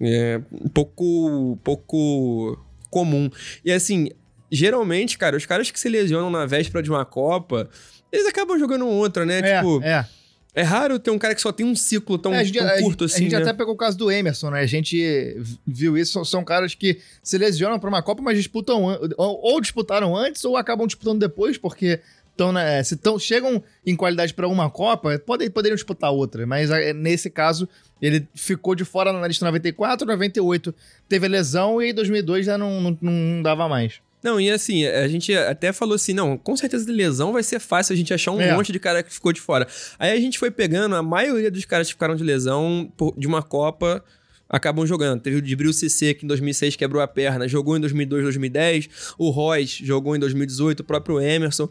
É, 0.00 0.40
um 0.52 0.68
pouco, 0.68 1.56
pouco 1.62 2.58
comum. 2.90 3.30
E 3.64 3.70
assim, 3.70 4.10
geralmente, 4.54 5.18
cara, 5.18 5.36
os 5.36 5.44
caras 5.46 5.70
que 5.70 5.78
se 5.80 5.88
lesionam 5.88 6.30
na 6.30 6.46
véspera 6.46 6.82
de 6.82 6.90
uma 6.90 7.04
Copa, 7.04 7.68
eles 8.12 8.26
acabam 8.26 8.58
jogando 8.58 8.86
outra, 8.86 9.26
né? 9.26 9.42
tipo, 9.56 9.82
é. 9.82 10.06
é 10.54 10.62
raro 10.62 10.98
ter 10.98 11.10
um 11.10 11.18
cara 11.18 11.34
que 11.34 11.40
só 11.40 11.50
tem 11.52 11.66
um 11.66 11.74
ciclo 11.74 12.16
tão, 12.16 12.32
É, 12.32 12.38
a 12.40 12.44
gente, 12.44 12.58
tão 12.58 12.68
a 12.68 12.74
gente- 12.76 12.82
curto 12.84 13.04
a 13.04 13.06
assim, 13.06 13.24
gente 13.24 13.34
né? 13.34 13.42
até 13.42 13.52
pegou 13.52 13.74
o 13.74 13.76
caso 13.76 13.98
do 13.98 14.10
Emerson, 14.10 14.50
né? 14.50 14.60
A 14.60 14.66
gente 14.66 15.36
viu 15.66 15.98
isso, 15.98 16.12
são, 16.12 16.24
são 16.24 16.44
caras 16.44 16.74
que 16.74 17.00
se 17.22 17.36
lesionam 17.36 17.78
pra 17.78 17.88
uma 17.88 18.02
Copa, 18.02 18.22
mas 18.22 18.36
disputam 18.38 18.82
ou, 19.16 19.40
ou 19.42 19.60
disputaram 19.60 20.16
antes 20.16 20.44
ou 20.44 20.56
acabam 20.56 20.86
disputando 20.86 21.18
depois, 21.18 21.58
porque 21.58 22.00
tão, 22.36 22.52
né, 22.52 22.82
se 22.82 22.96
tão, 22.96 23.18
chegam 23.18 23.62
em 23.86 23.94
qualidade 23.94 24.34
pra 24.34 24.48
uma 24.48 24.68
Copa, 24.70 25.18
podem, 25.18 25.50
poderiam 25.50 25.76
disputar 25.76 26.10
outra. 26.12 26.46
Mas 26.46 26.70
ah, 26.70 26.92
nesse 26.92 27.30
caso, 27.30 27.68
ele 28.02 28.26
ficou 28.34 28.74
de 28.74 28.84
fora 28.84 29.12
na 29.12 29.26
lista 29.26 29.44
94, 29.44 30.06
98 30.06 30.74
teve 31.08 31.26
a 31.26 31.30
lesão 31.30 31.80
e 31.80 31.90
em 31.90 31.94
2002 31.94 32.46
já 32.46 32.58
não, 32.58 32.80
não, 32.80 32.98
não 33.00 33.42
dava 33.42 33.68
mais. 33.68 34.00
Não, 34.24 34.40
e 34.40 34.50
assim, 34.50 34.86
a 34.86 35.06
gente 35.06 35.34
até 35.34 35.70
falou 35.72 35.94
assim, 35.94 36.14
não, 36.14 36.36
com 36.38 36.56
certeza 36.56 36.86
de 36.86 36.92
lesão 36.92 37.32
vai 37.32 37.42
ser 37.42 37.60
fácil 37.60 37.92
a 37.92 37.96
gente 37.96 38.12
achar 38.14 38.32
um 38.32 38.40
É. 38.40 38.54
monte 38.56 38.72
de 38.72 38.78
cara 38.80 39.02
que 39.02 39.12
ficou 39.12 39.32
de 39.32 39.40
fora. 39.40 39.68
Aí 39.98 40.10
a 40.10 40.16
gente 40.20 40.38
foi 40.38 40.50
pegando, 40.50 40.96
a 40.96 41.02
maioria 41.02 41.50
dos 41.50 41.64
caras 41.66 41.86
que 41.88 41.92
ficaram 41.92 42.16
de 42.16 42.24
lesão 42.24 42.90
por- 42.96 43.14
de 43.18 43.26
uma 43.26 43.42
Copa 43.42 44.02
acabam 44.48 44.86
jogando. 44.86 45.20
Teve 45.20 45.36
o 45.36 45.42
Dibril 45.42 45.72
CC, 45.72 46.14
que 46.14 46.24
em 46.24 46.28
2006 46.28 46.74
quebrou 46.76 47.02
a 47.02 47.06
perna, 47.08 47.46
jogou 47.46 47.76
em 47.76 47.80
2002, 47.80 48.22
2010. 48.22 48.88
O 49.18 49.30
Royce 49.30 49.84
jogou 49.84 50.16
em 50.16 50.18
2018, 50.18 50.80
o 50.80 50.84
próprio 50.84 51.20
Emerson. 51.20 51.68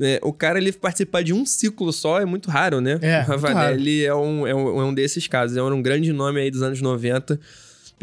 É, 0.00 0.18
o 0.22 0.32
cara, 0.32 0.58
ele 0.58 0.72
participar 0.72 1.22
de 1.22 1.32
um 1.32 1.46
ciclo 1.46 1.92
só 1.92 2.20
é 2.20 2.24
muito 2.24 2.50
raro, 2.50 2.80
né? 2.80 2.98
É, 3.00 3.20
o 3.22 3.26
Ravanelli 3.26 4.04
é 4.04 4.14
um, 4.14 4.46
é, 4.46 4.54
um, 4.54 4.80
é 4.80 4.84
um 4.84 4.92
desses 4.92 5.26
casos. 5.28 5.56
É 5.56 5.62
um 5.62 5.80
grande 5.80 6.12
nome 6.12 6.40
aí 6.40 6.50
dos 6.50 6.62
anos 6.62 6.80
90. 6.80 7.38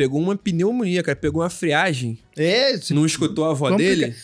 Pegou 0.02 0.20
uma 0.20 0.36
pneumonia, 0.36 1.04
cara. 1.04 1.16
Pegou 1.16 1.44
uma 1.44 1.50
friagem. 1.50 2.18
É, 2.36 2.76
se- 2.78 2.92
Não 2.94 3.06
escutou 3.06 3.46
a 3.46 3.52
avó 3.52 3.70
complica- 3.70 4.08
dele? 4.08 4.16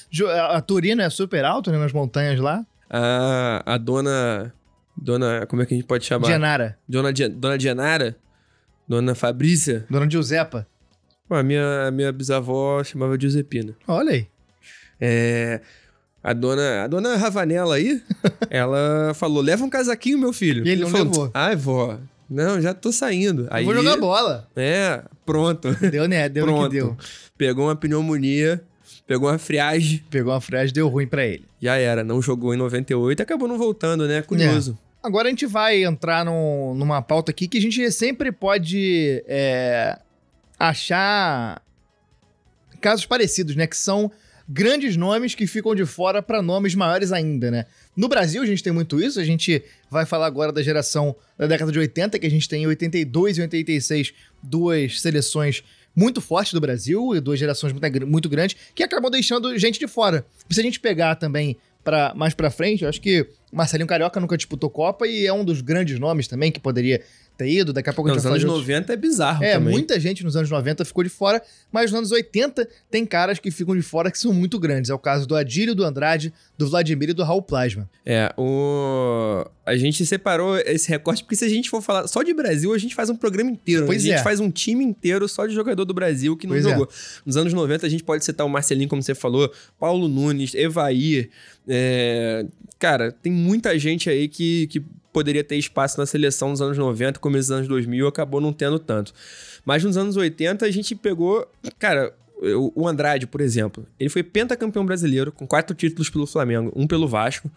A 0.50 0.60
Turina 0.60 1.04
é 1.04 1.10
super 1.10 1.46
alto, 1.46 1.72
né? 1.72 1.78
Nas 1.78 1.94
montanhas 1.94 2.40
lá. 2.40 2.66
a, 2.90 3.62
a 3.66 3.78
dona. 3.78 4.52
Dona. 5.00 5.46
Como 5.46 5.62
é 5.62 5.66
que 5.68 5.76
a 5.76 5.78
gente 5.78 5.86
pode 5.86 6.04
chamar? 6.06 6.28
Genara. 6.28 6.78
Dona, 6.90 7.12
dona 7.14 7.58
Dianara? 7.60 8.16
Dona 8.88 9.14
Fabrícia? 9.14 9.86
Dona 9.90 10.10
Giuseppa. 10.10 10.66
Pô, 11.30 11.36
a 11.36 11.44
minha, 11.44 11.88
a 11.88 11.92
minha 11.92 12.12
bisavó 12.12 12.84
chamava 12.84 13.20
Giuseppina. 13.20 13.76
Olha 13.88 14.14
aí. 14.14 14.28
É. 15.00 15.62
A 16.24 16.34
dona, 16.34 16.84
a 16.86 16.88
dona 16.88 17.16
Ravanella 17.18 17.76
aí, 17.76 18.02
ela 18.50 19.14
falou: 19.14 19.44
leva 19.44 19.64
um 19.64 19.70
casaquinho, 19.70 20.18
meu 20.18 20.34
filho. 20.34 20.66
E 20.66 20.70
ele 20.72 20.82
não 20.82 20.90
falou, 20.90 21.06
levou. 21.08 21.32
Ai, 21.34 21.56
vó. 21.56 22.00
Não, 22.30 22.60
já 22.60 22.74
tô 22.74 22.92
saindo. 22.92 23.48
Aí, 23.52 23.64
Vou 23.64 23.74
jogar 23.76 23.96
bola. 23.98 24.48
É, 24.56 25.02
pronto. 25.28 25.76
Deu, 25.92 26.08
né? 26.08 26.28
Deu 26.30 26.46
no 26.48 26.54
pronto. 26.54 26.70
que 26.70 26.76
deu. 26.78 26.98
Pegou 27.38 27.66
uma 27.66 27.76
pneumonia, 27.76 28.60
pegou 29.06 29.30
uma 29.30 29.38
friagem, 29.38 30.04
Pegou 30.10 30.34
uma 30.34 30.42
frase, 30.42 30.74
deu 30.74 30.88
ruim 30.88 31.06
pra 31.06 31.24
ele. 31.26 31.46
já 31.62 31.76
era. 31.76 32.04
Não 32.04 32.20
jogou 32.22 32.54
em 32.54 32.58
98 32.58 33.20
e 33.20 33.24
acabou 33.24 33.48
não 33.48 33.58
voltando, 33.58 34.08
né? 34.08 34.22
Curioso. 34.24 34.76
Agora 35.04 35.28
a 35.28 35.30
gente 35.30 35.46
vai 35.46 35.84
entrar 35.84 36.26
num- 36.26 36.74
numa 36.74 37.02
pauta 37.02 37.32
aqui 37.32 37.48
que 37.48 37.58
a 37.60 37.62
gente 37.62 37.92
sempre 37.92 38.32
pode 38.32 39.24
é, 39.28 39.98
achar 40.60 41.62
casos 42.82 43.06
parecidos, 43.06 43.56
né? 43.56 43.68
Que 43.68 43.78
são 43.78 44.12
grandes 44.48 44.96
nomes 44.96 45.36
que 45.36 45.46
ficam 45.46 45.76
de 45.76 45.86
fora 45.86 46.22
para 46.22 46.42
nomes 46.42 46.74
maiores 46.74 47.12
ainda, 47.12 47.52
né? 47.52 47.66
No 47.96 48.08
Brasil 48.08 48.42
a 48.42 48.46
gente 48.46 48.64
tem 48.64 48.72
muito 48.72 49.02
isso, 49.02 49.20
a 49.20 49.24
gente 49.24 49.64
vai 49.90 50.06
falar 50.06 50.26
agora 50.26 50.52
da 50.52 50.64
geração 50.64 51.16
da 51.38 51.48
década 51.48 51.72
de 51.72 51.80
80, 51.80 52.18
que 52.18 52.26
a 52.26 52.32
gente 52.32 52.48
tem 52.48 52.64
em 52.64 52.68
82 52.68 53.38
e 53.38 53.42
86 53.42 54.14
duas 54.42 55.02
seleções 55.02 55.64
muito 55.96 56.22
fortes 56.22 56.54
do 56.54 56.62
Brasil 56.62 57.16
e 57.16 57.20
duas 57.20 57.40
gerações 57.40 57.74
muito, 57.74 58.08
muito 58.08 58.30
grandes 58.30 58.56
que 58.74 58.84
acabam 58.84 59.12
deixando 59.12 59.58
gente 59.58 59.80
de 59.80 59.88
fora. 59.88 60.26
Se 60.50 60.60
a 60.60 60.64
gente 60.64 60.80
pegar 60.80 61.16
também 61.16 61.58
para 61.84 62.14
mais 62.14 62.34
pra 62.34 62.52
frente, 62.52 62.84
eu 62.84 62.90
acho 62.90 63.02
que 63.02 63.28
Marcelinho 63.52 63.88
Carioca 63.88 64.20
nunca 64.20 64.38
disputou 64.38 64.70
Copa 64.70 65.08
e 65.08 65.26
é 65.26 65.34
um 65.34 65.44
dos 65.44 65.62
grandes 65.62 65.98
nomes 65.98 66.28
também 66.28 66.52
que 66.52 66.60
poderia 66.60 67.02
ter 67.38 67.50
ido, 67.50 67.72
daqui 67.72 67.90
a 67.90 67.94
pouco 67.94 68.10
a 68.10 68.14
Nos 68.14 68.22
gente 68.22 68.24
vai 68.24 68.32
anos 68.34 68.44
falar 68.44 68.54
de 68.54 68.58
outros- 68.60 68.68
90 68.76 68.94
é 68.94 68.98
bizarro 68.98 69.44
É, 69.44 69.54
também. 69.54 69.72
muita 69.72 70.00
gente 70.00 70.24
nos 70.24 70.36
anos 70.36 70.50
90 70.50 70.84
ficou 70.84 71.04
de 71.04 71.10
fora, 71.10 71.42
mas 71.72 71.92
nos 71.92 71.98
anos 72.00 72.12
80 72.12 72.68
tem 72.90 73.06
caras 73.06 73.40
que 73.40 73.52
ficam 73.52 73.76
de 73.76 73.82
fora 73.82 74.10
que 74.12 74.18
são 74.18 74.34
muito 74.34 74.60
grandes. 74.60 74.90
É 74.90 74.94
o 74.94 75.00
caso 75.00 75.28
do 75.28 75.36
Adílio, 75.36 75.76
do 75.76 75.84
Andrade, 75.84 76.34
do 76.58 76.68
Vladimir 76.70 77.10
e 77.10 77.14
do 77.14 77.24
Raul 77.24 77.42
Plasma. 77.42 77.90
É, 78.06 78.34
o... 78.38 79.46
a 79.66 79.76
gente 79.78 80.06
separou 80.06 80.58
esse 80.58 80.90
recorte 80.90 81.24
porque 81.24 81.36
se 81.36 81.46
a 81.46 81.50
gente 81.50 81.70
for 81.70 81.82
falar 81.82 82.08
só 82.08 82.24
de 82.24 82.34
Brasil, 82.34 82.74
a 82.74 82.78
gente 82.78 82.96
faz 82.96 83.10
um 83.10 83.16
programa 83.16 83.52
inteiro. 83.52 83.82
né? 83.82 83.88
Pois 83.88 84.02
a 84.04 84.08
gente 84.08 84.20
é. 84.20 84.24
faz 84.24 84.40
um 84.40 84.50
time 84.50 84.84
inteiro 84.84 85.28
só 85.28 85.46
de 85.46 85.54
jogador 85.54 85.86
do 85.86 85.94
Brasil 85.94 86.36
que 86.36 86.48
não 86.48 86.54
Pois 86.56 86.66
é. 86.66 86.70
jogou. 86.72 86.90
Nos 87.26 87.38
anos 87.38 87.54
90, 87.54 87.86
a 87.86 87.90
gente 87.90 88.04
pode 88.04 88.26
citar 88.26 88.46
o 88.46 88.50
Marcelinho, 88.50 88.90
como 88.90 89.04
você 89.04 89.14
falou, 89.14 89.52
Paulo 89.80 90.08
Nunes, 90.08 90.54
Evair. 90.56 91.30
é, 91.68 92.46
Cara, 92.80 93.12
tem 93.12 93.32
muita 93.32 93.78
gente 93.80 94.08
aí 94.08 94.28
que, 94.28 94.68
que 94.68 94.84
poderia 95.18 95.44
ter 95.44 95.56
espaço 95.58 96.00
na 96.00 96.06
seleção 96.06 96.52
nos 96.52 96.62
anos 96.62 96.78
90, 96.78 97.20
começo 97.20 97.50
dos 97.50 97.58
anos 97.58 97.68
2000, 97.68 98.06
acabou 98.06 98.40
não 98.40 98.54
tendo 98.54 98.78
tanto. 98.78 99.12
Mas 99.66 99.84
nos 99.84 99.98
anos 99.98 100.16
80, 100.16 100.64
a 100.64 100.70
gente 100.70 100.94
pegou. 100.94 101.52
Cara, 101.80 102.14
o 102.40 102.88
Andrade, 102.88 103.26
por 103.26 103.42
exemplo, 103.42 103.84
ele 104.00 104.12
foi 104.12 104.22
pentacampeão 104.22 104.86
brasileiro, 104.86 105.32
com 105.32 105.48
quatro 105.48 105.76
títulos 105.76 106.08
pelo 106.08 106.28
Flamengo, 106.28 106.72
um 106.76 106.86
pelo 106.86 107.08
Vasco. 107.08 107.50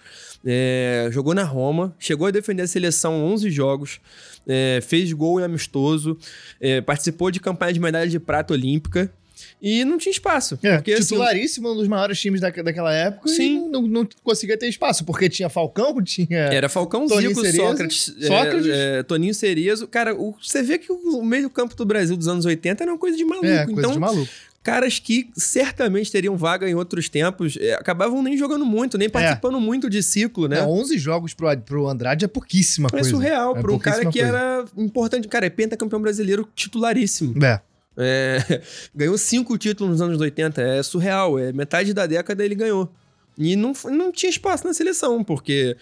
É, 0.42 1.10
jogou 1.12 1.34
na 1.34 1.44
Roma, 1.44 1.94
chegou 1.98 2.26
a 2.26 2.30
defender 2.30 2.62
a 2.62 2.66
seleção 2.66 3.22
11 3.26 3.50
jogos, 3.50 4.00
é, 4.48 4.80
fez 4.80 5.12
gol 5.12 5.38
em 5.38 5.44
amistoso, 5.44 6.16
é, 6.58 6.80
participou 6.80 7.30
de 7.30 7.40
campanha 7.40 7.74
de 7.74 7.80
medalha 7.80 8.08
de 8.08 8.18
prata 8.18 8.54
olímpica 8.54 9.12
e 9.60 9.84
não 9.84 9.98
tinha 9.98 10.10
espaço. 10.12 10.58
É, 10.62 10.76
porque, 10.76 10.92
assim, 10.92 11.02
titularíssimo, 11.02 11.72
um 11.72 11.76
dos 11.76 11.88
maiores 11.88 12.20
times 12.20 12.40
da, 12.40 12.50
daquela 12.50 12.92
época 12.92 13.28
Sim. 13.28 13.68
não, 13.68 13.82
não 13.82 14.08
conseguia 14.22 14.56
ter 14.58 14.68
espaço, 14.68 15.04
porque 15.04 15.28
tinha 15.28 15.48
Falcão, 15.48 16.02
tinha... 16.02 16.28
Era 16.30 16.68
Falcão, 16.68 17.06
Toninho 17.06 17.30
Zico, 17.30 17.40
Cerezo, 17.42 17.56
Sócrates, 17.62 18.14
é, 18.20 18.26
Sócrates. 18.26 18.66
é, 18.68 19.02
Toninho 19.02 19.34
Cerezo. 19.34 19.86
Cara, 19.88 20.14
o- 20.14 20.34
você 20.42 20.62
vê 20.62 20.78
que 20.78 20.90
o 20.92 21.22
meio 21.22 21.48
campo 21.50 21.74
do 21.76 21.84
Brasil 21.84 22.16
dos 22.16 22.28
anos 22.28 22.44
80 22.44 22.84
era 22.84 22.92
uma 22.92 22.98
coisa 22.98 23.16
de 23.16 23.24
maluco. 23.24 23.46
É, 23.46 23.64
coisa 23.64 23.80
então, 23.80 23.92
de 23.92 23.98
maluco. 23.98 24.30
caras 24.62 24.98
que 24.98 25.30
certamente 25.36 26.12
teriam 26.12 26.36
vaga 26.36 26.68
em 26.68 26.74
outros 26.74 27.08
tempos, 27.08 27.56
é, 27.58 27.74
acabavam 27.74 28.22
nem 28.22 28.36
jogando 28.36 28.64
muito, 28.66 28.98
nem 28.98 29.08
participando 29.08 29.58
muito 29.60 29.88
de 29.88 30.02
ciclo, 30.02 30.46
né? 30.48 30.58
É, 30.58 30.62
11 30.62 30.98
jogos 30.98 31.32
pro, 31.34 31.46
pro 31.58 31.88
Andrade 31.88 32.24
é 32.24 32.28
pouquíssima 32.28 32.88
É 32.88 32.90
coisa. 32.90 33.08
surreal 33.10 33.56
É 33.56 33.60
para 33.62 33.72
um 33.72 33.78
cara 33.78 34.04
que 34.06 34.20
coisa. 34.20 34.26
era 34.36 34.64
importante. 34.76 35.28
Cara, 35.28 35.46
é 35.46 35.50
pentacampeão 35.50 36.00
brasileiro 36.02 36.46
titularíssimo. 36.54 37.42
É. 37.44 37.60
É, 37.96 38.62
ganhou 38.94 39.16
cinco 39.18 39.56
títulos 39.58 39.92
nos 39.92 40.02
anos 40.02 40.20
80. 40.20 40.60
É 40.60 40.82
surreal. 40.82 41.38
É 41.38 41.52
metade 41.52 41.92
da 41.92 42.06
década 42.06 42.44
ele 42.44 42.54
ganhou. 42.54 42.92
E 43.38 43.56
não, 43.56 43.72
não 43.86 44.12
tinha 44.12 44.30
espaço 44.30 44.66
na 44.66 44.74
seleção, 44.74 45.24
porque 45.24 45.76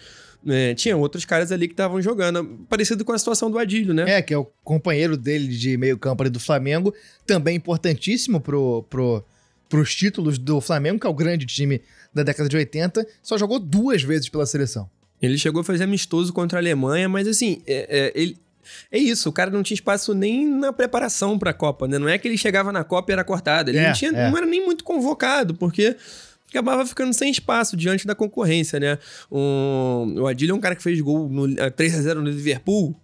é, 0.47 0.73
tinha 0.73 0.95
outros 0.95 1.25
caras 1.25 1.51
ali 1.51 1.67
que 1.67 1.73
estavam 1.73 2.01
jogando. 2.01 2.65
Parecido 2.69 3.03
com 3.03 3.11
a 3.11 3.17
situação 3.17 3.51
do 3.51 3.57
Adílio, 3.57 3.93
né? 3.93 4.09
É, 4.09 4.21
que 4.21 4.33
é 4.33 4.37
o 4.37 4.45
companheiro 4.63 5.17
dele 5.17 5.47
de 5.47 5.77
meio 5.77 5.97
campo 5.97 6.23
ali 6.23 6.29
do 6.29 6.39
Flamengo, 6.39 6.93
também 7.25 7.57
importantíssimo 7.57 8.39
pro, 8.39 8.83
pro, 8.89 9.23
pros 9.67 9.93
títulos 9.93 10.37
do 10.37 10.61
Flamengo, 10.61 10.99
que 10.99 11.07
é 11.07 11.09
o 11.09 11.13
grande 11.13 11.45
time 11.45 11.81
da 12.13 12.23
década 12.23 12.47
de 12.49 12.57
80, 12.57 13.05
só 13.21 13.37
jogou 13.37 13.59
duas 13.59 14.01
vezes 14.01 14.29
pela 14.29 14.45
seleção. 14.45 14.89
Ele 15.21 15.37
chegou 15.37 15.61
a 15.61 15.63
fazer 15.63 15.83
amistoso 15.83 16.31
contra 16.31 16.57
a 16.57 16.61
Alemanha, 16.61 17.09
mas 17.09 17.27
assim, 17.27 17.61
é, 17.67 17.87
é, 17.89 18.11
ele. 18.15 18.37
É 18.91 18.97
isso, 18.97 19.29
o 19.29 19.31
cara 19.31 19.49
não 19.49 19.63
tinha 19.63 19.75
espaço 19.75 20.13
nem 20.13 20.47
na 20.47 20.71
preparação 20.73 21.37
pra 21.37 21.53
Copa, 21.53 21.87
né? 21.87 21.97
Não 21.97 22.07
é 22.09 22.17
que 22.17 22.27
ele 22.27 22.37
chegava 22.37 22.71
na 22.71 22.83
Copa 22.83 23.11
e 23.11 23.13
era 23.13 23.23
cortado. 23.23 23.69
Ele 23.69 23.77
É, 23.79 23.87
não, 23.87 23.93
tinha, 23.93 24.11
é. 24.11 24.29
não 24.29 24.37
era 24.37 24.45
nem 24.45 24.63
muito 24.65 24.83
convocado, 24.83 25.53
porque 25.55 25.95
acabava 26.49 26.85
ficando 26.85 27.13
sem 27.13 27.31
espaço 27.31 27.77
diante 27.77 28.05
da 28.05 28.15
concorrência, 28.15 28.79
né? 28.79 28.97
O, 29.29 30.05
o 30.21 30.27
Adílio 30.27 30.53
é 30.53 30.55
um 30.55 30.59
cara 30.59 30.75
que 30.75 30.83
fez 30.83 30.99
gol 30.99 31.29
no, 31.29 31.45
eh, 31.59 31.69
3x0 31.69 32.15
no 32.15 32.29
Liverpool. 32.29 32.95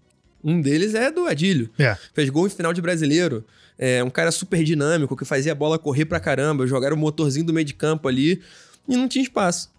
Um 0.43 0.61
deles 0.61 0.93
é 0.93 1.11
do 1.11 1.25
Adílio. 1.25 1.69
É. 1.77 1.95
Fez 2.13 2.29
gol 2.29 2.47
em 2.47 2.49
final 2.49 2.73
de 2.73 2.81
brasileiro. 2.81 3.45
É 3.77 4.03
um 4.03 4.09
cara 4.09 4.31
super 4.31 4.63
dinâmico, 4.63 5.15
que 5.15 5.25
fazia 5.25 5.51
a 5.51 5.55
bola 5.55 5.77
correr 5.77 6.05
pra 6.05 6.19
caramba, 6.19 6.65
jogar 6.65 6.93
o 6.93 6.97
motorzinho 6.97 7.45
do 7.45 7.53
meio 7.53 7.65
de 7.65 7.73
campo 7.73 8.07
ali 8.07 8.41
e 8.87 8.95
não 8.95 9.07
tinha 9.07 9.23
espaço. 9.23 9.69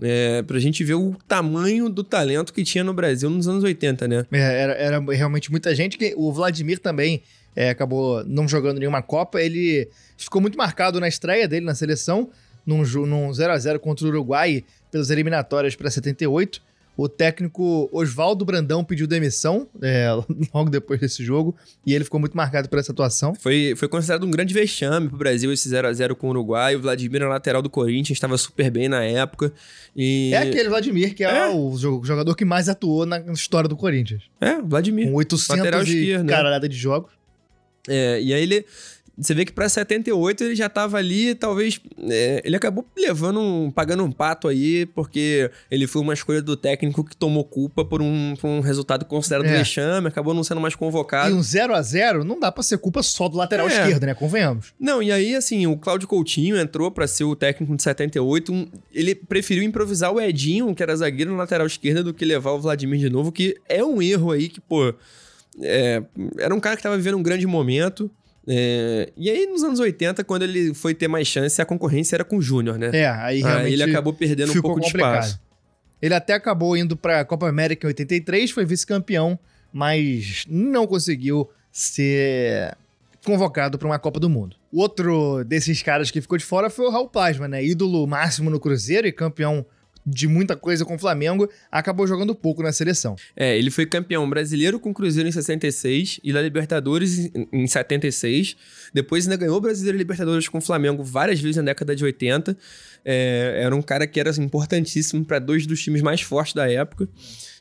É, 0.00 0.42
pra 0.42 0.58
gente 0.58 0.84
ver 0.84 0.94
o 0.94 1.16
tamanho 1.26 1.88
do 1.88 2.04
talento 2.04 2.52
que 2.52 2.62
tinha 2.62 2.84
no 2.84 2.94
Brasil 2.94 3.28
nos 3.28 3.48
anos 3.48 3.64
80, 3.64 4.06
né? 4.06 4.26
É, 4.30 4.38
era, 4.38 4.72
era 4.74 5.00
realmente 5.12 5.50
muita 5.50 5.74
gente. 5.74 5.98
Que 5.98 6.14
o 6.16 6.32
Vladimir 6.32 6.78
também 6.78 7.22
é, 7.56 7.70
acabou 7.70 8.24
não 8.24 8.46
jogando 8.46 8.78
nenhuma 8.78 9.02
Copa. 9.02 9.40
Ele 9.40 9.88
ficou 10.16 10.40
muito 10.40 10.56
marcado 10.56 11.00
na 11.00 11.08
estreia 11.08 11.48
dele 11.48 11.66
na 11.66 11.74
seleção, 11.74 12.30
num, 12.64 12.82
num 12.82 13.30
0x0 13.30 13.78
contra 13.80 14.06
o 14.06 14.08
Uruguai, 14.08 14.64
pelas 14.90 15.10
eliminatórias 15.10 15.74
para 15.74 15.90
78. 15.90 16.62
O 16.98 17.08
técnico 17.08 17.88
Oswaldo 17.92 18.44
Brandão 18.44 18.82
pediu 18.82 19.06
demissão 19.06 19.68
é, 19.80 20.08
logo 20.52 20.68
depois 20.68 20.98
desse 20.98 21.24
jogo 21.24 21.54
e 21.86 21.94
ele 21.94 22.02
ficou 22.02 22.18
muito 22.18 22.36
marcado 22.36 22.68
por 22.68 22.76
essa 22.76 22.90
atuação. 22.90 23.36
Foi, 23.36 23.74
foi 23.76 23.86
considerado 23.86 24.24
um 24.26 24.30
grande 24.32 24.52
vexame 24.52 25.08
pro 25.08 25.16
Brasil 25.16 25.52
esse 25.52 25.68
0 25.68 25.86
a 25.86 25.92
0 25.92 26.16
com 26.16 26.26
o 26.26 26.30
Uruguai. 26.30 26.74
O 26.74 26.80
Vladimir, 26.80 27.20
na 27.20 27.28
lateral 27.28 27.62
do 27.62 27.70
Corinthians, 27.70 28.16
estava 28.16 28.36
super 28.36 28.68
bem 28.68 28.88
na 28.88 29.04
época. 29.04 29.52
E... 29.96 30.32
É 30.34 30.38
aquele 30.38 30.68
Vladimir 30.68 31.14
que 31.14 31.22
é, 31.22 31.28
É. 31.28 31.46
o 31.46 31.76
jo- 31.78 32.02
jogador 32.04 32.34
que 32.34 32.44
mais 32.44 32.68
atuou 32.68 33.06
na 33.06 33.20
história 33.32 33.68
do 33.68 33.76
Corinthians. 33.76 34.24
É, 34.40 34.60
Vladimir. 34.60 35.06
Com 35.08 35.14
800 35.14 35.48
Lateral 35.56 35.80
e 35.82 35.84
esquerdo, 35.84 36.24
né? 36.24 36.32
caralhada 36.32 36.68
de 36.68 36.76
jogos. 36.76 37.12
É, 37.88 38.20
e 38.20 38.34
aí 38.34 38.42
ele. 38.42 38.66
Você 39.20 39.34
vê 39.34 39.44
que 39.44 39.50
pra 39.52 39.68
78 39.68 40.44
ele 40.44 40.54
já 40.54 40.68
tava 40.68 40.96
ali, 40.96 41.34
talvez. 41.34 41.80
é, 42.08 42.40
ele 42.44 42.54
acabou 42.54 42.86
levando 42.96 43.40
um. 43.40 43.68
pagando 43.70 44.04
um 44.04 44.12
pato 44.12 44.46
aí, 44.46 44.86
porque 44.86 45.50
ele 45.70 45.88
foi 45.88 46.00
uma 46.02 46.14
escolha 46.14 46.40
do 46.40 46.56
técnico 46.56 47.02
que 47.02 47.16
tomou 47.16 47.44
culpa 47.44 47.84
por 47.84 48.00
um, 48.00 48.34
por 48.40 48.46
um 48.46 48.60
resultado 48.60 49.04
considerado 49.04 49.46
É. 49.46 49.58
vexame, 49.58 50.06
acabou 50.06 50.32
não 50.32 50.44
sendo 50.44 50.60
mais 50.60 50.74
E 50.74 50.76
convocado. 50.76 51.34
um 51.34 51.42
0 51.42 51.74
a 51.74 51.82
0 51.82 52.22
não 52.22 52.38
dá 52.38 52.52
pra 52.52 52.62
ser 52.62 52.78
culpa 52.78 53.02
só 53.02 53.28
do 53.28 53.36
lateral 53.36 53.68
É. 53.68 53.72
esquerdo, 53.72 54.04
né? 54.06 54.14
Convenhamos. 54.14 54.72
Não, 54.78 55.02
e 55.02 55.10
aí, 55.10 55.34
assim, 55.34 55.66
o 55.66 55.76
Cláudio 55.76 56.06
Coutinho 56.06 56.56
entrou 56.56 56.88
pra 56.90 57.08
ser 57.08 57.24
o 57.24 57.34
técnico 57.34 57.74
de 57.76 57.82
78. 57.82 58.52
um- 58.52 58.68
ele 58.94 59.16
preferiu 59.16 59.64
improvisar 59.64 60.12
o 60.12 60.20
Edinho, 60.20 60.72
que 60.76 60.82
era 60.82 60.94
zagueiro 60.94 61.32
na 61.32 61.38
lateral 61.38 61.66
esquerda, 61.66 62.04
do 62.04 62.14
que 62.14 62.24
levar 62.24 62.52
o 62.52 62.60
Vladimir 62.60 63.00
de 63.00 63.10
novo, 63.10 63.32
que 63.32 63.56
é 63.68 63.84
um 63.84 64.00
erro 64.00 64.30
aí 64.30 64.48
que, 64.48 64.60
pô. 64.60 64.94
é, 65.60 66.02
era 66.38 66.54
um 66.54 66.60
cara 66.60 66.76
que 66.76 66.82
tava 66.84 66.96
vivendo 66.96 67.16
um 67.16 67.22
grande 67.22 67.46
momento. 67.46 68.08
É, 68.50 69.12
e 69.14 69.28
aí, 69.28 69.46
nos 69.46 69.62
anos 69.62 69.78
80, 69.78 70.24
quando 70.24 70.42
ele 70.42 70.72
foi 70.72 70.94
ter 70.94 71.06
mais 71.06 71.28
chance, 71.28 71.60
a 71.60 71.66
concorrência 71.66 72.16
era 72.16 72.24
com 72.24 72.38
o 72.38 72.42
Júnior, 72.42 72.78
né? 72.78 72.90
É, 72.94 73.06
aí 73.06 73.40
realmente 73.40 73.66
aí 73.66 73.72
ele 73.74 73.82
acabou 73.82 74.14
perdendo 74.14 74.50
um 74.50 74.62
pouco 74.62 74.80
de 74.80 74.86
complicado. 74.86 75.22
espaço. 75.22 75.40
Ele 76.00 76.14
até 76.14 76.32
acabou 76.32 76.74
indo 76.74 76.96
pra 76.96 77.24
Copa 77.26 77.46
América 77.46 77.86
em 77.86 77.88
83, 77.88 78.50
foi 78.50 78.64
vice-campeão, 78.64 79.38
mas 79.70 80.44
não 80.48 80.86
conseguiu 80.86 81.50
ser 81.70 82.74
convocado 83.22 83.76
para 83.76 83.86
uma 83.86 83.98
Copa 83.98 84.18
do 84.18 84.30
Mundo. 84.30 84.56
O 84.72 84.80
outro 84.80 85.44
desses 85.44 85.82
caras 85.82 86.10
que 86.10 86.20
ficou 86.20 86.38
de 86.38 86.44
fora 86.44 86.70
foi 86.70 86.86
o 86.86 86.90
Raul 86.90 87.08
Plasma, 87.08 87.46
né? 87.46 87.62
Ídolo 87.62 88.06
máximo 88.06 88.48
no 88.48 88.58
Cruzeiro 88.58 89.06
e 89.06 89.12
campeão 89.12 89.66
de 90.10 90.26
muita 90.28 90.56
coisa 90.56 90.84
com 90.84 90.94
o 90.94 90.98
Flamengo, 90.98 91.48
acabou 91.70 92.06
jogando 92.06 92.34
pouco 92.34 92.62
na 92.62 92.72
seleção. 92.72 93.14
É, 93.36 93.56
ele 93.58 93.70
foi 93.70 93.86
campeão 93.86 94.28
brasileiro 94.28 94.78
com 94.80 94.90
o 94.90 94.94
Cruzeiro 94.94 95.28
em 95.28 95.32
66 95.32 96.20
e 96.24 96.32
da 96.32 96.40
Libertadores 96.42 97.18
em- 97.34 97.48
em 97.52 97.66
76. 97.66 98.56
Depois 98.94 99.24
ainda 99.26 99.36
ganhou 99.36 99.56
o 99.56 99.60
Brasileiro 99.60 99.96
e 99.96 99.98
Libertadores 99.98 100.48
com 100.48 100.58
o 100.58 100.60
Flamengo 100.60 101.02
várias 101.04 101.40
vezes 101.40 101.56
na 101.56 101.62
década 101.62 101.94
de 101.94 102.04
80. 102.04 102.56
É, 103.04 103.60
era 103.64 103.74
um 103.74 103.82
cara 103.82 104.06
que 104.06 104.18
era 104.18 104.30
importantíssimo 104.42 105.24
para 105.24 105.38
dois 105.38 105.66
dos 105.66 105.82
times 105.82 106.02
mais 106.02 106.20
fortes 106.20 106.54
da 106.54 106.70
época. 106.70 107.08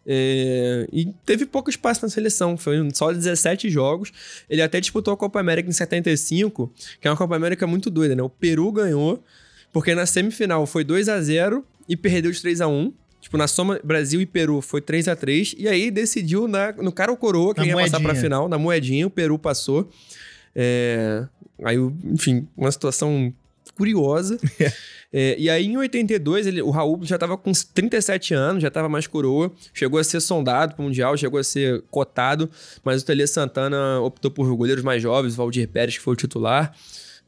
É, 0.10 0.88
e 0.92 1.14
teve 1.26 1.46
pouco 1.46 1.70
espaço 1.70 2.02
na 2.04 2.10
seleção, 2.10 2.56
foi 2.58 2.78
só 2.94 3.12
17 3.12 3.70
jogos. 3.70 4.12
Ele 4.50 4.62
até 4.62 4.80
disputou 4.80 5.14
a 5.14 5.18
Copa 5.18 5.40
América 5.40 5.70
em 5.70 5.74
75, 5.74 6.72
que 7.02 7.08
é 7.08 7.12
uma 7.12 7.18
Copa 7.18 7.36
América 7.36 7.68
muito 7.68 7.90
doida, 7.90 8.16
né? 8.16 8.24
O 8.24 8.30
Peru 8.30 8.72
ganhou, 8.72 9.22
porque 9.74 9.94
na 9.94 10.06
semifinal 10.06 10.66
foi 10.66 10.84
2 10.86 11.10
a 11.10 11.20
0 11.22 11.66
e 11.88 11.96
perdeu 11.98 12.32
de 12.32 12.42
3 12.42 12.62
a 12.62 12.68
1 12.68 12.94
Tipo, 13.20 13.36
na 13.38 13.48
soma 13.48 13.80
Brasil 13.84 14.22
e 14.22 14.26
Peru 14.26 14.62
foi 14.62 14.80
3 14.80 15.08
a 15.08 15.16
3 15.16 15.56
E 15.58 15.68
aí 15.68 15.90
decidiu 15.92 16.48
na, 16.48 16.72
no 16.74 16.92
cara 16.92 17.12
ou 17.12 17.18
coroa 17.18 17.54
quem 17.56 17.64
Na 17.66 17.70
ia 17.72 17.76
passar 17.76 17.98
pra 17.98 18.10
moedinha. 18.10 18.22
final. 18.24 18.48
Na 18.48 18.58
moedinha, 18.58 19.08
o 19.08 19.10
Peru 19.10 19.38
passou. 19.40 19.90
É, 20.56 21.26
aí, 21.64 21.78
o- 21.78 21.94
enfim, 22.06 22.48
uma 22.56 22.72
situação 22.72 23.34
curiosa. 23.76 24.38
É, 25.14 25.38
e 25.40 25.50
aí, 25.50 25.66
em 25.68 25.78
82, 25.78 26.48
ele, 26.48 26.62
o 26.62 26.70
Raul 26.70 27.00
já 27.02 27.18
tava 27.18 27.38
com 27.38 27.50
37 27.54 28.34
anos, 28.34 28.62
já 28.62 28.70
tava 28.70 28.90
mais 28.90 29.08
coroa. 29.08 29.50
Chegou 29.74 29.98
a 30.02 30.04
ser 30.04 30.20
sondado 30.20 30.76
pro 30.76 30.84
Mundial, 30.84 31.16
chegou 31.16 31.40
a 31.40 31.44
ser 31.46 31.82
cotado. 31.90 32.50
Mas 32.84 33.02
o 33.02 33.06
Tele 33.06 33.26
Santana 33.26 34.02
optou 34.02 34.30
por 34.30 34.54
goleiros 34.54 34.84
mais 34.84 35.02
jovens, 35.02 35.34
o 35.34 35.38
Valdir 35.38 35.66
Pérez, 35.70 35.96
que 35.98 36.04
foi 36.04 36.12
o 36.12 36.18
titular. 36.18 36.76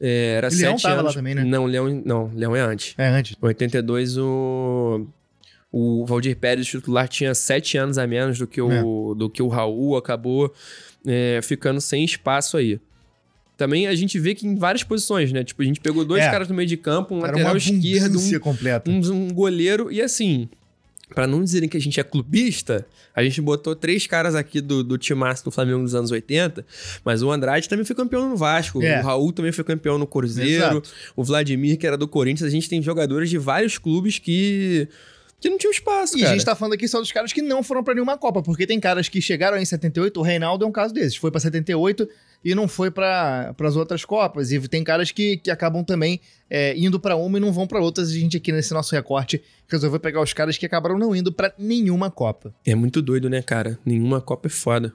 É, 0.00 0.34
era 0.36 0.48
Leão 0.48 0.72
sete 0.78 0.82
tava 0.82 0.94
lá 0.96 1.00
anos. 1.02 1.14
também, 1.14 1.34
né? 1.34 1.44
Não, 1.44 1.66
Leão, 1.66 2.02
não, 2.04 2.30
Leão 2.34 2.56
é 2.56 2.60
antes. 2.60 2.94
É, 2.96 3.06
antes. 3.08 3.36
Em 3.40 3.46
82, 3.46 4.16
o, 4.16 5.06
o 5.70 6.06
Valdir 6.06 6.36
Pérez, 6.36 6.66
titular, 6.66 7.06
tinha 7.08 7.34
sete 7.34 7.76
anos 7.76 7.98
a 7.98 8.06
menos 8.06 8.38
do 8.38 8.46
que 8.46 8.60
o, 8.60 9.14
do 9.14 9.28
que 9.28 9.42
o 9.42 9.48
Raul, 9.48 9.96
acabou 9.96 10.52
é, 11.06 11.40
ficando 11.42 11.80
sem 11.80 12.04
espaço 12.04 12.56
aí. 12.56 12.80
Também 13.56 13.86
a 13.86 13.94
gente 13.94 14.18
vê 14.18 14.34
que 14.34 14.46
em 14.46 14.54
várias 14.56 14.82
posições, 14.82 15.32
né? 15.32 15.44
Tipo, 15.44 15.60
a 15.60 15.64
gente 15.66 15.80
pegou 15.80 16.02
dois 16.02 16.22
É. 16.22 16.30
caras 16.30 16.48
no 16.48 16.54
meio 16.54 16.66
de 16.66 16.78
campo, 16.78 17.14
um 17.14 17.18
Era 17.18 17.32
lateral 17.32 17.56
esquerdo, 17.58 18.18
um, 18.18 18.38
completa. 18.40 18.90
um, 18.90 19.00
um 19.12 19.28
goleiro, 19.34 19.92
e 19.92 20.00
assim, 20.00 20.48
Pra 21.14 21.26
não 21.26 21.42
dizerem 21.42 21.68
que 21.68 21.76
a 21.76 21.80
gente 21.80 21.98
é 21.98 22.02
clubista, 22.04 22.86
a 23.14 23.22
gente 23.22 23.40
botou 23.40 23.74
três 23.74 24.06
caras 24.06 24.34
aqui 24.34 24.60
do, 24.60 24.84
do 24.84 24.96
timaço 24.96 25.44
do 25.44 25.50
Flamengo 25.50 25.80
nos 25.80 25.94
anos 25.94 26.10
80, 26.10 26.64
mas 27.04 27.22
o 27.22 27.30
Andrade 27.30 27.68
também 27.68 27.84
foi 27.84 27.96
campeão 27.96 28.28
no 28.28 28.36
Vasco, 28.36 28.82
É. 28.82 29.00
o 29.00 29.04
Raul 29.04 29.32
também 29.32 29.50
foi 29.52 29.64
campeão 29.64 29.98
no 29.98 30.06
Cruzeiro, 30.06 30.50
Exato. 30.76 30.90
o 31.16 31.24
Vladimir, 31.24 31.76
que 31.78 31.86
era 31.86 31.96
do 31.96 32.06
Corinthians. 32.06 32.46
A 32.48 32.50
gente 32.50 32.68
tem 32.68 32.80
jogadores 32.80 33.28
de 33.28 33.38
vários 33.38 33.76
clubes 33.78 34.18
que, 34.18 34.86
que 35.40 35.48
não 35.48 35.56
tinham 35.56 35.70
espaço, 35.72 36.16
E 36.16 36.20
cara. 36.20 36.32
a 36.32 36.36
gente 36.36 36.44
tá 36.44 36.54
falando 36.54 36.74
aqui 36.74 36.86
só 36.86 37.00
dos 37.00 37.10
caras 37.10 37.32
que 37.32 37.40
não 37.40 37.62
foram 37.62 37.82
pra 37.82 37.94
nenhuma 37.94 38.18
Copa, 38.18 38.42
porque 38.42 38.66
tem 38.66 38.78
caras 38.78 39.08
que 39.08 39.20
chegaram 39.22 39.56
em 39.56 39.64
78, 39.64 40.20
o 40.20 40.22
Reinaldo 40.22 40.64
é 40.64 40.68
um 40.68 40.72
caso 40.72 40.92
desses, 40.92 41.16
foi 41.16 41.30
pra 41.30 41.40
78 41.40 42.06
e 42.44 42.54
não 42.54 42.68
foi 42.68 42.90
para 42.90 43.54
as 43.58 43.76
outras 43.76 44.04
Copas, 44.04 44.52
e 44.52 44.60
tem 44.68 44.84
caras 44.84 45.10
que, 45.10 45.38
que 45.38 45.50
acabam 45.50 45.82
também 45.82 46.20
é, 46.48 46.76
indo 46.76 47.00
pra 47.00 47.16
uma 47.16 47.38
e 47.38 47.40
não 47.40 47.52
vão 47.52 47.66
pra 47.66 47.80
outras, 47.80 48.10
a 48.10 48.12
gente 48.12 48.36
aqui 48.36 48.52
nesse 48.52 48.72
nosso 48.74 48.94
recorte 48.94 49.42
resolveu 49.66 49.98
pegar 49.98 50.20
os 50.22 50.32
caras 50.32 50.58
que 50.58 50.66
acabaram 50.66 50.98
não 50.98 51.16
indo 51.16 51.32
pra 51.32 51.52
nenhuma 51.58 52.10
Copa. 52.10 52.54
É 52.66 52.74
muito 52.74 53.00
doido, 53.00 53.30
né, 53.30 53.40
cara? 53.40 53.78
Nenhuma 53.84 54.20
Copa 54.20 54.46
é 54.48 54.50
foda. 54.50 54.92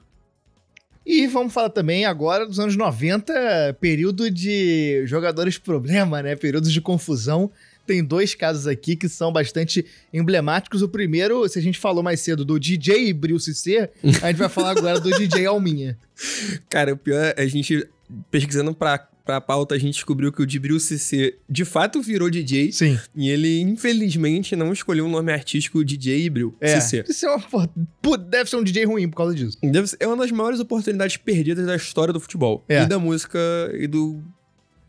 E 1.04 1.26
vamos 1.28 1.52
falar 1.52 1.70
também 1.70 2.04
agora 2.04 2.44
dos 2.44 2.58
anos 2.58 2.76
90, 2.76 3.76
período 3.80 4.28
de 4.28 5.02
jogadores 5.06 5.56
problema, 5.56 6.20
né? 6.20 6.34
Períodos 6.34 6.72
de 6.72 6.80
confusão. 6.80 7.48
Tem 7.86 8.02
dois 8.04 8.34
casos 8.34 8.66
aqui 8.66 8.96
que 8.96 9.08
são 9.08 9.32
bastante 9.32 9.84
emblemáticos. 10.12 10.82
O 10.82 10.88
primeiro, 10.88 11.48
se 11.48 11.58
a 11.58 11.62
gente 11.62 11.78
falou 11.78 12.02
mais 12.02 12.20
cedo 12.20 12.44
do 12.44 12.58
DJ 12.58 13.12
Bril 13.12 13.38
C, 13.38 13.88
a 14.22 14.26
gente 14.28 14.36
vai 14.38 14.48
falar 14.48 14.70
agora 14.70 14.98
do 15.00 15.10
DJ 15.10 15.46
Alminha. 15.46 15.96
Cara, 16.68 16.92
o 16.94 16.96
pior 16.96 17.34
é 17.36 17.42
a 17.42 17.46
gente 17.46 17.86
pesquisando 18.30 18.72
pra, 18.74 18.98
pra 18.98 19.40
pauta, 19.40 19.74
a 19.74 19.78
gente 19.78 19.94
descobriu 19.94 20.30
que 20.32 20.40
o 20.40 20.46
Dibril 20.46 20.78
CC 20.78 21.36
de 21.48 21.64
fato 21.64 22.00
virou 22.00 22.30
DJ. 22.30 22.70
Sim. 22.72 22.98
E 23.14 23.28
ele, 23.28 23.60
infelizmente, 23.60 24.54
não 24.56 24.72
escolheu 24.72 25.06
o 25.06 25.08
nome 25.08 25.32
artístico 25.32 25.84
DJ 25.84 26.24
Ibril 26.24 26.54
É. 26.60 26.80
CC. 26.80 27.04
Isso 27.08 27.26
é 27.26 27.36
uma, 27.52 28.16
deve 28.18 28.48
ser 28.50 28.56
um 28.56 28.62
DJ 28.64 28.84
ruim 28.84 29.08
por 29.08 29.16
causa 29.16 29.34
disso. 29.34 29.58
Ser- 29.86 29.96
é 30.00 30.06
uma 30.06 30.16
das 30.16 30.30
maiores 30.30 30.60
oportunidades 30.60 31.16
perdidas 31.16 31.66
da 31.66 31.74
história 31.76 32.12
do 32.12 32.20
futebol. 32.20 32.64
É. 32.68 32.82
E 32.82 32.86
da 32.86 32.98
música 32.98 33.38
e 33.74 33.86
do. 33.86 34.22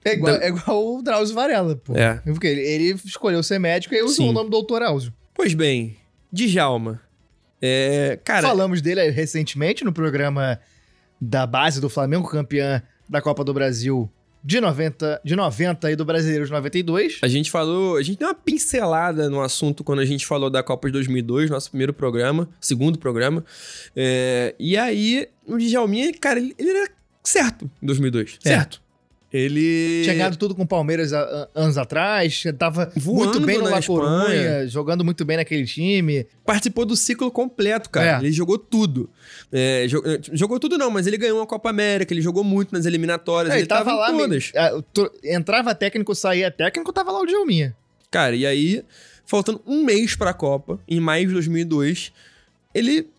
É 0.08 0.13
igual, 0.13 0.38
Da- 0.38 0.46
é 0.46 0.48
igual 0.50 0.96
o 0.98 1.02
Drauzio 1.02 1.36
Varela, 1.36 1.76
pô. 1.76 1.96
É. 1.96 2.15
Porque 2.26 2.48
ele, 2.48 2.62
ele 2.62 3.00
escolheu 3.06 3.41
ser 3.43 3.60
médico 3.60 3.93
e 3.93 4.02
usou 4.02 4.26
Sim. 4.26 4.30
o 4.30 4.34
nome 4.34 4.50
Doutor 4.50 4.82
Áuzio. 4.82 5.13
Pois 5.34 5.54
bem, 5.54 5.96
Djalma. 6.32 7.02
É. 7.62 8.20
Cara. 8.24 8.48
Falamos 8.48 8.82
dele 8.82 9.10
recentemente 9.10 9.84
no 9.84 9.91
programa 9.91 10.60
da 11.20 11.46
base 11.48 11.82
do 11.82 11.89
Flamengo, 11.89 12.28
campeã 12.30 12.82
da 13.10 13.22
Copa 13.22 13.43
do 13.43 13.54
Brasil 13.54 14.10
de 14.43 14.62
90, 14.62 15.20
de 15.26 15.36
90 15.36 15.91
e 15.91 15.96
do 15.96 16.06
Brasileiro 16.06 16.46
de 16.46 16.52
92. 16.52 17.20
A 17.24 17.28
gente 17.28 17.50
falou, 17.52 17.98
a 17.98 18.04
gente 18.04 18.20
deu 18.20 18.28
uma 18.30 18.36
pincelada 18.36 19.30
no 19.30 19.41
assunto 19.41 19.84
quando 19.84 20.00
a 20.00 20.06
gente 20.06 20.26
falou 20.26 20.50
da 20.50 20.62
Copa 20.63 20.88
de 20.88 20.93
2002, 20.93 21.50
nosso 21.50 21.70
primeiro 21.72 21.91
programa, 21.93 22.48
segundo 22.62 22.98
programa. 23.00 23.43
É, 23.96 24.56
e 24.60 24.78
aí, 24.78 25.28
o 25.46 25.58
Djalminha, 25.58 26.13
cara, 26.13 26.39
ele, 26.39 26.54
ele 26.58 26.70
era 26.70 26.89
certo 27.24 27.70
em 27.82 27.86
2002, 27.86 28.38
É. 28.46 28.50
certo. 28.50 28.82
Ele... 29.32 30.02
Tinha 30.04 30.16
ganhado 30.16 30.38
tudo 30.38 30.56
com 30.56 30.63
o 30.63 30.68
Palmeiras 30.68 31.12
há- 31.12 31.22
há- 31.22 31.50
anos 31.54 31.78
atrás, 31.78 32.44
tava 32.58 32.92
Voando 32.96 33.34
muito 33.34 33.46
bem 33.46 33.58
no 33.58 33.66
na 33.66 33.72
La 33.72 33.82
Coruña, 33.84 34.66
jogando 34.68 35.04
muito 35.04 35.26
bem 35.26 35.36
naquele 35.38 35.66
time. 35.66 36.26
participou 36.46 36.86
do 36.86 36.96
ciclo 36.96 37.30
completo, 37.30 37.90
cara. 37.90 38.18
É. 38.18 38.20
Ele 38.26 38.32
jogou 38.32 38.58
tudo. 38.58 39.10
É, 39.52 39.86
jo- 39.88 40.02
eh, 40.06 40.20
jogou 40.32 40.58
tudo 40.60 40.78
não, 40.78 40.90
mas 40.90 41.08
ele 41.08 41.18
ganhou 41.18 41.40
uma 41.40 41.46
Copa 41.46 41.70
América, 41.70 42.13
ele 42.13 42.22
jogou 42.22 42.42
muito 42.44 42.72
nas 42.74 42.86
eliminatórias, 42.86 43.54
É, 43.54 43.58
ele, 43.58 43.68
tava, 43.68 43.94
lá, 43.94 44.12
em 44.13 44.18
todas. 44.18 44.52
tro- 44.94 45.12
entrava 45.24 45.76
técnico, 45.76 46.16
saía 46.16 46.50
técnico, 46.50 46.94
tava 46.94 47.12
lá 47.12 47.20
o 47.20 47.26
Djalminha. 47.26 47.76
Cara, 48.10 48.34
e 48.34 48.46
aí, 48.46 48.82
faltando 49.26 49.62
um 49.68 49.84
mês 49.84 50.16
pra 50.16 50.34
Copa, 50.34 50.80
em 50.88 51.02
maio 51.02 51.28
de 51.28 51.34
2002, 51.34 52.13
ele 52.74 53.10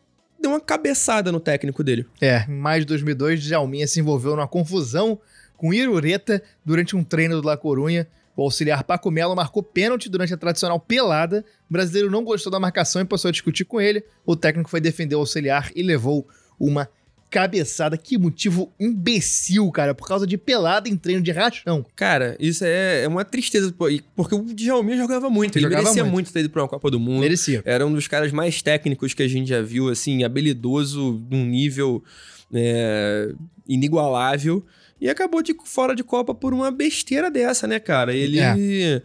deu 0.41 0.53
uma 0.53 0.61
cabeçada 0.61 1.31
no 1.31 1.39
técnico 1.41 1.85
dele. 1.85 2.07
É, 2.19 2.47
em 2.49 2.55
maio 2.55 2.81
de 2.81 2.87
2002, 2.87 3.43
Djalminha 3.43 3.87
se 3.87 4.01
envolveu 4.01 4.35
numa 4.35 4.49
confusão 4.49 5.19
com 5.59 5.75
Irureta 5.75 6.43
durante 6.65 6.97
um 6.97 7.05
treino 7.05 7.39
do 7.43 7.47
La 7.47 7.57
Corunha. 7.59 8.07
O 8.35 8.43
auxiliar 8.43 8.85
Paco 8.85 9.11
Melo 9.11 9.35
marcou 9.35 9.63
pênalti 9.63 10.09
durante 10.09 10.33
a 10.33 10.37
tradicional 10.37 10.79
pelada. 10.79 11.45
O 11.69 11.73
brasileiro 11.73 12.09
não 12.09 12.23
gostou 12.23 12.51
da 12.53 12.61
marcação 12.61 13.03
e 13.03 13.05
passou 13.05 13.29
a 13.29 13.33
discutir 13.33 13.65
com 13.65 13.81
ele. 13.81 14.03
O 14.25 14.37
técnico 14.37 14.71
foi 14.71 14.81
defender 14.81 15.17
o 15.17 15.19
auxiliar 15.19 15.71
e 15.75 15.83
levou 15.83 16.27
uma 16.59 16.89
cabeçada. 17.29 17.99
Que 17.99 18.17
motivo 18.17 18.73
imbecil, 18.79 19.69
cara, 19.73 19.93
por 19.93 20.07
causa 20.07 20.25
de 20.25 20.39
pelada 20.39 20.89
em 20.89 20.97
treino 20.97 21.21
de 21.21 21.33
rachão. 21.33 21.85
Cara, 21.97 22.37
isso 22.39 22.65
é, 22.65 23.03
é 23.03 23.09
uma 23.09 23.25
tristeza, 23.25 23.75
porque 24.15 24.35
o 24.37 24.45
Djalminha 24.55 24.97
jogava 24.97 25.29
muito, 25.29 25.57
ele 25.57 25.65
Jogava 25.65 25.83
merecia 25.83 26.05
muito. 26.05 26.15
muito. 26.15 26.33
ter 26.33 26.41
ido 26.41 26.51
pra 26.51 26.63
uma 26.63 26.69
Copa 26.69 26.91
do 26.93 27.01
Mundo. 27.01 27.21
Merecia. 27.21 27.61
Era 27.65 27.85
um 27.85 27.93
dos 27.93 28.07
caras 28.07 28.31
mais 28.31 28.63
técnicos 28.63 29.15
que 29.15 29.23
a 29.25 29.29
gente 29.29 29.49
já 29.49 29.61
viu, 29.61 29.89
assim, 29.89 30.23
habilidoso, 30.23 31.21
num 31.29 31.45
nível 31.45 32.05
é, 32.55 33.33
inigualável. 33.69 34.65
E 35.01 35.09
acabou 35.09 35.43
de 35.43 35.55
fora 35.65 35.95
de 35.95 36.03
Copa 36.03 36.35
por 36.35 36.53
uma 36.53 36.71
besteira 36.71 37.31
dessa, 37.31 37.67
né, 37.67 37.79
cara? 37.79 38.15
Ele. 38.15 38.39
É. 38.41 39.03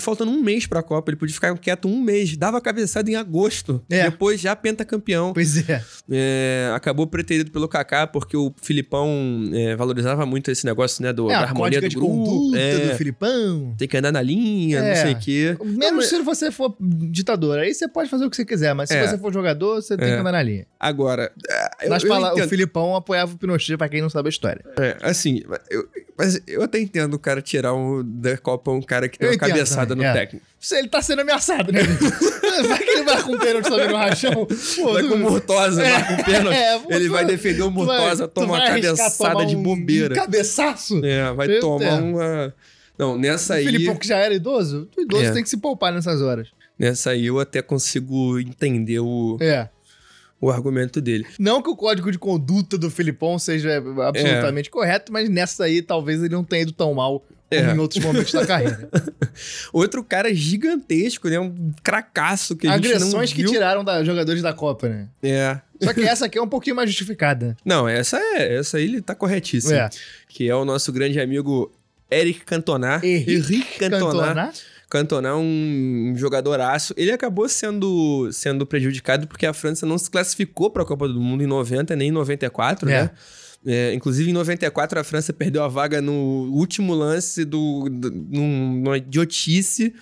Faltando 0.00 0.30
um 0.30 0.40
mês 0.42 0.66
pra 0.66 0.82
Copa, 0.82 1.10
ele 1.10 1.16
podia 1.16 1.34
ficar 1.34 1.56
quieto 1.58 1.86
um 1.88 2.00
mês, 2.00 2.36
dava 2.36 2.60
cabeçada 2.60 3.10
em 3.10 3.16
agosto. 3.16 3.82
É. 3.90 4.04
Depois 4.10 4.40
já 4.40 4.56
pentacampeão. 4.56 5.32
Pois 5.34 5.68
é. 5.68 5.82
É, 6.10 6.70
acabou 6.74 7.06
preterido 7.06 7.50
pelo 7.50 7.68
Kaká, 7.68 8.06
porque 8.06 8.36
o 8.36 8.52
Filipão 8.62 9.10
é, 9.52 9.76
valorizava 9.76 10.24
muito 10.24 10.50
esse 10.50 10.64
negócio, 10.64 11.02
né? 11.02 11.12
Do, 11.12 11.30
É, 11.30 11.34
da 11.34 11.40
harmonia 11.42 11.80
do 11.80 11.88
de 11.88 11.96
grupo. 11.96 12.52
é, 12.56 12.78
do 12.92 12.96
Filipão. 12.96 13.74
Tem 13.76 13.86
que 13.88 13.96
andar 13.96 14.12
na 14.12 14.22
linha, 14.22 14.80
não 14.80 14.88
É. 14.88 14.94
sei 14.96 15.12
o 15.12 15.18
quê. 15.18 15.56
Menos 15.64 16.06
se 16.06 16.20
você 16.22 16.50
for 16.50 16.74
ditador. 16.80 17.58
Aí 17.58 17.74
você 17.74 17.86
pode 17.88 18.08
fazer 18.08 18.24
o 18.24 18.30
que 18.30 18.36
você 18.36 18.44
quiser, 18.44 18.74
mas 18.74 18.88
se 18.88 18.96
É. 18.96 19.06
você 19.06 19.18
for 19.18 19.32
jogador, 19.32 19.76
você 19.82 19.96
tem 19.96 20.08
É. 20.08 20.14
que 20.14 20.20
andar 20.20 20.32
na 20.32 20.42
linha. 20.42 20.66
Agora, 20.80 21.30
eu, 21.82 21.90
Mas 21.90 22.02
eu 22.02 22.08
fala, 22.08 22.30
o 22.30 22.32
entendo. 22.38 22.48
Filipão 22.48 22.96
apoiava 22.96 23.34
o 23.34 23.38
Pinochet, 23.38 23.76
pra 23.76 23.88
quem 23.88 24.00
não 24.00 24.08
sabe 24.10 24.28
a 24.28 24.30
história. 24.30 24.64
É, 24.78 24.96
assim, 25.02 25.42
eu, 25.70 25.86
mas 26.16 26.40
eu 26.46 26.62
até 26.62 26.78
entendo 26.78 27.14
o 27.14 27.18
cara 27.18 27.40
tirar 27.42 27.74
um, 27.74 28.02
da 28.04 28.36
Copa 28.38 28.70
um 28.70 28.80
cara 28.82 29.08
que 29.08 29.18
tem 29.18 29.26
Eu 29.26 29.32
uma 29.32 29.36
entendo 29.36 29.48
cabeçada 29.48 29.73
também, 29.86 29.96
no 30.06 30.10
é. 30.10 30.12
técnico. 30.12 30.46
Ele 30.72 30.88
tá 30.88 31.02
sendo 31.02 31.20
ameaçado, 31.20 31.72
né? 31.72 31.80
vai 32.68 32.78
que 32.78 32.90
ele 32.90 33.02
vai 33.04 33.22
com 33.22 33.32
o 33.34 33.38
pênalti 33.38 33.68
também 33.68 33.88
no 33.88 33.96
rachão. 33.96 34.46
Pô, 34.76 34.92
Vai 34.92 35.02
com 35.02 35.14
o 35.14 35.18
Murtosa, 35.18 35.82
É, 35.84 35.90
vai 35.90 36.06
com 36.16 36.22
o 36.22 36.24
pênalti. 36.24 36.56
é, 36.56 36.80
ele 36.96 37.08
vai 37.08 37.24
defender 37.24 37.62
o 37.62 37.70
tu 37.70 37.84
vai- 37.84 38.28
toma 38.28 38.54
uma 38.54 38.66
cabeçada 38.66 39.46
de 39.46 39.56
um 39.56 39.62
bobeira. 39.62 40.14
Cabeçaço? 40.14 41.04
É, 41.04 41.32
vai 41.32 41.46
Meu 41.48 41.60
tomar 41.60 41.78
Deus. 41.78 42.00
uma. 42.00 42.54
Não, 42.98 43.18
nessa 43.18 43.54
O 43.54 43.56
aí. 43.56 43.64
Filipão 43.64 43.96
que 43.96 44.06
já 44.06 44.18
era 44.18 44.32
idoso? 44.34 44.88
O 44.96 45.00
idoso 45.00 45.24
É. 45.24 45.30
tem 45.32 45.42
que 45.42 45.48
se 45.48 45.56
poupar 45.56 45.92
nessas 45.92 46.22
horas. 46.22 46.48
Nessa 46.78 47.10
aí 47.10 47.26
eu 47.26 47.38
até 47.40 47.60
consigo 47.60 48.38
entender 48.38 49.00
o, 49.00 49.36
É. 49.40 49.68
o 50.40 50.50
argumento 50.50 51.00
dele. 51.00 51.26
Não 51.38 51.60
que 51.60 51.68
o 51.68 51.76
código 51.76 52.10
de 52.10 52.18
conduta 52.18 52.78
do 52.78 52.90
Filipão 52.90 53.38
seja 53.38 53.82
absolutamente 54.06 54.70
correto, 54.70 55.12
mas 55.12 55.28
nessa 55.28 55.64
aí 55.64 55.82
talvez 55.82 56.20
ele 56.22 56.34
não 56.34 56.44
tenha 56.44 56.62
ido 56.62 56.72
tão 56.72 56.94
mal 56.94 57.24
É. 57.50 57.72
em 57.72 57.78
outros 57.78 58.02
momentos 58.04 58.32
da 58.32 58.46
carreira. 58.46 58.88
Outro 59.72 60.02
cara 60.02 60.34
gigantesco, 60.34 61.28
né? 61.28 61.38
Um 61.38 61.72
cracaço 61.82 62.56
que 62.56 62.66
a 62.66 62.76
gente 62.76 62.86
Agressões 62.88 63.32
que 63.32 63.44
tiraram 63.44 63.84
da 63.84 64.02
jogadores 64.02 64.42
da 64.42 64.52
Copa, 64.52 64.88
né? 64.88 65.08
É. 65.22 65.60
Só 65.82 65.92
que 65.92 66.02
essa 66.02 66.26
aqui 66.26 66.38
é 66.38 66.42
um 66.42 66.48
pouquinho 66.48 66.74
mais 66.76 66.88
justificada. 66.90 67.56
Não, 67.64 67.86
essa 67.88 68.18
é. 68.18 68.56
Essa 68.56 68.78
aí 68.78 68.84
ele 68.84 69.00
tá 69.02 69.14
corretíssimo. 69.14 69.74
É. 69.74 69.88
Que 70.28 70.48
é 70.48 70.54
o 70.54 70.64
nosso 70.64 70.92
grande 70.92 71.20
amigo 71.20 71.70
Eric 72.10 72.40
Cantona. 72.44 73.00
Henrique 73.04 73.78
Cantona. 73.78 74.52
Cantona 74.88 75.28
é 75.30 75.34
um, 75.34 76.12
um 76.12 76.16
jogadoraço. 76.16 76.94
Ele 76.96 77.10
acabou 77.10 77.48
sendo, 77.48 78.30
sendo 78.32 78.64
prejudicado 78.64 79.26
porque 79.26 79.44
a 79.46 79.52
França 79.52 79.84
não 79.84 79.98
se 79.98 80.10
classificou 80.10 80.70
para 80.70 80.82
a 80.82 80.86
Copa 80.86 81.08
do 81.08 81.20
Mundo 81.20 81.42
em 81.42 81.46
90 81.46 81.96
nem 81.96 82.08
em 82.08 82.12
94, 82.12 82.88
É. 82.88 83.02
né? 83.02 83.10
É, 83.66 83.94
inclusive, 83.94 84.28
em 84.30 84.32
94, 84.34 84.98
a 85.00 85.04
França 85.04 85.32
perdeu 85.32 85.62
a 85.62 85.68
vaga 85.68 86.00
no 86.02 86.12
último 86.52 86.92
lance 86.94 87.44
do, 87.44 87.88
do, 87.90 88.10
num- 88.10 88.80
numa 88.82 88.98
idiotice. 88.98 89.94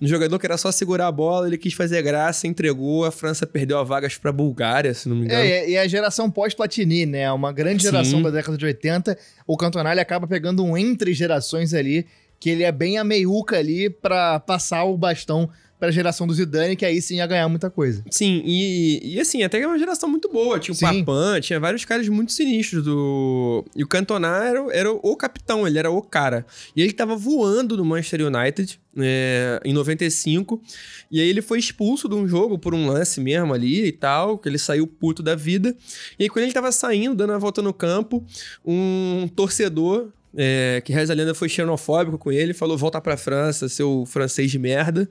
Um 0.00 0.06
jogador 0.06 0.38
que 0.38 0.46
era 0.46 0.56
só 0.56 0.72
segurar 0.72 1.08
a 1.08 1.12
bola, 1.12 1.46
ele 1.46 1.58
quis 1.58 1.74
fazer 1.74 2.00
graça, 2.00 2.46
entregou. 2.46 3.04
A 3.04 3.10
França 3.10 3.46
perdeu 3.46 3.78
a 3.78 3.84
vaga 3.84 4.08
para 4.18 4.30
a 4.30 4.32
Bulgária, 4.32 4.94
se 4.94 5.08
não 5.08 5.16
me 5.16 5.26
engano. 5.26 5.42
É, 5.42 5.68
e 5.68 5.76
a 5.76 5.86
geração 5.86 6.30
pós-Platini, 6.30 7.04
né? 7.04 7.30
Uma 7.30 7.52
grande 7.52 7.82
Sim. 7.82 7.90
geração 7.90 8.22
da 8.22 8.30
década 8.30 8.56
de 8.56 8.64
80. 8.64 9.18
O 9.46 9.58
Cantona 9.58 9.90
ele 9.92 10.00
acaba 10.00 10.26
pegando 10.26 10.64
um 10.64 10.74
entre 10.76 11.12
gerações 11.12 11.74
ali, 11.74 12.06
que 12.38 12.48
ele 12.48 12.62
é 12.62 12.72
bem 12.72 12.96
a 12.96 13.04
meiuca 13.04 13.58
ali 13.58 13.90
pra 13.90 14.40
passar 14.40 14.84
o 14.84 14.96
bastão 14.96 15.50
pra 15.80 15.90
geração 15.90 16.26
do 16.26 16.34
Zidane, 16.34 16.76
que 16.76 16.84
aí 16.84 17.00
sim 17.00 17.16
ia 17.16 17.26
ganhar 17.26 17.48
muita 17.48 17.70
coisa. 17.70 18.04
Sim, 18.10 18.42
e, 18.44 19.14
e 19.14 19.18
assim, 19.18 19.42
até 19.42 19.58
que 19.58 19.64
é 19.64 19.66
uma 19.66 19.78
geração 19.78 20.08
muito 20.10 20.28
boa. 20.28 20.60
Tinha 20.60 20.74
o 20.74 20.76
Sim. 20.76 21.02
Papan, 21.04 21.40
tinha 21.40 21.58
vários 21.58 21.86
caras 21.86 22.06
muito 22.08 22.32
sinistros. 22.32 22.84
Do... 22.84 23.64
E 23.74 23.82
o 23.82 23.88
Cantona 23.88 24.28
era, 24.44 24.66
era 24.72 24.92
o 24.92 25.16
capitão, 25.16 25.66
ele 25.66 25.78
era 25.78 25.90
o 25.90 26.02
cara. 26.02 26.44
E 26.76 26.82
ele 26.82 26.92
tava 26.92 27.16
voando 27.16 27.78
no 27.78 27.84
Manchester 27.84 28.26
United 28.26 28.78
é, 28.98 29.58
em 29.64 29.72
95. 29.72 30.62
E 31.10 31.18
aí 31.18 31.26
ele 31.26 31.40
foi 31.40 31.58
expulso 31.58 32.08
de 32.08 32.14
um 32.14 32.28
jogo 32.28 32.58
por 32.58 32.74
um 32.74 32.86
lance 32.86 33.18
mesmo 33.18 33.54
ali 33.54 33.86
e 33.86 33.92
tal, 33.92 34.36
que 34.36 34.48
ele 34.48 34.58
saiu 34.58 34.86
puto 34.86 35.22
da 35.22 35.34
vida. 35.34 35.74
E 36.18 36.24
aí 36.24 36.28
quando 36.28 36.44
ele 36.44 36.52
tava 36.52 36.70
saindo, 36.70 37.14
dando 37.14 37.32
a 37.32 37.38
volta 37.38 37.62
no 37.62 37.72
campo, 37.72 38.22
um 38.64 39.26
torcedor. 39.34 40.10
é, 40.36 40.80
que 40.84 40.92
reza 40.92 41.12
a 41.12 41.16
lenda 41.16 41.34
foi 41.34 41.48
xenofóbico 41.48 42.18
com 42.18 42.30
ele, 42.30 42.52
falou: 42.52 42.76
volta 42.76 43.00
pra 43.00 43.16
França, 43.16 43.68
seu 43.68 44.04
francês 44.06 44.50
de 44.50 44.58
merda, 44.58 45.08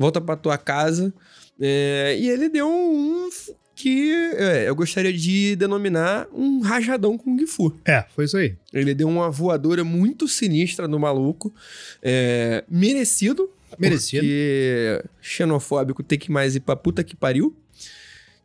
volta 0.00 0.18
pra 0.18 0.34
tua 0.34 0.56
casa. 0.56 1.12
É, 1.60 2.16
e 2.18 2.30
ele 2.30 2.48
deu 2.48 2.66
um 2.66 3.28
que 3.76 4.10
é, 4.34 4.68
eu 4.68 4.74
gostaria 4.74 5.12
de 5.12 5.56
denominar 5.56 6.26
um 6.34 6.60
rajadão 6.60 7.18
com 7.18 7.34
o 7.34 7.38
Gifu. 7.38 7.78
É, 7.84 8.04
foi 8.14 8.24
isso 8.24 8.36
aí. 8.38 8.54
Ele 8.72 8.94
deu 8.94 9.08
uma 9.08 9.30
voadora 9.30 9.84
muito 9.84 10.26
sinistra 10.26 10.88
no 10.88 10.98
maluco. 10.98 11.52
É, 12.02 12.64
merecido. 12.68 13.50
Merecido. 13.78 14.22
Porque 14.22 15.04
xenofóbico 15.20 16.02
tem 16.02 16.18
que 16.18 16.32
mais 16.32 16.56
ir 16.56 16.60
pra 16.60 16.74
puta 16.76 17.04
que 17.04 17.14
pariu. 17.14 17.54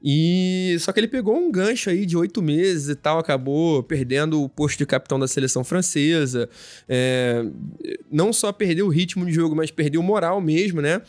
E 0.07 0.77
só 0.81 0.91
que 0.91 0.99
ele 0.99 1.07
pegou 1.07 1.35
um 1.35 1.51
gancho 1.51 1.89
aí 1.89 2.05
de 2.05 2.15
oito 2.15 2.39
meses 2.39 2.89
e 2.89 2.95
tal, 2.95 3.17
acabou 3.17 3.81
perdendo 3.81 4.43
o 4.43 4.47
posto 4.47 4.77
de 4.77 4.85
capitão 4.85 5.19
da 5.19 5.27
seleção 5.27 5.63
francesa. 5.63 6.47
É, 6.87 7.43
não 8.11 8.31
só 8.31 8.51
perdeu 8.51 8.85
o 8.85 8.89
ritmo 8.89 9.25
de 9.25 9.31
jogo, 9.31 9.55
mas 9.55 9.71
perdeu 9.71 9.99
o 9.99 10.03
moral 10.03 10.39
mesmo, 10.39 10.79
né? 10.79 11.01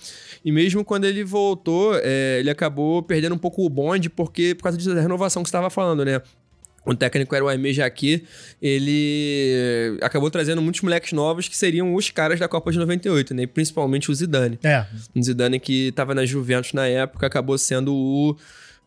E 0.42 0.50
mesmo 0.50 0.82
quando 0.82 1.04
ele 1.04 1.22
voltou, 1.22 1.94
é, 2.02 2.38
ele 2.40 2.48
acabou 2.48 3.02
perdendo 3.02 3.34
um 3.34 3.38
pouco 3.38 3.66
o 3.66 3.68
bonde, 3.68 4.08
porque 4.08 4.54
por 4.54 4.62
causa 4.62 4.94
da 4.94 5.02
renovação 5.02 5.42
que 5.42 5.50
você 5.50 5.54
estava 5.54 5.68
falando, 5.68 6.02
né? 6.02 6.22
O 6.86 6.94
técnico 6.94 7.34
era 7.34 7.44
o 7.44 7.48
Aimé 7.48 7.72
Jacquet, 7.74 8.24
ele 8.62 9.98
acabou 10.00 10.30
trazendo 10.30 10.62
muitos 10.62 10.80
moleques 10.80 11.12
novos 11.12 11.48
que 11.48 11.56
seriam 11.56 11.92
os 11.94 12.10
caras 12.10 12.38
da 12.38 12.48
Copa 12.48 12.72
de 12.72 12.78
98, 12.78 13.34
né? 13.34 13.42
E 13.42 13.46
principalmente 13.46 14.10
o 14.10 14.14
Zidane. 14.14 14.58
É. 14.62 14.86
O 15.14 15.22
Zidane 15.22 15.60
que 15.60 15.88
estava 15.88 16.14
na 16.14 16.24
Juventus 16.24 16.72
na 16.72 16.86
época, 16.86 17.26
acabou 17.26 17.58
sendo 17.58 17.92
o... 17.92 18.36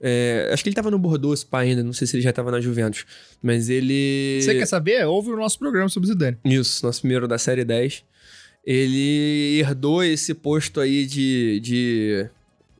é, 0.02 0.50
acho 0.54 0.64
que 0.64 0.70
ele 0.70 0.74
estava 0.74 0.90
no 0.92 0.98
Bordeaux, 1.00 1.44
pá, 1.44 1.60
ainda. 1.60 1.84
Não 1.84 1.94
sei 1.94 2.08
se 2.08 2.16
ele 2.16 2.24
já 2.24 2.30
estava 2.30 2.52
na 2.52 2.60
Juventus. 2.62 3.06
Mas 3.42 3.70
ele... 3.70 4.40
Você 4.42 4.56
quer 4.56 4.66
saber? 4.66 5.06
Ouve 5.06 5.32
o 5.32 5.36
nosso 5.36 5.58
programa 5.60 5.90
sobre 5.90 6.08
Zidane. 6.08 6.38
Isso, 6.46 6.86
nosso 6.86 7.02
primeiro 7.02 7.28
da 7.28 7.38
Série 7.38 7.64
10. 7.66 8.04
Ele 8.66 9.60
herdou 9.60 10.04
esse 10.04 10.34
posto 10.34 10.80
aí 10.80 11.06
de, 11.06 11.60
de 11.62 12.26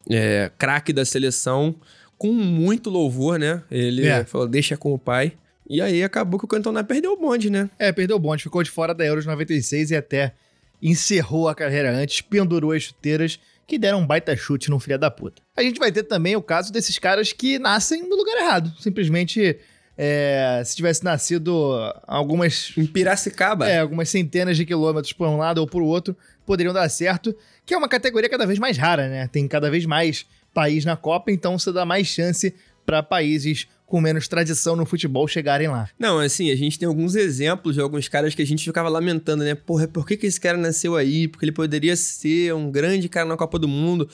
é, 0.10 0.52
craque 0.58 0.94
da 0.94 1.04
seleção 1.06 1.76
com 2.18 2.32
muito 2.34 2.90
louvor, 2.90 3.40
né? 3.40 3.64
Ele 3.72 4.06
É. 4.06 4.24
falou, 4.26 4.48
deixa 4.48 4.76
com 4.78 4.94
o 4.94 5.00
pai. 5.00 5.34
E 5.70 5.82
aí 5.82 6.04
acabou 6.04 6.40
que 6.40 6.46
o 6.46 6.48
Cantona 6.48 6.84
perdeu 6.84 7.14
o 7.14 7.18
bonde, 7.18 7.50
né? 7.50 7.70
É, 7.80 7.92
perdeu 7.92 8.18
o 8.18 8.20
bonde, 8.20 8.44
ficou 8.44 8.62
de 8.64 8.70
fora 8.72 8.94
da 8.94 9.06
Euro 9.06 9.22
de 9.22 9.28
96 9.28 9.92
e 9.92 9.96
até 9.96 10.34
encerrou 10.82 11.48
a 11.48 11.56
carreira 11.56 11.92
antes, 11.96 12.22
pendurou 12.22 12.72
as 12.72 12.84
chuteiras 12.84 13.40
que 13.70 13.78
deram 13.78 14.00
um 14.00 14.08
baita 14.08 14.36
chute 14.36 14.70
no 14.70 14.80
filho 14.80 14.98
da 14.98 15.12
puta. 15.12 15.42
A 15.56 15.62
gente 15.62 15.80
vai 15.80 15.92
ter 15.92 16.04
também 16.04 16.36
o 16.36 16.42
caso 16.42 16.74
desses 16.74 16.98
caras 16.98 17.32
que 17.32 17.60
nascem 17.60 18.10
no 18.10 18.16
lugar 18.16 18.36
errado. 18.38 18.74
Simplesmente, 18.80 19.58
é, 19.96 20.62
se 20.66 20.76
tivesse 20.76 21.04
nascido 21.04 21.76
algumas 22.08 22.74
Em 22.76 22.88
Piracicaba. 22.88 23.70
É, 23.70 23.80
algumas 23.80 24.10
centenas 24.10 24.58
de 24.58 24.66
quilômetros 24.66 25.14
por 25.14 25.28
um 25.28 25.38
lado 25.38 25.60
ou 25.60 25.68
por 25.68 25.84
outro 25.84 26.18
poderiam 26.46 26.74
dar 26.74 26.90
certo, 26.90 27.36
que 27.64 27.76
é 27.76 27.78
uma 27.78 27.88
categoria 27.88 28.28
cada 28.28 28.48
vez 28.48 28.58
mais 28.58 28.76
rara, 28.76 29.08
né? 29.08 29.28
Tem 29.28 29.48
cada 29.48 29.70
vez 29.70 29.86
mais 29.86 30.26
país 30.52 30.84
na 30.84 30.98
Copa, 30.98 31.32
então 31.32 31.60
você 31.60 31.72
dá 31.72 31.86
mais 31.86 32.08
chance 32.08 32.56
para 32.84 33.04
países 33.04 33.68
com 33.90 34.00
menos 34.00 34.28
tradição 34.28 34.76
no 34.76 34.86
futebol 34.86 35.28
chegarem 35.28 35.68
lá. 35.68 35.90
Não, 35.98 36.20
assim, 36.20 36.52
a 36.52 36.56
gente 36.56 36.78
tem 36.78 36.88
alguns 36.88 37.16
exemplos 37.16 37.74
de 37.76 37.82
alguns 37.82 38.08
caras 38.08 38.36
que 38.36 38.42
a 38.42 38.46
gente 38.46 38.64
ficava 38.64 38.88
lamentando, 38.88 39.44
né? 39.44 39.56
Porra, 39.56 39.88
por 39.88 40.06
que, 40.06 40.16
que 40.16 40.28
esse 40.28 40.40
cara 40.40 40.58
nasceu 40.58 40.96
aí? 40.96 41.28
Porque 41.28 41.44
ele 41.44 41.52
poderia 41.52 41.96
ser 41.96 42.54
um 42.54 42.70
grande 42.72 43.10
cara 43.10 43.28
na 43.28 43.36
Copa 43.36 43.58
do 43.58 43.68
Mundo. 43.68 44.08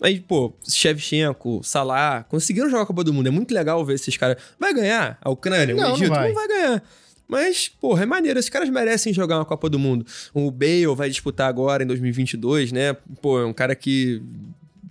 Aí, 0.00 0.18
pô, 0.18 0.54
Shevchenko, 0.66 1.60
Salah, 1.62 2.24
conseguiram 2.24 2.70
jogar 2.70 2.84
a 2.84 2.86
Copa 2.86 3.04
do 3.04 3.12
Mundo. 3.12 3.26
É 3.26 3.30
muito 3.30 3.52
legal 3.52 3.84
ver 3.84 3.94
esses 3.94 4.16
caras. 4.16 4.38
Vai 4.58 4.72
ganhar 4.72 5.18
a 5.20 5.30
Ucrânia, 5.30 5.74
Não, 5.74 5.84
o 5.84 5.88
não 5.88 5.94
Egito? 5.96 6.08
vai. 6.08 6.28
Não 6.28 6.34
vai 6.34 6.48
ganhar. 6.48 6.82
Mas, 7.28 7.68
porra, 7.68 8.04
é 8.04 8.06
maneiro. 8.06 8.38
Esses 8.38 8.48
caras 8.48 8.70
merecem 8.70 9.12
jogar 9.12 9.36
uma 9.36 9.44
Copa 9.44 9.68
do 9.68 9.78
Mundo. 9.78 10.06
O 10.32 10.50
Bale 10.50 10.86
vai 10.96 11.10
disputar 11.10 11.46
agora 11.48 11.84
em 11.84 11.86
2022, 11.86 12.72
né? 12.72 12.96
Pô, 13.20 13.38
é 13.38 13.44
um 13.44 13.52
cara 13.52 13.74
que 13.74 14.22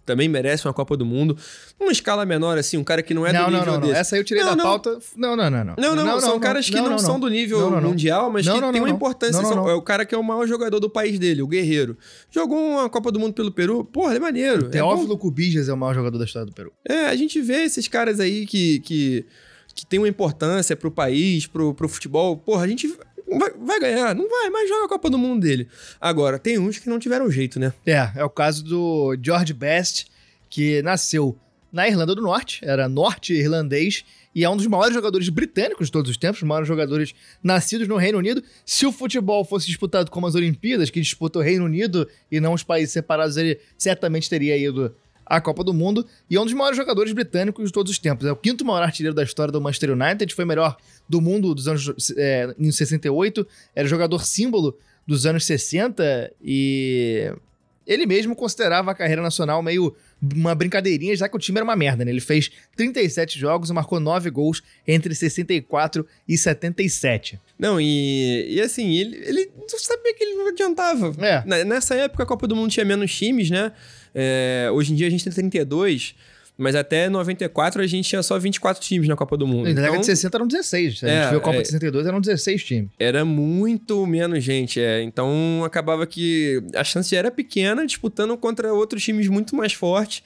também 0.08 0.30
merece 0.30 0.66
uma 0.66 0.74
Copa 0.74 0.96
do 0.96 1.06
Mundo. 1.06 1.38
Numa 1.80 1.92
escala 1.92 2.26
menor, 2.26 2.58
assim, 2.58 2.78
um 2.78 2.84
cara 2.84 3.04
que 3.04 3.14
não 3.14 3.28
é 3.28 3.34
não, 3.34 3.46
do 3.46 3.52
não, 3.52 3.60
nível 3.60 3.74
não, 3.74 3.80
não. 3.82 3.88
desse. 3.90 4.00
Essa 4.00 4.16
aí 4.16 4.22
eu 4.22 4.26
tirei 4.26 4.42
Não, 4.42 4.52
da 4.52 4.56
não. 4.56 4.64
pauta. 4.64 4.98
Não, 5.16 5.36
não, 5.36 5.52
não, 5.52 5.64
não. 5.66 5.76
Não, 5.78 5.96
não, 5.96 6.20
são 6.22 6.40
caras 6.40 6.68
que 6.68 6.76
não, 6.76 6.98
são 6.98 7.20
do 7.20 7.28
nível 7.28 7.60
Não, 7.60 7.70
não, 7.72 7.82
não. 7.82 7.90
mundial, 7.90 8.32
mas 8.32 8.46
Não, 8.46 8.56
que 8.56 8.62
não, 8.62 8.72
tem 8.72 8.80
não, 8.80 8.86
uma 8.86 8.90
não. 8.90 8.96
importância. 8.96 9.34
Não, 9.34 9.42
não, 9.42 9.50
São- 9.50 9.64
não. 9.66 9.70
É 9.70 9.74
o 9.76 9.82
cara 9.82 10.06
que 10.06 10.16
é 10.16 10.18
o 10.18 10.24
maior 10.24 10.48
jogador 10.48 10.80
do 10.80 10.90
país 10.90 11.20
dele, 11.20 11.42
o 11.42 11.48
Guerreiro. 11.48 11.98
Jogou 12.32 12.58
uma 12.58 12.90
Copa 12.90 13.12
do 13.12 13.20
Mundo 13.20 13.34
pelo 13.34 13.52
Peru. 13.52 13.84
Porra, 13.84 14.12
ele 14.12 14.18
é 14.18 14.22
maneiro. 14.22 14.62
É, 14.62 14.64
bom. 14.64 14.70
Teófilo 14.70 15.18
Cubijas 15.18 15.68
é 15.68 15.74
o 15.74 15.78
maior 15.78 15.94
jogador 15.94 16.18
da 16.18 16.26
história 16.26 16.46
do 16.46 16.54
Peru. 16.54 16.72
É, 16.88 17.08
a 17.08 17.16
gente 17.16 17.42
vê 17.42 17.64
esses 17.64 17.88
caras 17.88 18.22
aí 18.22 18.46
que, 18.46 18.80
que, 18.80 19.26
que 19.76 19.86
tem 19.86 20.00
uma 20.00 20.08
importância 20.08 20.76
pro 20.76 20.90
país, 20.90 21.46
pro, 21.46 21.74
pro 21.74 21.90
futebol. 21.90 22.38
Porra, 22.38 22.64
a 22.64 22.68
gente 22.68 22.96
vai, 23.28 23.52
vai 23.52 23.80
ganhar. 23.80 24.16
Não 24.16 24.30
vai, 24.30 24.50
mas 24.50 24.70
joga 24.70 24.86
a 24.86 24.90
Copa 24.90 25.10
do 25.10 25.18
Mundo 25.18 25.42
dele. 25.42 25.68
Agora, 26.00 26.40
tem 26.40 26.58
uns 26.58 26.78
que 26.78 26.90
não 26.90 27.00
tiveram 27.00 27.30
jeito, 27.30 27.60
né? 27.60 27.74
É, 27.86 28.12
é 28.16 28.24
o 28.24 28.30
caso 28.30 28.64
do 28.64 29.18
George 29.22 29.54
Best, 29.54 30.08
que 30.50 30.82
nasceu 30.82 31.38
na 31.72 31.88
Irlanda 31.88 32.16
do 32.16 32.22
Norte, 32.22 32.62
era 32.64 32.88
norte-irlandês, 32.88 34.06
e 34.34 34.44
é 34.44 34.50
um 34.50 34.56
dos 34.56 34.68
maiores 34.68 34.94
jogadores 34.94 35.30
britânicos 35.30 35.88
de 35.88 35.92
todos 35.92 36.12
os 36.12 36.18
tempos, 36.18 36.42
os 36.42 36.48
maiores 36.48 36.68
jogadores 36.68 37.14
nascidos 37.44 37.88
no 37.88 37.98
Reino 37.98 38.20
Unido. 38.20 38.44
Se 38.66 38.86
o 38.86 38.92
futebol 38.92 39.44
fosse 39.44 39.66
disputado 39.66 40.12
como 40.12 40.28
as 40.28 40.36
Olimpíadas, 40.36 40.90
que 40.90 41.02
disputa 41.02 41.40
o 41.40 41.42
Reino 41.42 41.66
Unido 41.66 42.08
e 42.32 42.40
não 42.40 42.54
os 42.54 42.64
países 42.64 42.94
separados, 42.94 43.36
ele 43.36 43.60
certamente 43.78 44.30
teria 44.30 44.56
ido 44.56 44.96
à 45.30 45.40
Copa 45.42 45.64
do 45.64 45.74
Mundo. 45.74 46.06
E 46.30 46.36
é 46.36 46.42
um 46.42 46.46
dos 46.46 46.54
maiores 46.54 46.78
jogadores 46.78 47.12
britânicos 47.14 47.66
de 47.68 47.72
todos 47.72 47.92
os 47.92 48.00
tempos. 48.00 48.26
É 48.26 48.32
o 48.32 48.36
quinto 48.36 48.66
maior 48.66 48.82
artilheiro 48.84 49.16
da 49.16 49.24
história 49.24 49.52
do 49.52 49.62
Manchester 49.62 49.92
United, 49.92 50.34
foi 50.34 50.46
melhor 50.46 50.78
do 51.08 51.22
mundo 51.22 51.54
dos 51.54 51.68
anos 51.68 52.14
é, 52.18 52.54
em 52.60 52.72
68, 52.72 53.46
era 53.76 53.88
jogador 53.88 54.26
símbolo 54.26 54.78
dos 55.06 55.26
anos 55.26 55.46
60 55.46 56.32
e 56.44 57.32
ele 57.86 58.06
mesmo 58.06 58.36
considerava 58.36 58.92
a 58.92 58.94
carreira 58.96 59.22
nacional 59.22 59.64
meio 59.64 59.96
uma 60.36 60.54
brincadeirinha, 60.54 61.16
já 61.16 61.30
que 61.30 61.36
o 61.38 61.40
time 61.40 61.58
era 61.60 61.64
uma 61.64 61.76
merda, 61.76 62.04
né? 62.04 62.12
Ele 62.12 62.20
fez 62.20 62.52
37 62.76 63.40
jogos 63.40 63.70
e 63.70 63.74
marcou 63.74 64.00
9 64.00 64.30
gols 64.30 64.62
entre 64.86 65.16
64 65.16 66.06
e 66.28 66.38
77. 66.38 67.40
Não, 67.58 67.80
e, 67.80 68.48
e 68.56 68.60
assim, 68.62 68.94
ele, 68.98 69.16
ele 69.26 69.52
não 69.58 69.80
sabia 69.80 70.14
que 70.14 70.24
ele 70.24 70.34
não 70.36 70.48
adiantava. 70.50 71.14
É. 71.26 71.44
Na- 71.46 71.64
Nessa 71.64 71.96
época 71.96 72.24
a 72.24 72.26
Copa 72.26 72.46
do 72.48 72.56
Mundo 72.56 72.72
tinha 72.72 72.86
menos 72.86 73.16
times, 73.16 73.50
né? 73.50 73.72
É, 74.14 74.70
hoje 74.74 74.94
em 74.94 74.96
dia 74.96 75.08
a 75.08 75.10
gente 75.10 75.24
tem 75.24 75.32
32, 75.34 76.16
mas 76.58 76.76
até 76.76 77.08
94 77.08 77.82
a 77.82 77.88
gente 77.88 78.10
tinha 78.10 78.24
só 78.24 78.38
24 78.40 78.82
times 78.82 79.08
na 79.08 79.16
Copa 79.16 79.38
do 79.38 79.46
Mundo. 79.46 79.64
Na 79.68 79.74
década 79.74 79.88
Então, 79.90 80.00
de 80.00 80.06
60 80.08 80.38
eram 80.38 80.48
16. 80.48 81.04
A 81.04 81.08
É, 81.08 81.22
gente 81.22 81.30
viu 81.30 81.38
a 81.38 81.42
Copa 81.42 81.58
é. 81.58 81.62
de 81.62 81.68
62, 81.68 82.08
eram 82.08 82.20
16 82.22 82.64
times. 82.64 82.90
era 82.98 83.24
muito 83.24 84.06
menos 84.08 84.44
gente, 84.44 84.80
é. 84.82 85.02
Então 85.04 85.64
acabava 85.64 86.08
que 86.08 86.64
a 86.76 86.84
chance 86.84 87.16
era 87.16 87.30
pequena, 87.30 87.86
disputando 87.86 88.36
contra 88.38 88.74
outros 88.74 89.04
times 89.04 89.28
muito 89.28 89.56
mais 89.56 89.74
fortes. 89.74 90.24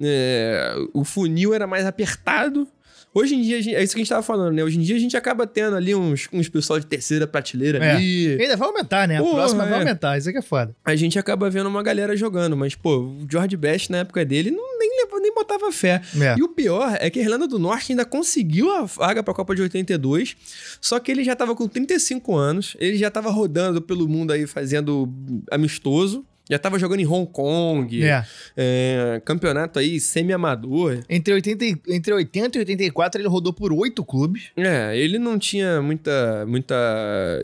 É, 0.00 0.74
o 0.94 1.04
funil 1.04 1.52
era 1.52 1.66
mais 1.66 1.84
apertado. 1.84 2.66
Hoje 3.14 3.34
em 3.34 3.42
dia, 3.42 3.60
gente- 3.60 3.74
é 3.76 3.82
isso 3.82 3.94
que 3.94 4.00
a 4.00 4.04
gente 4.04 4.08
tava 4.08 4.22
falando, 4.22 4.54
né? 4.54 4.64
Hoje 4.64 4.78
em 4.78 4.82
dia 4.82 4.96
a 4.96 4.98
gente 4.98 5.14
acaba 5.16 5.46
tendo 5.46 5.76
ali 5.76 5.94
uns, 5.94 6.28
uns 6.32 6.48
pessoal 6.48 6.80
de 6.80 6.86
terceira 6.86 7.26
prateleira 7.26 7.78
É. 7.84 7.90
ali. 7.92 8.36
E 8.36 8.42
ainda 8.42 8.56
vai 8.56 8.68
aumentar, 8.68 9.06
né? 9.06 9.18
A 9.18 9.20
Porra, 9.20 9.34
próxima 9.34 9.64
vai 9.64 9.74
é. 9.74 9.78
aumentar, 9.80 10.16
isso 10.16 10.28
aqui 10.30 10.38
é 10.38 10.42
foda. 10.42 10.74
a 10.84 10.96
gente 10.96 11.18
acaba 11.18 11.50
vendo 11.50 11.66
uma 11.68 11.82
galera 11.82 12.16
jogando, 12.16 12.56
mas, 12.56 12.74
pô, 12.74 12.98
o 13.00 13.26
George 13.30 13.56
Best 13.56 13.90
na 13.90 13.98
época 13.98 14.24
dele 14.24 14.50
não, 14.50 14.78
nem, 14.78 14.90
levou- 15.04 15.20
nem 15.20 15.34
botava 15.34 15.70
fé. 15.70 16.00
É. 16.18 16.36
E 16.38 16.42
o 16.42 16.48
pior 16.48 16.96
é 17.00 17.10
que 17.10 17.18
a 17.18 17.22
Irlanda 17.22 17.46
do 17.46 17.58
Norte 17.58 17.92
ainda 17.92 18.04
conseguiu 18.06 18.70
a 18.70 18.84
vaga 18.84 19.22
pra 19.22 19.34
Copa 19.34 19.54
de 19.54 19.60
82, 19.62 20.34
só 20.80 20.98
que 20.98 21.10
ele 21.12 21.22
já 21.22 21.36
tava 21.36 21.54
com 21.54 21.68
35 21.68 22.34
anos, 22.34 22.76
ele 22.80 22.96
já 22.96 23.10
tava 23.10 23.30
rodando 23.30 23.82
pelo 23.82 24.08
mundo 24.08 24.32
aí 24.32 24.46
fazendo 24.46 25.12
amistoso, 25.50 26.24
já 26.50 26.58
tava 26.58 26.78
jogando 26.78 27.00
em 27.00 27.06
Hong 27.06 27.26
Kong, 27.30 28.04
É. 28.04 28.24
é, 28.56 29.22
campeonato 29.24 29.78
aí 29.78 29.98
semi-amador. 30.00 30.98
Entre 31.08 31.32
80, 31.32 31.64
e- 31.64 31.76
entre 31.88 32.12
80 32.12 32.58
e 32.58 32.60
84, 32.60 33.20
ele 33.20 33.28
rodou 33.28 33.52
por 33.52 33.72
oito 33.72 34.04
clubes. 34.04 34.50
É, 34.56 34.96
ele 34.96 35.18
não 35.18 35.38
tinha 35.38 35.80
muita, 35.80 36.44
muita 36.46 36.74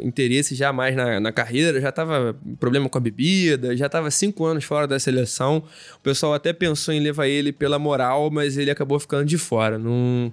interesse 0.02 0.54
já 0.54 0.72
mais 0.72 0.94
na, 0.96 1.20
na 1.20 1.32
carreira, 1.32 1.80
já 1.80 1.90
tava 1.92 2.36
problema 2.60 2.88
com 2.88 2.98
a 2.98 3.00
bebida, 3.00 3.76
já 3.76 3.88
tava 3.88 4.10
cinco 4.10 4.44
anos 4.44 4.64
fora 4.64 4.86
da 4.86 4.98
seleção. 4.98 5.62
O 5.96 6.00
pessoal 6.02 6.34
até 6.34 6.52
pensou 6.52 6.92
em 6.92 7.00
levar 7.00 7.26
ele 7.28 7.52
pela 7.52 7.78
moral, 7.78 8.30
mas 8.30 8.58
ele 8.58 8.70
acabou 8.70 8.98
ficando 8.98 9.24
de 9.24 9.38
fora. 9.38 9.78
Não, 9.78 10.32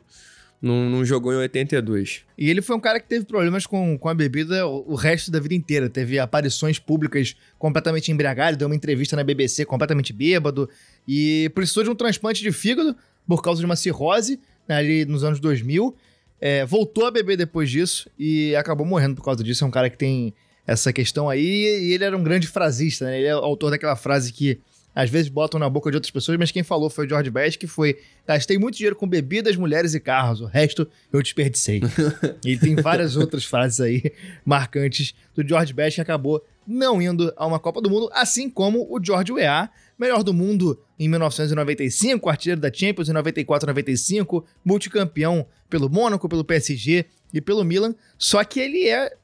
não, 0.66 0.90
não 0.90 1.06
jogou 1.06 1.32
em 1.32 1.36
82. 1.38 2.24
E 2.36 2.50
ele 2.50 2.60
foi 2.60 2.76
um 2.76 2.80
cara 2.80 3.00
que 3.00 3.08
teve 3.08 3.24
problemas 3.24 3.68
com, 3.68 3.96
com 4.00 4.10
a 4.10 4.16
bebida 4.16 4.66
o, 4.66 4.94
o 4.94 4.96
resto 4.96 5.30
da 5.30 5.40
vida 5.40 5.54
inteira. 5.54 5.88
Teve 5.88 6.18
aparições 6.18 6.80
públicas 6.80 7.36
completamente 7.60 8.12
embriagado, 8.12 8.58
deu 8.58 8.68
uma 8.68 8.76
entrevista 8.76 9.16
na 9.16 9.24
BBC 9.24 9.64
completamente 9.64 10.12
bêbado 10.12 10.68
e 11.08 11.52
precisou 11.54 11.84
de 11.84 11.92
um 11.92 11.96
transplante 11.96 12.42
de 12.42 12.52
fígado 12.52 12.96
por 13.28 13.44
causa 13.44 13.60
de 13.60 13.66
uma 13.66 13.76
cirrose 13.76 14.40
né, 14.68 14.78
ali 14.78 15.06
nos 15.06 15.24
anos 15.24 15.40
2000. 15.40 15.96
É, 16.42 16.66
voltou 16.66 17.06
a 17.06 17.12
beber 17.12 17.38
depois 17.38 17.70
disso 17.70 18.10
e 18.18 18.56
acabou 18.56 18.88
morrendo 18.88 19.16
por 19.16 19.24
causa 19.24 19.44
disso. 19.44 19.64
É 19.64 19.68
um 19.68 19.72
cara 19.72 19.88
que 19.88 19.98
tem 19.98 20.34
essa 20.66 20.92
questão 20.92 21.30
aí 21.30 21.46
e 21.46 21.94
ele 21.94 22.04
era 22.04 22.18
um 22.18 22.24
grande 22.24 22.48
frasista, 22.48 23.06
né? 23.06 23.20
Ele 23.20 23.28
é 23.28 23.32
autor 23.32 23.70
daquela 23.70 23.96
frase 23.96 24.34
que 24.34 24.60
às 24.96 25.10
vezes 25.10 25.28
botam 25.28 25.60
na 25.60 25.70
boca 25.70 25.92
de 25.92 25.98
outras 25.98 26.10
pessoas, 26.10 26.38
mas 26.38 26.52
quem 26.52 26.64
falou 26.64 26.90
foi 26.90 27.06
o 27.06 27.10
George 27.10 27.30
Best, 27.30 27.60
que 27.60 27.68
foi 27.68 28.00
gastei 28.26 28.58
muito 28.58 28.78
dinheiro 28.78 28.96
com 28.96 29.06
bebidas, 29.06 29.58
mulheres 29.58 29.94
e 29.94 30.00
carros, 30.00 30.40
o 30.40 30.46
resto 30.46 30.88
eu 31.12 31.22
desperdicei. 31.22 31.82
e 32.46 32.58
tem 32.58 32.76
várias 32.76 33.18
outras 33.18 33.44
frases 33.44 33.82
aí 33.82 34.14
marcantes 34.46 35.14
do 35.36 35.46
George 35.46 35.74
Best 35.74 35.96
que 35.96 36.02
acabou 36.02 36.42
não 36.66 37.02
indo 37.02 37.32
a 37.36 37.46
uma 37.46 37.60
Copa 37.60 37.82
do 37.82 37.90
Mundo, 37.90 38.10
assim 38.14 38.50
como 38.50 38.88
o 38.90 39.04
George 39.04 39.34
Weah, 39.34 39.70
melhor 40.00 40.24
do 40.24 40.34
mundo 40.34 40.80
em 40.98 41.08
1995, 41.08 42.30
artilheiro 42.30 42.62
da 42.62 42.72
Champions 42.74 43.10
em 43.10 43.14
94 43.14 43.68
95, 43.68 44.46
multicampeão 44.64 45.46
pelo 45.70 45.90
Mônaco, 45.90 46.30
pelo 46.30 46.44
PSG 46.44 47.06
e 47.34 47.42
pelo 47.42 47.64
Milan, 47.64 47.94
só 48.18 48.44
que 48.44 48.60
ele 48.60 48.88
é 48.88 49.16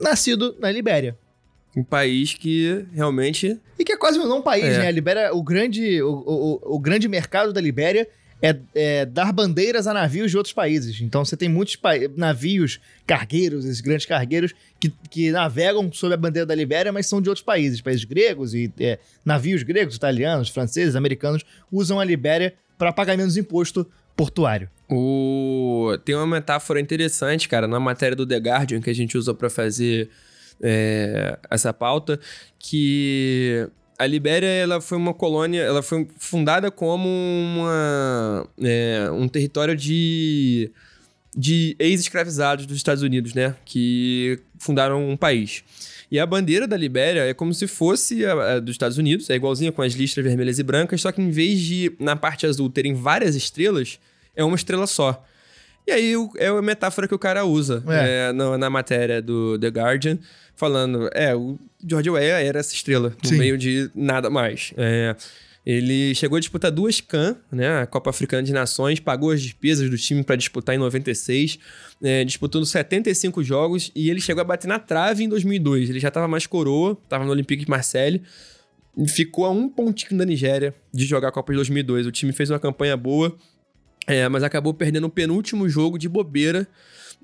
nascido 0.00 0.56
na 0.58 0.70
Libéria. 0.70 1.16
Um 1.76 1.82
país 1.82 2.34
que 2.34 2.84
realmente. 2.92 3.58
E 3.78 3.84
que 3.84 3.92
é 3.92 3.96
quase 3.96 4.18
não 4.18 4.38
um 4.38 4.42
país, 4.42 4.64
É. 4.64 4.78
né? 4.78 4.86
A 4.88 4.90
Libéria, 4.90 5.34
o 5.34 5.42
grande, 5.42 6.02
o, 6.02 6.12
o, 6.12 6.74
o 6.76 6.78
grande 6.78 7.08
mercado 7.08 7.52
da 7.52 7.60
Libéria 7.60 8.06
é, 8.42 8.56
é 8.74 9.06
dar 9.06 9.32
bandeiras 9.32 9.86
a 9.86 9.94
navios 9.94 10.30
de 10.30 10.36
outros 10.36 10.52
países. 10.52 11.00
Então 11.00 11.24
você 11.24 11.36
tem 11.36 11.48
muitos 11.48 11.78
navios 12.16 12.80
cargueiros, 13.06 13.64
esses 13.64 13.80
grandes 13.80 14.04
cargueiros, 14.04 14.52
que, 14.80 14.92
que 15.08 15.30
navegam 15.30 15.90
sob 15.92 16.12
a 16.12 16.16
bandeira 16.16 16.44
da 16.44 16.54
Libéria, 16.54 16.92
mas 16.92 17.06
são 17.06 17.22
de 17.22 17.28
outros 17.28 17.44
países, 17.44 17.80
países 17.80 18.04
gregos 18.04 18.52
e 18.52 18.70
é, 18.80 18.98
navios 19.24 19.62
gregos, 19.62 19.94
italianos, 19.94 20.48
franceses, 20.50 20.96
americanos, 20.96 21.44
usam 21.70 22.00
a 22.00 22.04
Libéria 22.04 22.52
para 22.76 22.92
pagar 22.92 23.16
menos 23.16 23.36
imposto 23.36 23.86
portuário. 24.16 24.68
O... 24.90 25.96
Tem 26.04 26.14
uma 26.14 26.26
metáfora 26.26 26.80
interessante, 26.80 27.48
cara, 27.48 27.66
na 27.66 27.80
matéria 27.80 28.16
do 28.16 28.26
The 28.26 28.36
Guardian 28.36 28.80
que 28.80 28.90
a 28.90 28.94
gente 28.94 29.16
usou 29.16 29.34
pra 29.34 29.48
fazer 29.48 30.10
é, 30.62 31.38
essa 31.50 31.72
pauta, 31.72 32.18
que 32.58 33.68
a 33.98 34.06
Libéria 34.06 34.46
ela 34.46 34.80
foi 34.80 34.96
uma 34.96 35.12
colônia, 35.12 35.60
ela 35.60 35.82
foi 35.82 36.08
fundada 36.18 36.70
como 36.70 37.08
uma, 37.08 38.46
é, 38.62 39.10
um 39.12 39.28
território 39.28 39.76
de, 39.76 40.70
de 41.36 41.76
ex-escravizados 41.78 42.66
dos 42.66 42.76
Estados 42.76 43.02
Unidos, 43.02 43.34
né? 43.34 43.54
Que 43.64 44.40
fundaram 44.58 45.08
um 45.08 45.16
país. 45.16 45.62
E 46.10 46.18
a 46.18 46.26
bandeira 46.26 46.66
da 46.66 46.76
Libéria 46.76 47.20
é 47.22 47.32
como 47.32 47.54
se 47.54 47.66
fosse 47.66 48.24
a, 48.26 48.54
a 48.54 48.60
dos 48.60 48.72
Estados 48.72 48.98
Unidos, 48.98 49.30
é 49.30 49.34
igualzinha 49.34 49.72
com 49.72 49.82
as 49.82 49.94
listras 49.94 50.24
vermelhas 50.24 50.58
e 50.58 50.62
brancas, 50.62 51.00
só 51.00 51.10
que 51.10 51.22
em 51.22 51.30
vez 51.30 51.60
de, 51.60 51.92
na 51.98 52.14
parte 52.14 52.44
azul, 52.46 52.68
terem 52.68 52.94
várias 52.94 53.34
estrelas, 53.34 53.98
é 54.36 54.44
uma 54.44 54.56
estrela 54.56 54.86
só. 54.86 55.24
E 55.86 55.90
aí 55.90 56.14
é 56.38 56.46
a 56.48 56.62
metáfora 56.62 57.08
que 57.08 57.14
o 57.14 57.18
cara 57.18 57.44
usa 57.44 57.82
É. 57.88 58.28
é, 58.28 58.32
no- 58.32 58.56
na 58.56 58.70
matéria 58.70 59.20
do 59.20 59.58
The 59.58 59.68
Guardian, 59.68 60.18
falando, 60.54 61.08
é, 61.12 61.34
o 61.34 61.58
George 61.84 62.08
Weah 62.10 62.40
era 62.40 62.60
essa 62.60 62.74
estrela, 62.74 63.14
no 63.22 63.28
Sim. 63.28 63.38
meio 63.38 63.58
de 63.58 63.90
nada 63.94 64.30
mais. 64.30 64.72
É, 64.76 65.16
ele 65.66 66.14
chegou 66.14 66.36
a 66.36 66.40
disputar 66.40 66.70
duas 66.70 67.00
CAN, 67.00 67.36
né, 67.50 67.80
a 67.82 67.86
Copa 67.86 68.10
Africana 68.10 68.42
de 68.42 68.52
Nações, 68.52 68.98
pagou 69.00 69.30
as 69.30 69.40
despesas 69.42 69.88
do 69.90 69.96
time 69.96 70.22
para 70.24 70.36
disputar 70.36 70.74
em 70.74 70.78
96, 70.78 71.58
é, 72.02 72.24
disputando 72.24 72.66
75 72.66 73.42
jogos 73.42 73.90
e 73.94 74.10
ele 74.10 74.20
chegou 74.20 74.40
a 74.40 74.44
bater 74.44 74.66
na 74.68 74.78
trave 74.78 75.24
em 75.24 75.28
2002. 75.28 75.88
Ele 75.90 76.00
já 76.00 76.08
estava 76.08 76.26
mais 76.28 76.46
coroa, 76.46 76.96
estava 77.04 77.24
no 77.24 77.30
Olympique 77.30 77.64
de 77.64 77.70
Marseille, 77.70 78.22
ficou 79.08 79.44
a 79.46 79.50
um 79.50 79.68
pontinho 79.68 80.18
da 80.18 80.24
Nigéria 80.24 80.74
de 80.92 81.04
jogar 81.06 81.28
a 81.28 81.32
Copa 81.32 81.52
de 81.52 81.56
2002. 81.56 82.06
O 82.06 82.12
time 82.12 82.32
fez 82.32 82.50
uma 82.50 82.58
campanha 82.58 82.96
boa, 82.96 83.34
é, 84.06 84.28
mas 84.28 84.42
acabou 84.42 84.74
perdendo 84.74 85.06
o 85.06 85.10
penúltimo 85.10 85.68
jogo 85.68 85.98
de 85.98 86.08
bobeira. 86.08 86.66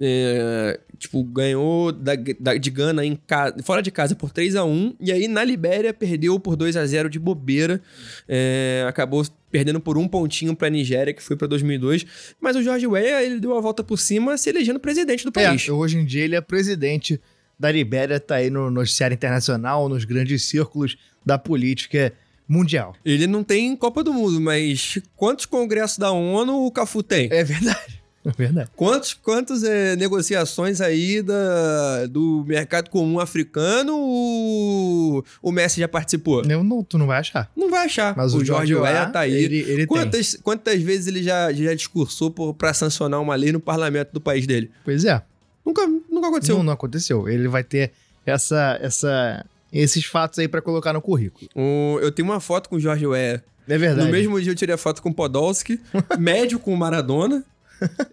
É, 0.01 0.79
tipo, 0.97 1.25
ganhou 1.25 1.91
da, 1.91 2.13
da- 2.39 2.55
de 2.57 2.71
Gana 2.71 3.05
em 3.05 3.17
ca- 3.27 3.53
fora 3.65 3.83
de 3.83 3.91
casa 3.91 4.15
por 4.15 4.31
3 4.31 4.55
a 4.55 4.65
1 4.65 4.95
E 5.01 5.11
aí 5.11 5.27
na 5.27 5.43
Libéria 5.43 5.93
perdeu 5.93 6.39
por 6.39 6.55
2 6.55 6.77
a 6.77 6.87
0 6.87 7.11
de 7.11 7.19
bobeira. 7.19 7.81
É, 8.29 8.85
acabou 8.89 9.27
perdendo 9.51 9.81
por 9.81 9.99
um 9.99 10.07
pontinho 10.07 10.55
pra 10.55 10.71
Nigéria, 10.71 11.13
que 11.13 11.21
foi 11.23 11.37
pra 11.37 11.49
2002. 11.49 12.07
Mas 12.41 12.55
o 12.55 12.63
George 12.63 12.87
Weah, 12.87 13.25
ele 13.25 13.41
deu 13.41 13.57
a 13.57 13.61
volta 13.61 13.83
por 13.83 13.99
cima, 13.99 14.37
se 14.39 14.49
elegendo 14.51 14.79
presidente 14.79 15.25
do 15.25 15.33
país. 15.33 15.67
É, 15.69 15.73
hoje 15.73 15.99
em 15.99 16.05
dia 16.05 16.23
ele 16.25 16.37
é 16.37 16.41
presidente 16.41 17.21
da 17.59 17.73
Libéria, 17.73 18.21
tá 18.21 18.37
aí 18.37 18.51
no 18.51 18.71
noticiário 18.71 19.15
internacional, 19.17 19.89
nos 19.89 20.05
grandes 20.05 20.45
círculos 20.45 20.97
da 21.27 21.37
política 21.37 22.13
mundial. 22.49 22.95
Ele 23.05 23.27
não 23.27 23.45
tem 23.45 23.77
Copa 23.77 24.03
do 24.03 24.13
Mundo, 24.13 24.41
mas 24.41 24.99
quantos 25.15 25.45
congressos 25.45 25.99
da 25.99 26.11
ONU 26.11 26.67
o 26.67 26.71
Cafu 26.73 27.03
tem? 27.03 27.29
É 27.31 27.45
verdade. 27.45 27.99
É 28.25 28.31
verdade. 28.37 28.69
Quantos, 28.77 29.15
quantas 29.15 29.63
é, 29.65 29.97
negociações 29.97 30.83
aí 30.83 31.23
da, 31.23 32.07
do 32.11 32.45
mercado 32.47 32.91
comum 32.91 33.19
africano 33.19 33.97
o, 33.97 35.25
o 35.41 35.51
Messi 35.51 35.81
já 35.81 35.89
participou? 35.89 36.43
Eu 36.45 36.63
não, 36.63 36.83
tu 36.83 36.99
não 36.99 37.07
vai 37.07 37.21
achar. 37.21 37.51
Não 37.57 37.71
vai 37.71 37.87
achar. 37.87 38.15
Mas 38.15 38.35
o, 38.35 38.39
o 38.39 38.45
George 38.45 38.75
Weah 38.75 39.09
tá 39.09 39.21
aí. 39.21 39.33
Ele, 39.33 39.59
ele 39.61 39.77
tem. 39.77 39.87
quantas, 39.87 40.37
quantas 40.43 40.83
vezes 40.83 41.07
ele 41.07 41.23
já, 41.23 41.51
já 41.53 41.73
discursou 41.75 42.31
por, 42.31 42.53
pra 42.53 42.75
sancionar 42.75 43.19
uma 43.19 43.35
lei 43.35 43.51
no 43.51 43.61
parlamento 43.61 44.13
do 44.13 44.21
país 44.21 44.47
dele? 44.47 44.71
Pois 44.85 45.07
é. 45.07 45.23
Nunca, 45.65 45.87
nunca 45.87 46.29
aconteceu. 46.29 46.57
Não, 46.57 46.65
não 46.65 46.73
aconteceu. 46.75 47.29
Ele 47.29 47.49
vai 47.49 47.65
ter 47.65 47.93
essa, 48.27 48.79
essa, 48.83 49.47
esses 49.73 50.05
fatos 50.05 50.39
aí 50.39 50.49
pra 50.49 50.61
colocar 50.63 50.93
no 50.93 51.01
currículo. 51.03 51.49
O- 51.55 51.99
eu 52.01 52.11
tenho 52.13 52.29
uma 52.29 52.41
foto 52.41 52.69
com 52.69 52.77
o 52.77 52.81
George 52.81 53.07
Weah. 53.07 53.43
É 53.69 53.77
verdade. 53.79 54.07
No 54.07 54.13
mesmo 54.13 54.41
dia 54.41 54.51
eu 54.53 54.57
tirei 54.57 54.75
a 54.75 54.79
foto 54.79 55.03
com 55.03 55.11
o 55.11 55.15
Podolski, 55.15 55.79
médio 56.19 56.59
com 56.59 56.73
o 56.73 56.77
Maradona. 56.77 57.45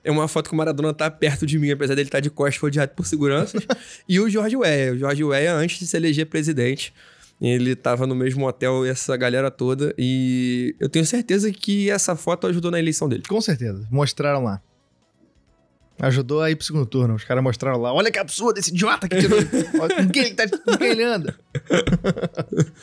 É 0.04 0.12
uma 0.12 0.28
foto 0.28 0.50
que 0.50 0.54
o 0.54 0.58
Maradona 0.58 0.94
tá 0.94 1.10
perto 1.10 1.46
de 1.46 1.58
mim, 1.58 1.72
apesar 1.72 1.96
dele 1.96 2.08
estar 2.08 2.20
de 2.20 2.30
costas 2.30 2.62
rodeado 2.62 2.92
por 2.96 3.06
seguranças. 3.08 3.64
e 4.08 4.20
o 4.20 4.30
George 4.30 4.56
Weah. 4.56 4.94
O 4.94 4.98
George 4.98 5.24
Weah, 5.24 5.56
antes 5.58 5.80
de 5.80 5.88
se 5.88 5.98
eleger 5.98 6.28
presidente, 6.28 6.94
ele 7.42 7.76
tava 7.76 8.06
no 8.06 8.14
mesmo 8.14 8.46
hotel, 8.48 8.86
essa 8.86 9.16
galera 9.18 9.50
toda. 9.50 9.94
E 9.98 10.76
eu 10.80 10.88
tenho 10.88 11.06
certeza 11.06 11.52
que 11.52 11.90
essa 11.90 12.16
foto 12.16 12.46
ajudou 12.48 12.70
na 12.70 12.78
eleição 12.78 13.10
dele. 13.10 13.24
Com 13.28 13.42
certeza. 13.42 13.88
Mostraram 13.90 14.44
lá. 14.44 14.62
Ajudou 16.00 16.42
a 16.42 16.52
ir 16.52 16.56
pro 16.56 16.66
segundo 16.66 16.86
turno. 16.86 17.16
Os 17.16 17.24
caras 17.24 17.44
mostraram 17.44 17.80
lá. 17.80 17.94
Olha 17.94 18.12
que 18.12 18.20
absurdo 18.20 18.60
esse 18.60 18.70
idiota 18.70 19.08
que 19.08 19.18
tirou. 19.18 19.40
Ele, 20.82 21.06
tá, 21.06 21.16
anda. 21.16 21.36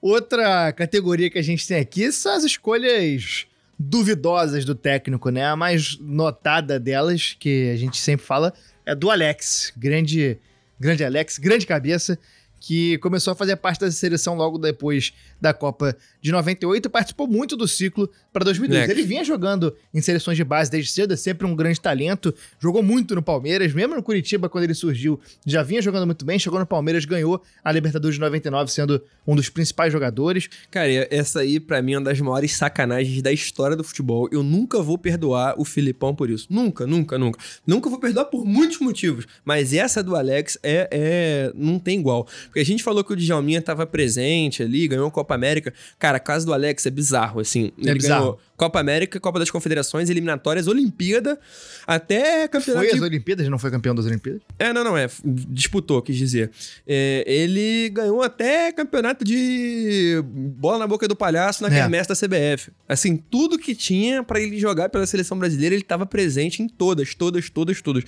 Outra 0.00 0.72
categoria 0.72 1.30
que 1.30 1.38
a 1.38 1.42
gente 1.42 1.66
tem 1.66 1.78
aqui 1.78 2.12
são 2.12 2.34
as 2.34 2.44
escolhas 2.44 3.46
duvidosas 3.78 4.64
do 4.64 4.74
técnico, 4.74 5.30
né? 5.30 5.46
A 5.46 5.56
mais 5.56 5.98
notada 5.98 6.78
delas, 6.78 7.34
que 7.38 7.70
a 7.70 7.76
gente 7.76 7.96
sempre 7.96 8.24
fala, 8.24 8.52
é 8.86 8.94
do 8.94 9.10
Alex. 9.10 9.72
Grande, 9.76 10.38
grande 10.78 11.04
Alex, 11.04 11.38
grande 11.38 11.66
cabeça, 11.66 12.18
que 12.60 12.96
começou 12.98 13.32
a 13.32 13.34
fazer 13.34 13.56
parte 13.56 13.80
da 13.80 13.90
seleção 13.90 14.34
logo 14.36 14.58
depois 14.58 15.12
da 15.44 15.52
Copa 15.52 15.96
de 16.20 16.32
98 16.32 16.86
e 16.86 16.88
participou 16.88 17.28
muito 17.28 17.56
do 17.56 17.68
ciclo 17.68 18.10
para 18.32 18.44
2002. 18.44 18.80
Leque. 18.80 18.92
Ele 18.92 19.06
vinha 19.06 19.22
jogando 19.22 19.76
em 19.92 20.00
seleções 20.00 20.36
de 20.36 20.42
base 20.42 20.70
desde 20.70 20.90
cedo, 20.90 21.12
é 21.12 21.16
sempre 21.16 21.46
um 21.46 21.54
grande 21.54 21.80
talento, 21.80 22.34
jogou 22.58 22.82
muito 22.82 23.14
no 23.14 23.22
Palmeiras, 23.22 23.72
mesmo 23.74 23.94
no 23.94 24.02
Curitiba 24.02 24.48
quando 24.48 24.64
ele 24.64 24.74
surgiu, 24.74 25.20
já 25.46 25.62
vinha 25.62 25.82
jogando 25.82 26.06
muito 26.06 26.24
bem, 26.24 26.38
chegou 26.38 26.58
no 26.58 26.66
Palmeiras, 26.66 27.04
ganhou 27.04 27.42
a 27.62 27.70
Libertadores 27.70 28.14
de 28.14 28.20
99 28.20 28.72
sendo 28.72 29.02
um 29.26 29.36
dos 29.36 29.48
principais 29.48 29.92
jogadores. 29.92 30.48
Cara, 30.70 30.88
essa 31.10 31.40
aí, 31.40 31.60
pra 31.60 31.82
mim, 31.82 31.92
é 31.92 31.98
uma 31.98 32.04
das 32.04 32.20
maiores 32.20 32.52
sacanagens 32.52 33.20
da 33.22 33.32
história 33.32 33.76
do 33.76 33.84
futebol. 33.84 34.28
Eu 34.32 34.42
nunca 34.42 34.82
vou 34.82 34.96
perdoar 34.96 35.54
o 35.58 35.64
Filipão 35.64 36.14
por 36.14 36.30
isso. 36.30 36.46
Nunca, 36.50 36.86
nunca, 36.86 37.18
nunca. 37.18 37.38
Nunca 37.66 37.90
vou 37.90 37.98
perdoar 37.98 38.26
por 38.26 38.44
muitos 38.44 38.78
motivos. 38.80 39.26
Mas 39.44 39.72
essa 39.72 40.02
do 40.02 40.16
Alex 40.16 40.58
é. 40.62 40.88
é 40.90 41.52
não 41.54 41.78
tem 41.78 41.98
igual. 41.98 42.26
Porque 42.46 42.60
a 42.60 42.64
gente 42.64 42.82
falou 42.82 43.04
que 43.04 43.12
o 43.12 43.16
Djalminha 43.16 43.60
tava 43.60 43.86
presente 43.86 44.62
ali, 44.62 44.88
ganhou 44.88 45.06
a 45.08 45.10
Copa 45.10 45.33
América. 45.34 45.72
Cara, 45.98 46.16
a 46.16 46.20
caso 46.20 46.46
do 46.46 46.52
Alex 46.52 46.84
é 46.86 46.90
bizarro, 46.90 47.40
assim. 47.40 47.72
Ele 47.78 47.94
bizarro. 47.94 48.20
ganhou 48.20 48.40
Copa 48.56 48.78
América, 48.78 49.18
Copa 49.18 49.38
das 49.38 49.50
Confederações, 49.50 50.08
eliminatórias, 50.10 50.68
Olimpíada, 50.68 51.38
até 51.86 52.46
campeonato 52.46 52.86
Foi 52.86 52.94
de 52.94 53.02
às 53.02 53.08
Olimpíadas, 53.08 53.48
não 53.48 53.58
foi 53.58 53.70
campeão 53.70 53.94
das 53.94 54.06
Olimpíadas? 54.06 54.42
é, 54.58 54.72
não, 54.72 54.84
não, 54.84 54.96
é. 54.96 55.08
Disputou, 55.24 56.00
quis 56.00 56.16
dizer. 56.16 56.50
É, 56.86 57.24
ele 57.26 57.88
ganhou 57.90 58.22
até 58.22 58.70
campeonato 58.72 59.24
de 59.24 60.22
bola 60.24 60.78
na 60.78 60.86
boca 60.86 61.08
do 61.08 61.16
palhaço 61.16 61.62
na 61.62 61.68
É. 61.68 61.80
quermesse 61.80 62.08
da 62.08 62.14
CBF. 62.14 62.70
Assim, 62.88 63.16
tudo 63.16 63.58
que 63.58 63.74
tinha 63.74 64.22
pra 64.22 64.40
ele 64.40 64.58
jogar 64.58 64.88
pela 64.88 65.06
seleção 65.06 65.38
brasileira, 65.38 65.74
ele 65.74 65.84
tava 65.84 66.06
presente 66.06 66.62
em 66.62 66.68
todas, 66.68 67.14
todas, 67.14 67.50
todas, 67.50 67.82
todas. 67.82 68.04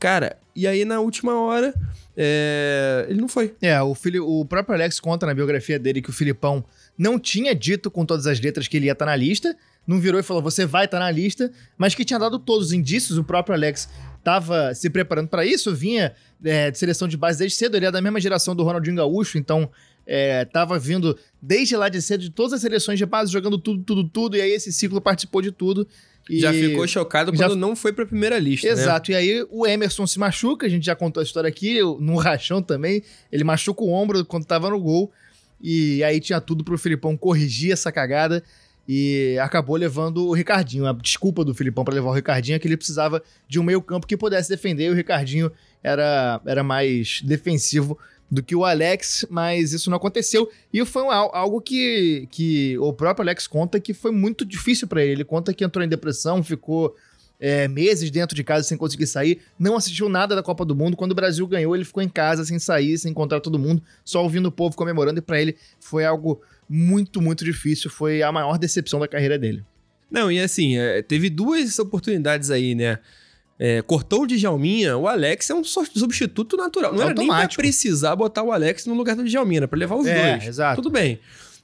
Cara, 0.00 0.38
e 0.56 0.66
aí 0.66 0.82
na 0.86 0.98
última 0.98 1.38
hora, 1.38 1.74
é, 2.16 3.06
ele 3.06 3.20
não 3.20 3.28
foi. 3.28 3.54
É, 3.60 3.80
o, 3.82 3.94
o 4.22 4.44
próprio 4.46 4.74
Alex 4.74 4.98
conta 4.98 5.26
na 5.26 5.34
biografia 5.34 5.78
dele 5.78 6.00
que 6.00 6.08
o 6.08 6.12
Filipão 6.12 6.64
não 6.96 7.18
tinha 7.18 7.54
dito 7.54 7.90
com 7.90 8.06
todas 8.06 8.26
as 8.26 8.40
letras 8.40 8.66
que 8.66 8.78
ele 8.78 8.86
ia 8.86 8.92
estar 8.92 9.04
na 9.04 9.14
lista, 9.14 9.54
não 9.86 10.00
virou 10.00 10.18
e 10.18 10.22
falou, 10.22 10.42
você 10.42 10.64
vai 10.64 10.86
estar 10.86 10.98
na 10.98 11.10
lista, 11.10 11.52
mas 11.76 11.94
que 11.94 12.02
tinha 12.02 12.18
dado 12.18 12.38
todos 12.38 12.68
os 12.68 12.72
indícios, 12.72 13.18
o 13.18 13.24
próprio 13.24 13.54
Alex 13.54 13.90
estava 14.18 14.74
se 14.74 14.88
preparando 14.88 15.28
para 15.28 15.44
isso, 15.44 15.74
vinha 15.74 16.14
é, 16.42 16.70
de 16.70 16.78
seleção 16.78 17.06
de 17.06 17.18
base 17.18 17.38
desde 17.38 17.58
cedo, 17.58 17.76
ele 17.76 17.84
é 17.86 17.90
da 17.90 18.00
mesma 18.00 18.20
geração 18.20 18.56
do 18.56 18.62
Ronaldinho 18.62 18.96
Gaúcho, 18.96 19.36
então 19.36 19.70
estava 20.42 20.78
vindo 20.78 21.16
desde 21.40 21.76
lá 21.76 21.88
de 21.88 22.02
cedo 22.02 22.22
de 22.22 22.30
todas 22.30 22.54
as 22.54 22.60
seleções 22.60 22.98
de 22.98 23.06
base, 23.06 23.30
jogando 23.30 23.58
tudo, 23.58 23.82
tudo, 23.84 24.08
tudo, 24.08 24.36
e 24.36 24.40
aí 24.40 24.50
esse 24.50 24.72
ciclo 24.72 25.00
participou 25.00 25.40
de 25.40 25.52
tudo. 25.52 25.86
E... 26.28 26.40
Já 26.40 26.52
ficou 26.52 26.86
chocado 26.86 27.34
Já- 27.34 27.48
quando 27.48 27.58
não 27.58 27.74
foi 27.74 27.92
pra 27.92 28.06
primeira 28.06 28.38
lista. 28.38 28.66
né? 28.66 28.72
Exato, 28.72 29.10
e 29.10 29.14
aí 29.14 29.46
o 29.50 29.66
Emerson 29.66 30.06
se 30.06 30.18
machuca, 30.18 30.66
a 30.66 30.68
gente 30.68 30.86
já 30.86 30.94
contou 30.94 31.20
a 31.20 31.24
história 31.24 31.48
aqui, 31.48 31.80
no 31.98 32.16
rachão 32.18 32.62
também, 32.62 33.02
ele 33.32 33.44
machuca 33.44 33.82
o 33.82 33.90
ombro 33.90 34.24
quando 34.24 34.44
tava 34.44 34.70
no 34.70 34.78
gol, 34.80 35.10
e 35.60 36.02
aí 36.04 36.20
tinha 36.20 36.40
tudo 36.40 36.64
pro 36.64 36.78
Filipão 36.78 37.16
corrigir 37.16 37.72
essa 37.72 37.90
cagada, 37.90 38.42
e 38.88 39.38
acabou 39.40 39.76
levando 39.76 40.26
o 40.26 40.32
Ricardinho. 40.32 40.86
A 40.86 40.92
desculpa 40.92 41.44
do 41.44 41.54
Filipão 41.54 41.84
para 41.84 41.94
levar 41.94 42.10
o 42.10 42.12
Ricardinho 42.12 42.56
é 42.56 42.58
que 42.58 42.66
ele 42.66 42.76
precisava 42.76 43.22
de 43.48 43.60
um 43.60 43.62
meio 43.62 43.80
campo 43.80 44.06
que 44.06 44.16
pudesse 44.16 44.48
defender, 44.48 44.86
e 44.86 44.90
o 44.90 44.94
Ricardinho 44.94 45.50
era, 45.82 46.40
era 46.44 46.62
mais 46.64 47.20
defensivo 47.22 47.96
do 48.30 48.42
que 48.42 48.54
o 48.54 48.64
Alex, 48.64 49.26
mas 49.28 49.72
isso 49.72 49.90
não 49.90 49.96
aconteceu. 49.96 50.48
E 50.72 50.84
foi 50.84 51.02
um, 51.02 51.10
algo 51.10 51.60
que, 51.60 52.28
que 52.30 52.78
o 52.78 52.92
próprio 52.92 53.24
Alex 53.24 53.46
conta 53.46 53.80
que 53.80 53.92
foi 53.92 54.12
muito 54.12 54.44
difícil 54.44 54.86
para 54.86 55.02
ele. 55.02 55.12
Ele 55.12 55.24
conta 55.24 55.52
que 55.52 55.64
entrou 55.64 55.84
em 55.84 55.88
depressão, 55.88 56.42
ficou 56.42 56.94
é, 57.40 57.66
meses 57.66 58.10
dentro 58.10 58.36
de 58.36 58.44
casa 58.44 58.68
sem 58.68 58.78
conseguir 58.78 59.06
sair, 59.06 59.40
não 59.58 59.74
assistiu 59.74 60.08
nada 60.08 60.36
da 60.36 60.42
Copa 60.42 60.64
do 60.64 60.76
Mundo. 60.76 60.96
Quando 60.96 61.12
o 61.12 61.14
Brasil 61.14 61.44
ganhou, 61.46 61.74
ele 61.74 61.84
ficou 61.84 62.02
em 62.02 62.08
casa 62.08 62.44
sem 62.44 62.58
sair, 62.58 62.96
sem 62.98 63.10
encontrar 63.10 63.40
todo 63.40 63.58
mundo, 63.58 63.82
só 64.04 64.22
ouvindo 64.22 64.46
o 64.46 64.52
povo 64.52 64.76
comemorando. 64.76 65.18
E 65.18 65.22
para 65.22 65.40
ele 65.40 65.56
foi 65.80 66.04
algo 66.04 66.40
muito, 66.68 67.20
muito 67.20 67.44
difícil. 67.44 67.90
Foi 67.90 68.22
a 68.22 68.30
maior 68.30 68.58
decepção 68.58 69.00
da 69.00 69.08
carreira 69.08 69.36
dele. 69.36 69.64
Não, 70.08 70.30
e 70.30 70.40
assim, 70.40 70.76
é, 70.76 71.02
teve 71.02 71.30
duas 71.30 71.78
oportunidades 71.78 72.50
aí, 72.50 72.74
né? 72.74 72.98
É, 73.62 73.82
cortou 73.82 74.22
o 74.22 74.26
Djalminha, 74.26 74.96
o 74.96 75.06
Alex 75.06 75.50
é 75.50 75.54
um 75.54 75.62
substituto 75.62 76.56
natural. 76.56 76.94
Não 76.94 77.02
era 77.02 77.12
nem 77.12 77.28
pra 77.28 77.46
precisar 77.46 78.16
botar 78.16 78.42
o 78.42 78.50
Alex 78.50 78.86
no 78.86 78.94
lugar 78.94 79.14
do 79.14 79.22
Djalminha, 79.22 79.58
era 79.58 79.68
pra 79.68 79.78
levar 79.78 79.96
os 79.96 80.06
é, 80.06 80.32
dois. 80.32 80.48
Exato. 80.48 80.80
Tudo 80.80 80.90
bem. 80.90 81.20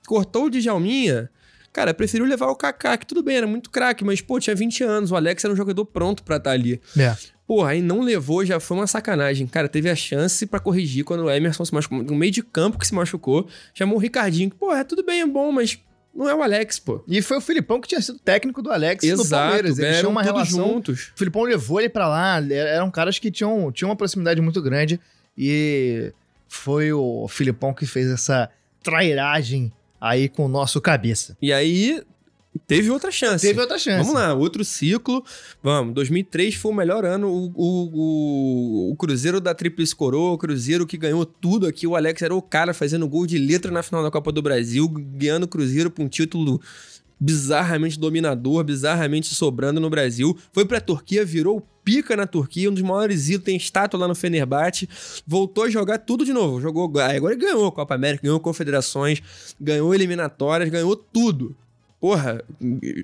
Cortou 0.07 0.45
o 0.45 0.51
Djalminha, 0.51 1.31
cara, 1.73 1.95
preferiu 1.95 2.27
levar 2.27 2.49
o 2.49 2.55
Kaká, 2.55 2.99
que 2.99 3.07
tudo 3.07 3.23
bem, 3.23 3.39
era 3.39 3.47
muito 3.47 3.71
craque, 3.71 4.05
mas, 4.05 4.21
pô, 4.21 4.39
tinha 4.39 4.55
20 4.55 4.85
anos, 4.85 5.11
o 5.11 5.17
Alex 5.17 5.43
era 5.43 5.55
um 5.55 5.57
jogador 5.57 5.87
pronto 5.87 6.23
pra 6.23 6.37
estar 6.37 6.51
tá 6.51 6.55
ali. 6.55 6.83
É. 6.99 7.17
Porra, 7.47 7.71
aí 7.71 7.81
não 7.81 8.03
levou, 8.03 8.45
já 8.45 8.61
foi 8.61 8.77
uma 8.77 8.87
sacanagem. 8.87 9.47
Cara, 9.47 9.67
teve 9.67 9.89
a 9.89 9.97
chance 9.97 10.45
para 10.45 10.61
corrigir 10.61 11.03
quando 11.03 11.25
o 11.25 11.31
Emerson 11.31 11.65
se 11.65 11.73
machucou. 11.73 12.03
No 12.03 12.15
meio 12.15 12.33
de 12.33 12.43
campo 12.43 12.77
que 12.77 12.87
se 12.87 12.95
machucou, 12.95 13.49
chamou 13.73 13.97
o 13.97 14.01
Ricardinho. 14.01 14.51
Porra, 14.51 14.85
tudo 14.85 15.03
bem, 15.03 15.23
é 15.23 15.27
bom, 15.27 15.51
mas 15.51 15.79
não 16.17 16.29
é 16.29 16.35
o 16.35 16.43
Alex, 16.43 16.79
pô. 16.79 17.05
E 17.07 17.21
foi 17.21 17.37
o 17.37 17.41
Filipão 17.41 17.81
que 17.81 17.89
tinha 17.89 18.01
sido 18.01 18.19
técnico 18.19 18.63
do 18.63 18.73
Alex 18.73 19.05
Exato, 19.05 19.23
no 19.23 19.31
Palmeiras. 19.31 19.79
Eles 19.79 19.99
tinham 19.99 20.11
uma 20.11 20.23
relação. 20.23 20.67
Juntos. 20.67 21.13
O 21.15 21.19
Filipão 21.19 21.43
levou 21.43 21.79
ele 21.79 21.91
para 21.91 22.09
lá. 22.09 22.43
Eram 22.51 22.91
caras 22.91 23.19
que 23.19 23.31
tinham, 23.31 23.71
tinham 23.71 23.91
uma 23.91 23.97
proximidade 23.97 24.41
muito 24.41 24.63
grande. 24.63 24.99
E 25.37 26.13
foi 26.49 26.93
o 26.93 27.29
Filipão 27.29 27.75
que 27.75 27.85
fez 27.87 28.11
essa 28.11 28.49
trairagem 28.83 29.71
aí 30.01 30.29
com 30.29 30.47
o 30.47 30.49
nosso 30.49 30.81
cabeça. 30.81 31.37
E 31.43 31.53
aí, 31.53 32.03
Teve 32.67 32.91
outra 32.91 33.11
chance. 33.11 33.47
Teve 33.47 33.61
outra 33.61 33.79
chance. 33.79 33.99
Vamos 33.99 34.15
lá, 34.15 34.35
outro 34.35 34.65
ciclo. 34.65 35.25
Vamos, 35.63 35.95
2003 35.95 36.55
foi 36.55 36.73
o 36.73 36.75
melhor 36.75 37.05
ano. 37.05 37.29
O, 37.29 37.53
o, 37.55 38.91
o, 38.93 38.97
Cruzeiro 38.97 39.41
da 39.41 39.55
Tríplice 39.55 39.95
Coroa, 39.95 40.33
o 40.33 40.39
Cruzeiro 40.39 40.87
que 40.87 40.97
ganhou 40.97 41.27
tudo 41.27 41.67
aqui. 41.67 41.87
O 41.87 41.97
Alex 41.97 42.23
era 42.23 42.35
o 42.35 42.43
cara 42.43 42.73
fazendo 42.73 43.09
gol 43.09 43.27
de 43.27 43.39
letra 43.39 43.71
na 43.71 43.83
final 43.83 44.03
da 44.03 44.11
Copa 44.11 44.31
do 44.31 44.43
Brasil, 44.43 44.89
ganhando 44.89 45.45
o 45.45 45.49
Cruzeiro 45.49 45.91
para 45.91 46.05
um 46.05 46.09
título 46.09 46.61
bizarramente 47.19 47.99
dominador, 47.99 48.63
bizarramente 48.63 49.35
sobrando 49.35 49.81
no 49.81 49.91
Brasil. 49.91 50.37
Foi 50.53 50.65
pra 50.65 50.81
Turquia, 50.81 51.25
virou 51.25 51.67
pica 51.83 52.17
na 52.17 52.27
Turquia, 52.27 52.69
um 52.69 52.75
dos 52.75 52.83
maiores 52.83 53.29
ídolos, 53.29 53.45
tem 53.45 53.57
estátua 53.57 54.01
lá 54.01 54.09
no 54.09 54.15
Fenerbahçe, 54.15 54.89
voltou 55.27 55.65
a 55.65 55.71
jogar 55.71 55.99
tudo 55.99 56.25
de 56.25 56.33
novo. 56.33 56.61
Jogou, 56.61 56.91
agora 56.99 57.33
ele 57.33 57.43
ganhou 57.43 57.67
a 57.67 57.73
Copa 57.73 57.95
América, 57.95 58.25
ganhou 58.25 58.41
confederações, 58.41 59.23
ganhou 59.61 59.95
eliminatórias, 59.95 60.69
ganhou 60.69 60.97
tudo 60.97 61.57
porra, 62.07 62.41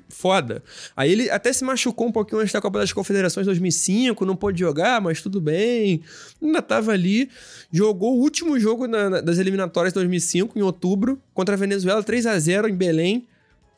foda. 0.09 0.63
Aí 0.97 1.11
ele 1.11 1.29
até 1.29 1.53
se 1.53 1.65
machucou 1.65 2.07
um 2.07 2.13
pouquinho 2.13 2.41
antes 2.41 2.53
da 2.53 2.61
Copa 2.61 2.79
das 2.79 2.93
Confederações 2.93 3.47
2005, 3.47 4.25
não 4.25 4.37
pôde 4.37 4.61
jogar, 4.61 5.01
mas 5.01 5.21
tudo 5.21 5.41
bem. 5.41 6.03
Ainda 6.41 6.63
tava 6.63 6.93
ali. 6.93 7.29
Jogou 7.73 8.17
o 8.17 8.21
último 8.21 8.61
jogo 8.61 8.87
na, 8.87 9.21
das 9.21 9.39
eliminatórias 9.39 9.93
de 9.93 9.97
2005, 9.97 10.57
em 10.57 10.63
outubro, 10.63 11.21
contra 11.35 11.57
a 11.57 11.59
Venezuela, 11.59 12.01
3 12.01 12.27
a 12.27 12.39
0 12.39 12.69
em 12.69 12.77
Belém. 12.77 13.27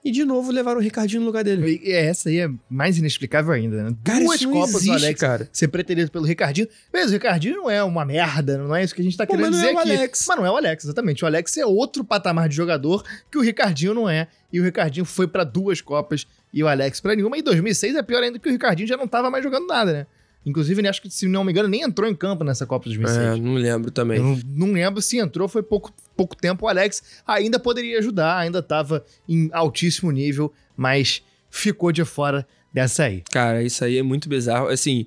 E 0.04 0.10
de 0.10 0.22
novo 0.22 0.52
levaram 0.52 0.78
o 0.80 0.82
Ricardinho 0.82 1.20
no 1.20 1.26
lugar 1.26 1.42
dele. 1.42 1.80
E 1.82 1.90
essa 1.90 2.28
aí 2.28 2.40
é 2.40 2.50
mais 2.68 2.98
inexplicável 2.98 3.52
ainda, 3.52 3.84
né? 3.84 3.96
Cara, 4.04 4.20
Duas 4.22 4.44
Copas 4.44 4.74
existe, 4.74 4.86
do 4.86 4.92
Alex 4.92 5.20
cara. 5.20 5.48
ser 5.50 5.68
preterido 5.68 6.10
pelo 6.10 6.26
Ricardinho. 6.26 6.68
Mas 6.92 7.08
o 7.08 7.12
Ricardinho 7.14 7.56
não 7.56 7.70
é 7.70 7.82
uma 7.82 8.04
merda, 8.04 8.58
não 8.58 8.76
é 8.76 8.84
isso 8.84 8.94
que 8.94 9.00
a 9.00 9.04
gente 9.04 9.16
tá 9.16 9.26
Pô, 9.26 9.34
querendo 9.34 9.52
dizer 9.52 9.68
é 9.68 9.70
aqui. 9.70 9.90
Alex. 9.92 10.26
Mas 10.28 10.36
não 10.36 10.44
é 10.44 10.50
o 10.50 10.56
Alex, 10.56 10.84
exatamente. 10.84 11.24
O 11.24 11.26
Alex 11.26 11.56
é 11.56 11.64
outro 11.64 12.04
patamar 12.04 12.50
de 12.50 12.54
jogador 12.54 13.02
que 13.30 13.38
o 13.38 13.40
Ricardinho 13.40 13.94
não 13.94 14.06
é. 14.06 14.28
E 14.52 14.60
o 14.60 14.62
Ricardinho 14.62 15.06
foi 15.06 15.26
para 15.26 15.42
duas 15.42 15.80
Copas 15.80 16.26
e 16.52 16.62
o 16.62 16.68
Alex 16.68 17.00
para 17.00 17.16
nenhuma. 17.16 17.38
E 17.38 17.42
2006 17.42 17.96
é 17.96 18.02
pior 18.02 18.22
ainda 18.22 18.38
que 18.38 18.46
o 18.46 18.52
Ricardinho 18.52 18.86
já 18.86 18.98
não 18.98 19.08
tava 19.08 19.30
mais 19.30 19.42
jogando 19.42 19.66
nada, 19.66 19.90
né? 19.90 20.06
Inclusive, 20.46 20.86
acho 20.86 21.00
que, 21.00 21.10
se 21.10 21.26
não 21.26 21.42
me 21.42 21.52
engano, 21.52 21.68
nem 21.68 21.82
entrou 21.82 22.08
em 22.08 22.14
campo 22.14 22.44
nessa 22.44 22.66
Copa 22.66 22.84
2006. 22.84 23.18
É, 23.18 23.36
não 23.36 23.54
lembro 23.54 23.90
também. 23.90 24.18
Não, 24.20 24.38
não, 24.44 24.72
lembro 24.72 25.00
se 25.00 25.18
entrou, 25.18 25.48
foi 25.48 25.62
pouco, 25.62 25.92
pouco 26.16 26.36
tempo. 26.36 26.66
O 26.66 26.68
Alex 26.68 27.02
ainda 27.26 27.58
poderia 27.58 27.98
ajudar, 27.98 28.38
ainda 28.38 28.58
estava 28.58 29.04
em 29.28 29.48
altíssimo 29.52 30.10
nível, 30.10 30.52
mas 30.76 31.22
ficou 31.50 31.90
de 31.90 32.04
fora 32.04 32.46
dessa 32.72 33.04
aí. 33.04 33.22
Cara, 33.30 33.62
isso 33.62 33.84
aí 33.84 33.96
é 33.96 34.02
muito 34.02 34.28
bizarro. 34.28 34.68
Assim, 34.68 35.06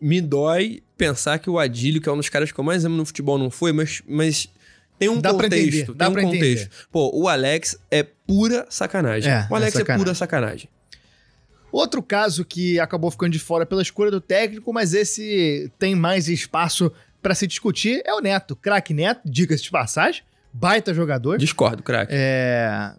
me 0.00 0.20
dói 0.20 0.82
pensar 0.98 1.38
que 1.38 1.48
o 1.48 1.58
Adílio, 1.58 2.02
que 2.02 2.08
é 2.08 2.12
um 2.12 2.16
dos 2.16 2.28
caras 2.28 2.52
que 2.52 2.58
eu 2.58 2.64
mais 2.64 2.84
amo 2.84 2.96
no 2.96 3.06
futebol, 3.06 3.38
não 3.38 3.50
foi, 3.50 3.72
mas, 3.72 4.02
mas 4.06 4.50
tem 4.98 5.08
um 5.08 5.20
dá 5.20 5.30
contexto. 5.30 5.94
Pra 5.94 6.10
tem 6.10 6.18
um 6.18 6.22
contexto. 6.26 6.66
Entender. 6.66 6.70
Pô, 6.90 7.10
o 7.14 7.28
Alex 7.28 7.78
é 7.90 8.02
pura 8.02 8.66
sacanagem. 8.68 9.32
É, 9.32 9.46
o 9.48 9.54
Alex 9.54 9.76
é, 9.76 9.78
sacanagem. 9.78 10.02
é 10.02 10.04
pura 10.04 10.14
sacanagem. 10.14 10.68
Outro 11.70 12.02
caso 12.02 12.44
que 12.44 12.80
acabou 12.80 13.10
ficando 13.10 13.32
de 13.32 13.38
fora 13.38 13.66
pela 13.66 13.82
escolha 13.82 14.10
do 14.10 14.20
técnico, 14.20 14.72
mas 14.72 14.94
esse 14.94 15.70
tem 15.78 15.94
mais 15.94 16.28
espaço 16.28 16.90
para 17.22 17.34
se 17.34 17.46
discutir, 17.46 18.02
é 18.04 18.14
o 18.14 18.20
Neto. 18.20 18.56
Craque 18.56 18.94
Neto, 18.94 19.20
diga-se 19.24 19.64
de 19.64 19.70
passagem, 19.70 20.22
baita 20.52 20.94
jogador. 20.94 21.38
Discordo, 21.38 21.82
craque. 21.82 22.12
É. 22.14 22.92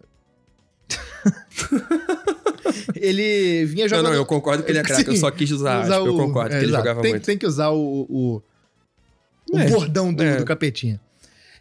ele 2.94 3.64
vinha 3.66 3.88
jogando. 3.88 4.04
Não, 4.04 4.12
não, 4.12 4.18
eu 4.18 4.26
concordo 4.26 4.62
que 4.62 4.70
ele 4.70 4.78
é 4.78 4.82
craque, 4.82 5.08
eu 5.08 5.16
só 5.16 5.30
quis 5.30 5.50
usar, 5.50 5.84
usar 5.84 6.00
o... 6.00 6.06
eu 6.06 6.16
concordo 6.16 6.54
é, 6.54 6.58
que 6.58 6.64
ele 6.64 6.72
jogava 6.72 7.00
tem, 7.00 7.12
muito. 7.12 7.24
Tem 7.24 7.38
que 7.38 7.46
usar 7.46 7.70
o, 7.70 8.06
o, 8.08 8.42
o 9.52 9.58
é, 9.58 9.68
bordão 9.68 10.12
do, 10.12 10.22
é. 10.22 10.36
do 10.36 10.44
capetinha. 10.44 11.00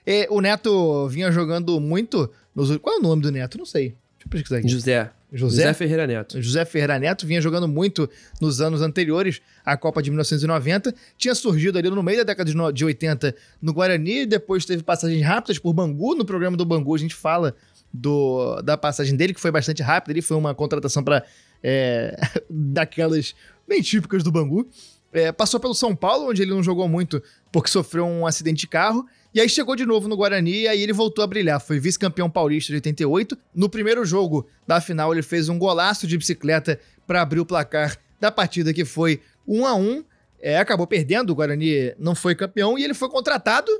E, 0.06 0.28
o 0.30 0.42
Neto 0.42 1.08
vinha 1.08 1.32
jogando 1.32 1.80
muito. 1.80 2.30
Nos... 2.54 2.76
Qual 2.78 2.96
é 2.96 3.00
o 3.00 3.02
nome 3.02 3.22
do 3.22 3.32
Neto? 3.32 3.58
Não 3.58 3.66
sei. 3.66 3.90
Deixa 3.90 4.26
eu 4.26 4.30
pesquisar 4.30 4.58
aqui. 4.58 4.68
José. 4.68 5.12
José, 5.32 5.64
José, 5.64 5.74
Ferreira 5.74 6.08
Neto. 6.08 6.42
José 6.42 6.66
Ferreira 6.66 6.98
Neto 6.98 7.28
vinha 7.28 7.40
jogando 7.40 7.68
muito 7.68 8.10
nos 8.42 8.62
anos 8.62 8.82
anteriores 8.82 9.42
à 9.64 9.78
Copa 9.78 10.02
de 10.02 10.10
1990. 10.10 10.94
Tinha 11.18 11.36
surgido 11.36 11.78
ali 11.78 11.90
no 11.90 12.02
meio 12.02 12.18
da 12.20 12.24
década 12.24 12.74
de 12.74 12.86
80 12.86 13.36
no 13.62 13.72
Guarani, 13.72 14.26
depois 14.26 14.66
teve 14.66 14.82
passagens 14.82 15.24
rápidas 15.24 15.60
por 15.60 15.72
Bangu. 15.74 16.16
No 16.16 16.26
programa 16.26 16.58
do 16.58 16.66
Bangu 16.66 16.96
a 16.96 16.98
gente 16.98 17.14
fala 17.14 17.56
do, 17.94 18.62
da 18.62 18.76
passagem 18.76 19.16
dele, 19.16 19.34
que 19.34 19.40
foi 19.40 19.52
bastante 19.52 19.84
rápida. 19.84 20.14
Ele 20.14 20.22
foi 20.22 20.36
uma 20.36 20.56
contratação 20.56 21.04
para 21.04 21.24
é, 21.64 22.20
daquelas 22.50 23.36
bem 23.68 23.82
típicas 23.82 24.24
do 24.24 24.32
Bangu. 24.32 24.68
É, 25.12 25.32
passou 25.32 25.60
pelo 25.60 25.74
São 25.74 25.96
Paulo, 25.96 26.30
onde 26.30 26.42
ele 26.42 26.52
não 26.52 26.64
jogou 26.64 26.88
muito 26.88 27.22
porque 27.52 27.70
sofreu 27.70 28.06
um 28.06 28.26
acidente 28.26 28.62
de 28.62 28.68
carro. 28.68 29.06
E 29.40 29.42
aí 29.42 29.48
chegou 29.48 29.74
de 29.74 29.86
novo 29.86 30.10
no 30.10 30.18
Guarani 30.18 30.64
e 30.64 30.68
aí 30.68 30.84
ele 30.84 30.92
voltou 30.92 31.24
a 31.24 31.28
brilhar. 31.28 31.62
Foi 31.62 31.80
vice-campeão 31.80 32.30
paulista 32.30 32.74
de 32.74 32.76
88. 32.76 33.38
No 33.56 33.70
primeiro 33.70 34.04
jogo 34.04 34.46
da 34.68 34.82
final, 34.82 35.14
ele 35.14 35.22
fez 35.22 35.48
um 35.48 35.58
golaço 35.58 36.06
de 36.06 36.18
bicicleta 36.18 36.78
para 37.08 37.22
abrir 37.22 37.40
o 37.40 37.46
placar 37.46 37.98
da 38.20 38.30
partida, 38.30 38.74
que 38.74 38.84
foi 38.84 39.22
1 39.48 39.66
a 39.66 39.76
1 39.76 40.04
é, 40.42 40.58
Acabou 40.58 40.86
perdendo, 40.86 41.30
o 41.30 41.36
Guarani 41.36 41.94
não 41.98 42.16
foi 42.16 42.36
campeão 42.36 42.78
e 42.78 42.84
ele 42.84 42.94
foi 42.94 43.08
contratado 43.08 43.72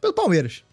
pelo 0.00 0.14
Palmeiras. 0.14 0.64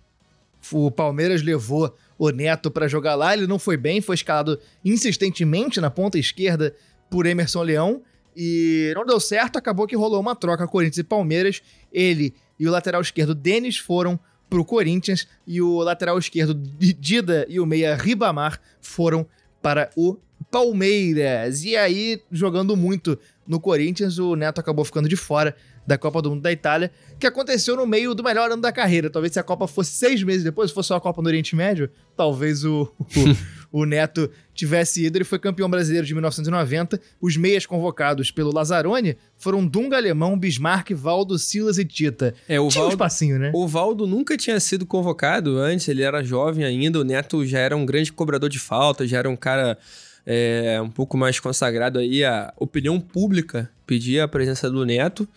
O 0.71 0.89
Palmeiras 0.89 1.41
levou 1.41 1.93
o 2.17 2.29
Neto 2.29 2.71
para 2.71 2.87
jogar 2.87 3.15
lá, 3.15 3.33
ele 3.33 3.45
não 3.45 3.59
foi 3.59 3.75
bem, 3.75 3.99
foi 3.99 4.15
escalado 4.15 4.57
insistentemente 4.85 5.81
na 5.81 5.91
ponta 5.91 6.17
esquerda 6.17 6.73
por 7.09 7.25
Emerson 7.25 7.61
Leão 7.61 8.01
e 8.35 8.91
não 8.95 9.05
deu 9.05 9.19
certo, 9.19 9.57
acabou 9.57 9.85
que 9.85 9.95
rolou 9.95 10.19
uma 10.19 10.35
troca 10.35 10.67
Corinthians 10.67 10.99
e 10.99 11.03
Palmeiras. 11.03 11.61
Ele 11.91 12.33
e 12.59 12.67
o 12.67 12.71
lateral 12.71 13.01
esquerdo 13.01 13.33
Denis 13.35 13.77
foram 13.77 14.19
para 14.49 14.61
o 14.61 14.65
Corinthians 14.65 15.27
e 15.47 15.61
o 15.61 15.79
lateral 15.79 16.17
esquerdo 16.17 16.53
Dida 16.53 17.45
e 17.49 17.59
o 17.59 17.65
meia 17.65 17.95
Ribamar 17.95 18.59
foram 18.79 19.25
para 19.61 19.89
o 19.95 20.17
Palmeiras. 20.51 21.63
E 21.63 21.75
aí, 21.75 22.21
jogando 22.31 22.77
muito 22.77 23.17
no 23.47 23.59
Corinthians, 23.59 24.19
o 24.19 24.35
Neto 24.35 24.59
acabou 24.59 24.85
ficando 24.85 25.09
de 25.09 25.15
fora 25.15 25.55
da 25.85 25.97
Copa 25.97 26.21
do 26.21 26.29
Mundo 26.29 26.41
da 26.41 26.51
Itália, 26.51 26.91
que 27.19 27.27
aconteceu 27.27 27.75
no 27.75 27.85
meio 27.85 28.13
do 28.13 28.23
melhor 28.23 28.51
ano 28.51 28.61
da 28.61 28.71
carreira. 28.71 29.09
Talvez 29.09 29.33
se 29.33 29.39
a 29.39 29.43
Copa 29.43 29.67
fosse 29.67 29.91
seis 29.91 30.21
meses 30.23 30.43
depois, 30.43 30.69
se 30.69 30.75
fosse 30.75 30.87
só 30.87 30.95
a 30.95 31.01
Copa 31.01 31.21
no 31.21 31.27
Oriente 31.27 31.55
Médio, 31.55 31.89
talvez 32.15 32.63
o, 32.63 32.91
o, 33.73 33.85
Neto 33.85 34.29
tivesse 34.53 35.03
ido. 35.03 35.17
Ele 35.17 35.25
foi 35.25 35.39
campeão 35.39 35.69
brasileiro 35.69 36.07
de 36.07 36.13
1990. 36.13 37.01
Os 37.19 37.35
meias 37.35 37.65
convocados 37.65 38.31
pelo 38.31 38.53
Lazzaroni 38.53 39.17
foram 39.37 39.65
Dunga 39.65 39.97
Alemão, 39.97 40.37
Bismarck, 40.37 40.91
Valdo, 40.91 41.37
Silas 41.39 41.77
e 41.77 41.83
Tita. 41.83 42.33
É, 42.47 42.59
o 42.59 42.67
tinha 42.67 42.81
Valdo, 42.81 42.91
um 42.91 42.93
espacinho, 42.93 43.39
né? 43.39 43.51
O 43.53 43.67
Valdo 43.67 44.07
nunca 44.07 44.37
tinha 44.37 44.59
sido 44.59 44.85
convocado 44.85 45.57
antes, 45.57 45.87
ele 45.87 46.03
era 46.03 46.23
jovem 46.23 46.63
ainda. 46.63 46.99
O 46.99 47.03
Neto 47.03 47.45
já 47.45 47.59
era 47.59 47.75
um 47.75 47.85
grande 47.85 48.13
cobrador 48.13 48.49
de 48.49 48.59
falta, 48.59 49.07
já 49.07 49.17
era 49.17 49.29
um 49.29 49.35
cara 49.35 49.77
é, 50.25 50.79
um 50.81 50.89
pouco 50.89 51.17
mais 51.17 51.39
consagrado 51.39 51.99
aí. 51.99 52.23
A 52.23 52.53
opinião 52.57 52.99
pública 52.99 53.69
pedia 53.85 54.23
a 54.23 54.27
presença 54.27 54.69
do 54.69 54.85
Neto 54.85 55.27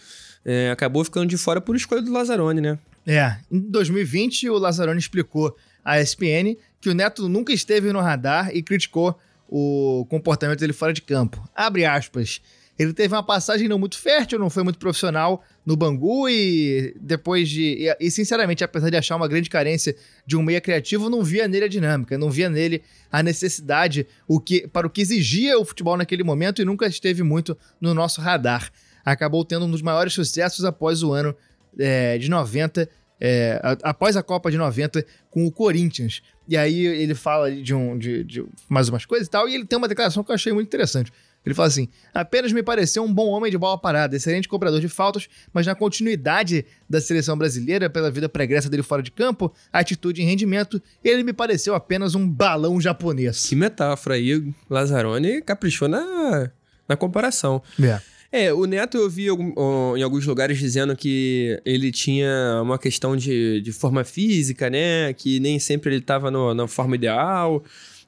é, 0.46 0.70
acabou 0.70 1.02
ficando 1.02 1.26
de 1.26 1.36
fora 1.36 1.60
por 1.60 1.74
escolha 1.74 2.00
do 2.00 2.12
Lazzaroni, 2.12 2.60
né? 2.60 2.78
É, 3.04 3.36
em 3.50 3.58
2020 3.58 4.48
o 4.48 4.58
Lazzaroni 4.58 4.98
explicou 4.98 5.56
à 5.86 6.00
ESPN 6.00 6.56
que 6.80 6.90
o 6.90 6.94
Neto 6.94 7.28
nunca 7.28 7.52
esteve 7.52 7.92
no 7.92 8.00
radar 8.00 8.50
e 8.52 8.60
criticou 8.60 9.16
o 9.48 10.04
comportamento 10.10 10.58
dele 10.58 10.72
fora 10.72 10.92
de 10.92 11.00
campo. 11.00 11.48
Abre 11.54 11.84
aspas. 11.84 12.40
Ele 12.76 12.92
teve 12.92 13.14
uma 13.14 13.22
passagem 13.22 13.68
não 13.68 13.78
muito 13.78 13.96
fértil, 13.96 14.38
não 14.38 14.50
foi 14.50 14.62
muito 14.62 14.78
profissional 14.78 15.42
no 15.64 15.76
Bangu 15.76 16.28
e 16.28 16.94
depois 17.00 17.48
de. 17.48 17.86
E, 17.88 17.96
e, 18.06 18.10
sinceramente, 18.10 18.62
apesar 18.62 18.90
de 18.90 18.96
achar 18.96 19.16
uma 19.16 19.28
grande 19.28 19.48
carência 19.48 19.96
de 20.26 20.36
um 20.36 20.42
meia 20.42 20.60
criativo, 20.60 21.08
não 21.08 21.22
via 21.22 21.48
nele 21.48 21.64
a 21.64 21.68
dinâmica, 21.68 22.18
não 22.18 22.30
via 22.30 22.50
nele 22.50 22.82
a 23.10 23.22
necessidade 23.22 24.06
o 24.28 24.38
que, 24.38 24.68
para 24.68 24.86
o 24.86 24.90
que 24.90 25.00
exigia 25.00 25.58
o 25.58 25.64
futebol 25.64 25.96
naquele 25.96 26.22
momento 26.22 26.60
e 26.60 26.66
nunca 26.66 26.86
esteve 26.86 27.22
muito 27.22 27.56
no 27.80 27.94
nosso 27.94 28.20
radar. 28.20 28.70
Acabou 29.04 29.42
tendo 29.44 29.64
um 29.64 29.70
dos 29.70 29.80
maiores 29.80 30.12
sucessos 30.12 30.64
após 30.64 31.02
o 31.02 31.12
ano 31.12 31.34
é, 31.78 32.18
de 32.18 32.28
90 32.28 32.88
é, 33.20 33.60
após 33.82 34.16
a 34.16 34.22
Copa 34.22 34.50
de 34.50 34.58
90 34.58 35.04
com 35.30 35.46
o 35.46 35.52
Corinthians. 35.52 36.22
E 36.48 36.56
aí 36.56 36.86
ele 36.86 37.14
fala 37.14 37.50
de, 37.50 37.74
um, 37.74 37.98
de, 37.98 38.22
de, 38.24 38.44
mais 38.68 38.88
umas 38.88 39.04
coisas 39.04 39.26
e 39.26 39.30
tal, 39.30 39.48
e 39.48 39.54
ele 39.54 39.64
tem 39.64 39.76
uma 39.76 39.88
declaração 39.88 40.22
que 40.22 40.30
eu 40.30 40.34
achei 40.34 40.52
muito 40.52 40.68
interessante. 40.68 41.12
Ele 41.44 41.54
fala 41.54 41.68
assim: 41.68 41.88
apenas 42.12 42.52
me 42.52 42.62
pareceu 42.62 43.04
um 43.04 43.12
bom 43.12 43.28
homem 43.28 43.50
de 43.50 43.56
bola 43.56 43.78
parada, 43.78 44.16
excelente 44.16 44.48
cobrador 44.48 44.80
de 44.80 44.88
faltas, 44.88 45.28
mas 45.52 45.64
na 45.64 45.74
continuidade 45.74 46.66
da 46.90 47.00
seleção 47.00 47.38
brasileira, 47.38 47.88
pela 47.88 48.10
vida 48.10 48.28
pregressa 48.28 48.68
dele 48.68 48.82
fora 48.82 49.02
de 49.02 49.12
campo, 49.12 49.52
atitude 49.72 50.22
e 50.22 50.24
rendimento, 50.24 50.82
ele 51.04 51.22
me 51.22 51.32
pareceu 51.32 51.74
apenas 51.74 52.16
um 52.16 52.28
balão 52.28 52.80
japonês. 52.80 53.46
Que 53.46 53.54
metáfora 53.54 54.16
aí, 54.16 54.52
Lazzaroni 54.68 55.40
caprichou 55.40 55.88
na, 55.88 56.50
na 56.88 56.96
comparação. 56.96 57.62
É. 57.80 58.00
É, 58.36 58.52
o 58.52 58.66
Neto 58.66 58.98
eu 58.98 59.08
vi 59.08 59.28
em 59.28 60.02
alguns 60.02 60.26
lugares 60.26 60.58
dizendo 60.58 60.94
que 60.94 61.58
ele 61.64 61.90
tinha 61.90 62.60
uma 62.62 62.78
questão 62.78 63.16
de, 63.16 63.62
de 63.62 63.72
forma 63.72 64.04
física, 64.04 64.68
né? 64.68 65.10
Que 65.14 65.40
nem 65.40 65.58
sempre 65.58 65.88
ele 65.90 66.00
estava 66.00 66.30
na 66.30 66.68
forma 66.68 66.96
ideal. 66.96 67.64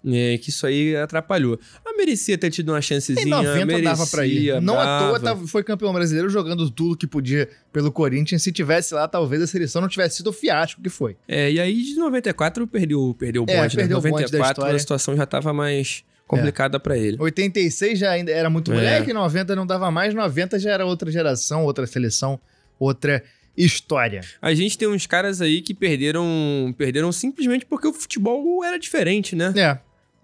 É, 0.06 0.38
que 0.38 0.50
isso 0.50 0.66
aí 0.66 0.94
atrapalhou. 0.94 1.58
A 1.84 1.96
merecia 1.96 2.36
ter 2.36 2.50
tido 2.50 2.68
uma 2.68 2.80
chancezinha. 2.80 3.26
Em 3.26 3.30
90 3.30 3.66
merecia, 3.66 3.90
dava 3.90 4.06
pra 4.06 4.26
ir. 4.26 4.60
Não 4.60 4.74
dava. 4.74 5.06
à 5.06 5.08
toa 5.08 5.20
tava, 5.20 5.46
foi 5.46 5.64
campeão 5.64 5.92
brasileiro 5.94 6.28
jogando 6.28 6.70
tudo 6.70 6.96
que 6.96 7.06
podia 7.06 7.48
pelo 7.72 7.90
Corinthians. 7.90 8.42
Se 8.42 8.52
tivesse 8.52 8.94
lá, 8.94 9.08
talvez 9.08 9.42
a 9.42 9.46
seleção 9.46 9.80
não 9.80 9.88
tivesse 9.88 10.18
sido 10.18 10.28
o 10.28 10.32
fiasco 10.32 10.82
que 10.82 10.90
foi. 10.90 11.16
É, 11.26 11.50
e 11.50 11.58
aí 11.58 11.82
de 11.82 11.96
94 11.96 12.66
perdeu, 12.66 13.16
perdeu 13.18 13.42
o 13.42 13.46
bonde, 13.46 13.58
é, 13.58 13.80
perdeu 13.80 14.00
né? 14.00 14.10
94 14.10 14.64
a 14.64 14.78
situação 14.78 15.16
já 15.16 15.24
tava 15.24 15.52
mais 15.54 16.04
complicada 16.28 16.76
é. 16.76 16.78
para 16.78 16.96
ele. 16.96 17.16
86 17.18 17.98
já 17.98 18.10
ainda 18.12 18.30
era 18.30 18.48
muito 18.48 18.70
moleque, 18.70 19.10
é. 19.10 19.14
90 19.14 19.56
não 19.56 19.66
dava 19.66 19.90
mais, 19.90 20.14
90 20.14 20.58
já 20.58 20.70
era 20.70 20.84
outra 20.84 21.10
geração, 21.10 21.64
outra 21.64 21.86
seleção, 21.86 22.38
outra 22.78 23.24
história. 23.56 24.20
A 24.40 24.54
gente 24.54 24.78
tem 24.78 24.86
uns 24.86 25.06
caras 25.06 25.40
aí 25.40 25.62
que 25.62 25.74
perderam, 25.74 26.72
perderam 26.76 27.10
simplesmente 27.10 27.66
porque 27.66 27.88
o 27.88 27.92
futebol 27.92 28.62
era 28.62 28.78
diferente, 28.78 29.34
né? 29.34 29.52
É. 29.56 29.78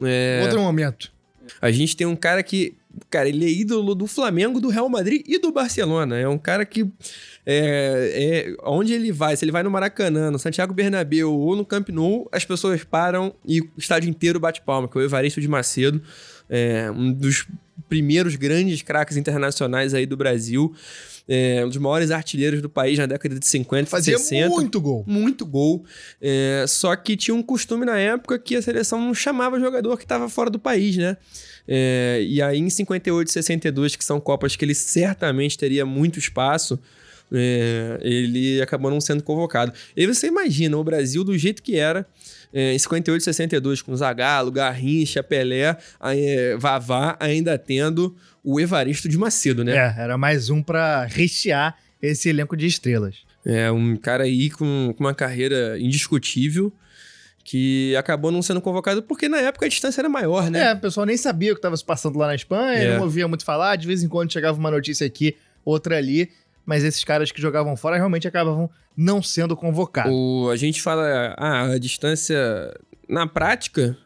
é... 0.07 0.43
Outro 0.45 0.61
momento. 0.61 1.13
A 1.61 1.71
gente 1.71 1.97
tem 1.97 2.07
um 2.07 2.15
cara 2.15 2.43
que, 2.43 2.77
cara, 3.11 3.29
ele 3.29 3.45
é 3.45 3.49
ídolo 3.49 3.95
do 3.95 4.07
Flamengo, 4.07 4.61
do 4.61 4.69
Real 4.69 4.89
Madrid 4.89 5.23
e 5.27 5.39
do 5.39 5.53
Barcelona. 5.53 6.19
É 6.19 6.29
um 6.29 6.39
cara 6.39 6.65
que 6.65 6.83
é, 7.47 8.47
é, 8.47 8.57
onde 8.65 8.93
ele 8.93 9.13
vai, 9.13 9.37
se 9.37 9.45
ele 9.45 9.53
vai 9.53 9.63
no 9.63 9.71
Maracanã, 9.71 10.31
no 10.31 10.39
Santiago 10.39 10.73
Bernabéu 10.73 11.33
ou 11.33 11.55
no 11.57 11.65
Camp 11.65 11.89
Nou, 11.91 12.29
as 12.33 12.45
pessoas 12.45 12.83
param 12.85 13.35
e 13.47 13.61
o 13.61 13.71
estádio 13.77 14.09
inteiro 14.09 14.41
bate 14.41 14.63
palma, 14.63 14.89
que 14.89 14.97
é 14.97 15.01
o 15.01 15.05
Evaristo 15.05 15.41
de 15.41 15.49
Macedo, 15.49 16.03
é, 16.49 16.91
um 16.91 17.13
dos 17.13 17.47
primeiros 17.89 18.37
grandes 18.37 18.83
craques 18.83 19.17
internacionais 19.17 19.95
aí 19.95 20.07
do 20.07 20.17
Brasil. 20.17 20.75
É, 21.27 21.65
um 21.65 21.69
dos 21.69 21.79
maiores 21.79 22.11
artilheiros 22.11 22.61
do 22.61 22.69
país 22.69 22.99
na 22.99 23.07
década 23.07 23.39
de 23.39 23.47
50 23.47 23.89
Fazia 23.89 24.19
60. 24.19 24.51
muito 24.51 24.79
gol. 24.79 25.05
Muito 25.07 25.47
gol. 25.47 25.85
É, 26.21 26.67
só 26.69 26.95
que 26.97 27.17
tinha 27.17 27.35
um 27.35 27.43
costume 27.43 27.87
na 27.87 27.99
época 27.99 28.39
que 28.39 28.57
a 28.57 28.61
seleção 28.61 29.01
não 29.01 29.15
chamava 29.15 29.59
jogador 29.59 29.97
que 29.97 30.05
estava 30.05 30.29
fora 30.29 30.51
do 30.51 30.59
país, 30.59 30.99
né? 30.99 31.17
É, 31.67 32.23
e 32.27 32.43
aí 32.43 32.59
em 32.59 32.69
58 32.69 33.29
e 33.29 33.33
62, 33.33 33.97
que 33.97 34.05
são 34.05 34.21
Copas 34.21 34.55
que 34.57 34.65
ele 34.65 34.75
certamente 34.75 35.57
teria 35.57 35.87
muito 35.87 36.19
espaço, 36.19 36.79
é, 37.33 37.99
ele 38.03 38.61
acabou 38.61 38.91
não 38.91 39.01
sendo 39.01 39.23
convocado. 39.23 39.73
E 39.97 40.07
você 40.07 40.27
imagina 40.29 40.77
o 40.77 40.85
Brasil 40.85 41.25
do 41.25 41.37
jeito 41.37 41.63
que 41.63 41.77
era 41.77 42.07
é, 42.53 42.73
em 42.73 42.79
58 42.79 43.21
e 43.21 43.25
62, 43.25 43.83
com 43.83 43.97
Zagallo, 43.97 44.53
Garrincha, 44.53 45.23
Pelé, 45.23 45.77
é, 46.03 46.57
Vavá, 46.57 47.17
ainda 47.19 47.59
tendo 47.59 48.15
o 48.43 48.61
Evaristo 48.61 49.09
de 49.09 49.19
Macedo, 49.19 49.65
né? 49.65 49.73
É, 49.77 50.03
era 50.03 50.19
mais 50.19 50.51
um 50.51 50.63
para 50.63 51.05
rechear 51.05 51.77
esse 52.01 52.29
elenco 52.29 52.57
de 52.57 52.67
estrelas. 52.67 53.17
É, 53.45 53.71
um 53.71 53.97
cara 53.97 54.25
aí 54.25 54.51
com, 54.51 54.95
com 54.97 55.05
uma 55.05 55.15
carreira 55.15 55.79
indiscutível 55.79 56.73
que 57.45 57.95
acabou 57.95 58.33
não 58.33 58.41
sendo 58.41 58.61
convocado 58.61 59.03
porque 59.03 59.29
na 59.29 59.37
época 59.37 59.67
a 59.67 59.69
distância 59.69 60.01
era 60.01 60.09
maior, 60.09 60.51
né? 60.51 60.71
É, 60.71 60.73
o 60.73 60.81
pessoal 60.81 61.05
nem 61.05 61.17
sabia 61.17 61.53
o 61.53 61.55
que 61.55 61.59
estava 61.59 61.77
se 61.77 61.85
passando 61.85 62.19
lá 62.19 62.27
na 62.27 62.35
Espanha, 62.35 62.79
é. 62.79 62.97
não 62.97 63.05
ouvia 63.05 63.29
muito 63.29 63.45
falar, 63.45 63.77
de 63.77 63.87
vez 63.87 64.03
em 64.03 64.09
quando 64.09 64.33
chegava 64.33 64.59
uma 64.59 64.71
notícia 64.71 65.07
aqui, 65.07 65.37
outra 65.63 65.99
ali, 65.99 66.31
mas 66.65 66.83
esses 66.83 67.05
caras 67.05 67.31
que 67.31 67.41
jogavam 67.41 67.77
fora 67.77 67.97
realmente 67.97 68.27
acabavam 68.27 68.71
não 68.97 69.23
sendo 69.23 69.55
convocados. 69.55 70.11
O, 70.11 70.49
a 70.51 70.57
gente 70.57 70.81
fala, 70.81 71.35
ah, 71.37 71.73
a 71.73 71.79
distância 71.79 72.37
na 73.07 73.27
prática 73.27 73.97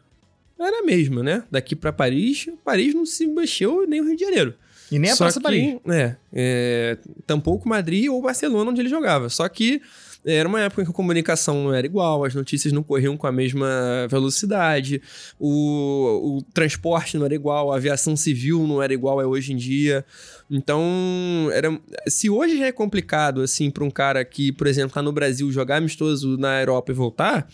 era 0.59 0.79
a 0.79 0.83
mesma, 0.83 1.23
né? 1.23 1.43
Daqui 1.49 1.75
para 1.75 1.93
Paris, 1.93 2.49
Paris 2.65 2.93
não 2.93 3.05
se 3.05 3.25
mexeu 3.25 3.87
nem 3.87 4.01
o 4.01 4.05
Rio 4.05 4.17
de 4.17 4.25
Janeiro. 4.25 4.53
E 4.91 4.99
nem 4.99 5.11
a 5.11 5.15
Só 5.15 5.25
Praça 5.25 5.39
que, 5.39 5.43
Paris. 5.43 5.77
É, 5.87 6.15
é, 6.33 6.97
tampouco 7.25 7.69
Madrid 7.69 8.09
ou 8.09 8.21
Barcelona, 8.21 8.71
onde 8.71 8.81
ele 8.81 8.89
jogava. 8.89 9.29
Só 9.29 9.47
que 9.47 9.81
era 10.25 10.47
uma 10.47 10.61
época 10.61 10.81
em 10.81 10.85
que 10.85 10.91
a 10.91 10.93
comunicação 10.93 11.63
não 11.63 11.73
era 11.73 11.85
igual, 11.85 12.25
as 12.25 12.35
notícias 12.35 12.73
não 12.73 12.83
corriam 12.83 13.15
com 13.15 13.25
a 13.25 13.31
mesma 13.31 14.07
velocidade, 14.09 15.01
o, 15.39 16.37
o 16.37 16.41
transporte 16.53 17.17
não 17.17 17.25
era 17.25 17.33
igual, 17.33 17.71
a 17.71 17.77
aviação 17.77 18.15
civil 18.15 18.67
não 18.67 18.81
era 18.83 18.93
igual 18.93 19.21
é 19.21 19.25
hoje 19.25 19.53
em 19.53 19.55
dia. 19.55 20.05
Então, 20.49 21.49
era, 21.53 21.79
se 22.07 22.29
hoje 22.29 22.57
já 22.57 22.65
é 22.65 22.71
complicado, 22.71 23.41
assim, 23.41 23.71
para 23.71 23.83
um 23.83 23.91
cara 23.91 24.23
que, 24.25 24.51
por 24.51 24.67
exemplo, 24.67 24.93
tá 24.93 25.01
no 25.01 25.11
Brasil 25.11 25.51
jogar 25.51 25.77
amistoso 25.77 26.37
na 26.37 26.59
Europa 26.59 26.91
e 26.91 26.95
voltar, 26.95 27.47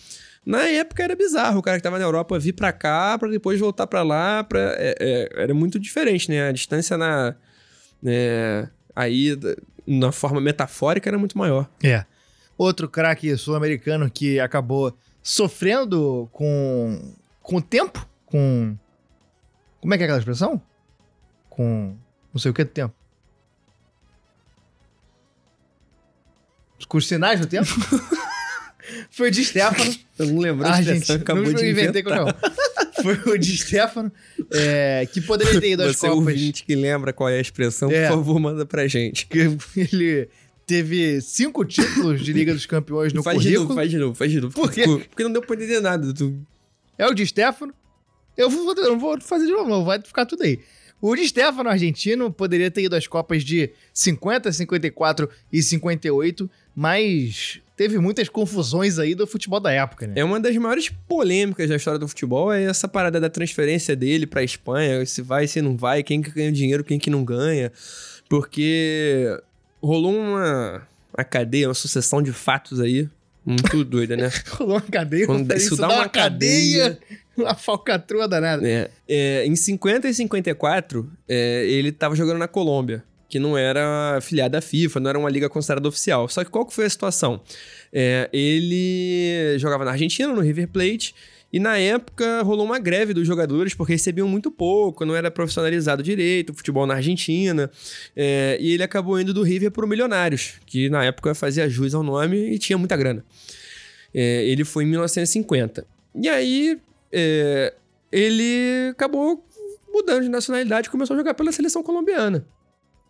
na 0.46 0.64
época 0.64 1.04
era 1.04 1.16
bizarro 1.16 1.60
o 1.60 1.62
cara 1.62 1.78
que 1.78 1.84
tava 1.84 1.98
na 1.98 2.06
Europa 2.06 2.38
vir 2.38 2.54
para 2.54 2.72
cá 2.72 3.18
para 3.18 3.30
depois 3.30 3.60
voltar 3.60 3.88
para 3.88 4.04
lá. 4.04 4.44
Pra, 4.44 4.60
é, 4.78 4.96
é, 5.00 5.44
era 5.44 5.54
muito 5.54 5.80
diferente, 5.80 6.30
né? 6.30 6.48
A 6.48 6.52
distância 6.52 6.96
na. 6.98 7.36
É, 8.06 8.68
aí, 8.96 9.36
na 9.88 10.12
forma 10.12 10.40
metafórica, 10.40 11.10
era 11.10 11.18
muito 11.18 11.36
maior. 11.36 11.68
É. 11.84 12.06
Outro 12.58 12.88
craque 12.88 13.36
sul-americano 13.38 14.10
que 14.10 14.40
acabou 14.40 14.96
sofrendo 15.22 16.30
com, 16.32 17.14
com 17.42 17.58
o 17.58 17.62
tempo, 17.62 18.08
com. 18.26 18.78
Como 19.82 19.94
é 19.94 19.98
que 19.98 20.04
é 20.04 20.06
aquela 20.06 20.20
expressão? 20.20 20.62
Com 21.50 21.96
não 22.36 22.40
sei 22.40 22.52
o 22.52 22.54
que 22.54 22.66
do 22.66 22.70
tempo. 22.70 22.94
Com 26.90 26.98
os 26.98 27.08
sinais 27.08 27.40
do 27.40 27.48
tempo? 27.48 27.70
Foi 29.10 29.30
o 29.30 29.32
de 29.32 29.44
Stefano. 29.46 29.96
Eu 30.20 30.26
não 30.28 30.40
lembro 30.40 30.68
ah, 30.68 30.82
gente, 30.82 31.10
acabou 31.12 31.44
não 31.44 31.54
de 31.54 31.70
inventar. 31.70 32.04
Foi 33.02 33.34
o 33.34 33.38
de 33.38 33.58
Stefano, 33.58 34.12
é, 34.52 35.08
que 35.12 35.22
poderia 35.22 35.60
ter 35.60 35.72
ido 35.72 35.84
às 35.84 35.96
Você 35.96 36.08
Copas. 36.08 36.26
Você 36.26 36.32
ouvinte 36.32 36.64
que 36.64 36.76
lembra 36.76 37.14
qual 37.14 37.30
é 37.30 37.38
a 37.38 37.42
expressão, 37.42 37.90
é, 37.90 38.08
por 38.10 38.18
favor, 38.18 38.40
manda 38.40 38.66
pra 38.66 38.86
gente. 38.86 39.28
Ele 39.76 40.28
teve 40.66 41.22
cinco 41.22 41.64
títulos 41.64 42.24
de 42.24 42.34
Liga 42.34 42.54
dos 42.54 42.66
Campeões 42.66 43.14
no 43.14 43.24
faz 43.24 43.38
currículo. 43.38 43.60
De 43.60 43.68
novo, 43.68 43.76
faz 43.76 43.92
de 43.92 43.98
novo, 43.98 44.16
faz 44.16 44.32
de 44.32 44.42
novo. 44.42 44.54
Por 44.54 44.72
quê? 44.72 44.84
Porque 45.10 45.24
não 45.24 45.32
deu 45.32 45.42
pra 45.42 45.56
entender 45.56 45.80
nada. 45.80 46.14
Tu... 46.14 46.40
É 46.98 47.08
o 47.08 47.14
de 47.14 47.26
Stefano. 47.26 47.74
Eu, 48.38 48.50
vou, 48.50 48.74
eu 48.74 48.92
não 48.92 49.00
vou 49.00 49.20
fazer 49.22 49.46
de 49.46 49.52
novo, 49.52 49.70
não. 49.70 49.86
Vai 49.86 50.02
ficar 50.02 50.26
tudo 50.26 50.44
aí. 50.44 50.60
O 51.02 51.16
Di 51.16 51.28
Stefano, 51.28 51.70
argentino, 51.70 52.32
poderia 52.32 52.72
ter 52.72 52.84
ido 52.84 52.96
às 52.96 53.06
Copas 53.06 53.44
de 53.44 53.70
50, 53.94 54.52
54 54.52 55.30
e 55.52 55.62
58, 55.62 56.50
mas 56.76 57.60
teve 57.76 58.00
muitas 58.00 58.30
confusões 58.30 58.98
aí 58.98 59.14
do 59.14 59.28
futebol 59.28 59.60
da 59.60 59.72
época, 59.72 60.08
né? 60.08 60.14
É 60.18 60.24
uma 60.24 60.40
das 60.40 60.56
maiores 60.56 60.90
polêmicas 61.08 61.70
da 61.70 61.76
história 61.76 62.00
do 62.00 62.08
futebol, 62.08 62.52
é 62.52 62.64
essa 62.64 62.88
parada 62.88 63.20
da 63.20 63.30
transferência 63.30 63.96
dele 63.96 64.26
pra 64.26 64.42
Espanha, 64.44 65.06
se 65.06 65.22
vai, 65.22 65.46
se 65.48 65.62
não 65.62 65.76
vai, 65.76 66.02
quem 66.02 66.22
que 66.22 66.32
ganha 66.32 66.52
dinheiro, 66.52 66.84
quem 66.84 66.98
que 66.98 67.10
não 67.10 67.24
ganha, 67.24 67.72
porque 68.30 69.38
rolou 69.86 70.16
uma, 70.16 70.88
uma 71.16 71.24
cadeia, 71.24 71.68
uma 71.68 71.74
sucessão 71.74 72.22
de 72.22 72.32
fatos 72.34 72.80
aí, 72.80 73.08
muito 73.46 73.84
doida, 73.86 74.18
né? 74.18 74.32
rolou 74.50 74.76
uma 74.76 74.82
cadeia, 74.82 75.26
Quando, 75.26 75.52
isso 75.54 75.76
dá 75.76 75.88
uma, 75.88 75.96
uma 75.96 76.10
cadeia... 76.10 76.96
cadeia 76.96 77.20
Uma 77.38 77.54
falcatrua 77.54 78.28
danada. 78.30 78.66
É, 78.66 78.90
é, 79.08 79.46
em 79.46 79.56
50 79.56 80.08
e 80.08 80.14
54, 80.14 81.12
é, 81.28 81.66
ele 81.66 81.90
estava 81.90 82.16
jogando 82.16 82.38
na 82.38 82.48
Colômbia, 82.48 83.04
que 83.28 83.40
não 83.40 83.58
era 83.58 84.16
afiliado 84.18 84.54
da 84.54 84.62
FIFA, 84.62 85.02
não 85.02 85.10
era 85.10 85.20
uma 85.20 85.30
liga 85.30 85.50
considerada 85.50 85.86
oficial. 85.88 86.30
Só 86.30 86.46
que 86.46 86.50
qual 86.50 86.66
que 86.66 86.74
foi 86.74 86.86
a 86.86 86.90
situação? 86.90 87.42
É, 87.92 88.30
ele 88.32 89.58
jogava 89.60 89.84
na 89.84 89.92
Argentina, 89.92 90.32
no 90.34 90.40
River 90.40 90.70
Plate, 90.70 91.14
e 91.56 91.60
na 91.60 91.78
época 91.78 92.42
rolou 92.42 92.66
uma 92.66 92.78
greve 92.78 93.14
dos 93.14 93.26
jogadores 93.26 93.74
porque 93.74 93.94
recebiam 93.94 94.28
muito 94.28 94.52
pouco, 94.52 95.06
não 95.06 95.16
era 95.16 95.32
profissionalizado 95.32 96.04
direito 96.04 96.54
futebol 96.54 96.86
na 96.86 96.96
Argentina. 96.96 97.72
É, 98.14 98.58
e 98.60 98.74
ele 98.74 98.84
acabou 98.84 99.18
indo 99.22 99.34
do 99.34 99.42
River 99.42 99.72
para 99.72 99.86
o 99.86 99.88
Milionários, 99.88 100.56
que 100.66 100.90
na 100.90 101.06
época 101.06 101.34
fazia 101.34 101.70
jus 101.70 101.96
ao 101.96 102.04
nome 102.04 102.36
e 102.36 102.60
tinha 102.60 102.78
muita 102.78 102.98
grana. 102.98 103.24
É, 104.14 104.46
ele 104.46 104.66
foi 104.66 104.84
em 104.84 104.88
1950. 104.88 105.88
E 106.16 106.28
aí 106.28 106.78
é, 107.10 107.74
ele 108.12 108.90
acabou 108.92 109.42
mudando 109.94 110.24
de 110.24 110.30
nacionalidade 110.30 110.90
e 110.90 110.92
começou 110.92 111.14
a 111.14 111.18
jogar 111.18 111.36
pela 111.36 111.54
seleção 111.54 111.82
colombiana. 111.82 112.46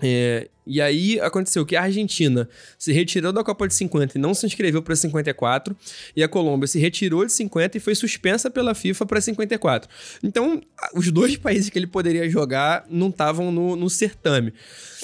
É, 0.02 0.50
e 0.68 0.82
aí 0.82 1.20
aconteceu 1.22 1.66
que 1.66 1.76
a 1.76 1.84
Argentina 1.84 2.50
se 2.78 2.92
retirou 2.92 3.32
da 3.32 3.44
Copa 3.44 3.68
de 3.68 3.74
50 3.74 4.18
e 4.18 4.22
não 4.22 4.34
se 4.34 4.46
inscreveu 4.46 4.82
para 4.82 4.96
54, 4.96 5.76
e 6.16 6.24
a 6.24 6.28
Colômbia 6.28 6.68
se 6.68 6.80
retirou 6.80 7.26
de 7.26 7.32
50 7.32 7.78
e 7.78 7.80
foi 7.80 7.96
suspensa 7.96 8.50
pela 8.50 8.74
FIFA 8.74 9.06
para 9.06 9.22
54. 9.22 9.90
Então, 10.24 10.62
os 10.94 11.12
dois 11.12 11.38
países 11.38 11.70
que 11.70 11.80
ele 11.80 11.88
poderia 11.88 12.30
jogar 12.30 12.86
não 12.90 13.10
estavam 13.10 13.52
no, 13.52 13.76
no 13.76 13.90
certame. 13.90 14.54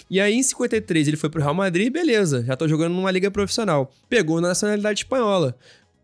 E 0.09 0.19
aí, 0.19 0.33
em 0.33 0.43
53, 0.43 1.07
ele 1.07 1.17
foi 1.17 1.29
pro 1.29 1.41
Real 1.41 1.53
Madrid, 1.53 1.91
beleza, 1.91 2.43
já 2.43 2.57
tô 2.57 2.67
jogando 2.67 2.93
numa 2.93 3.11
liga 3.11 3.31
profissional. 3.31 3.93
Pegou 4.09 4.41
na 4.41 4.49
nacionalidade 4.49 5.01
espanhola. 5.01 5.55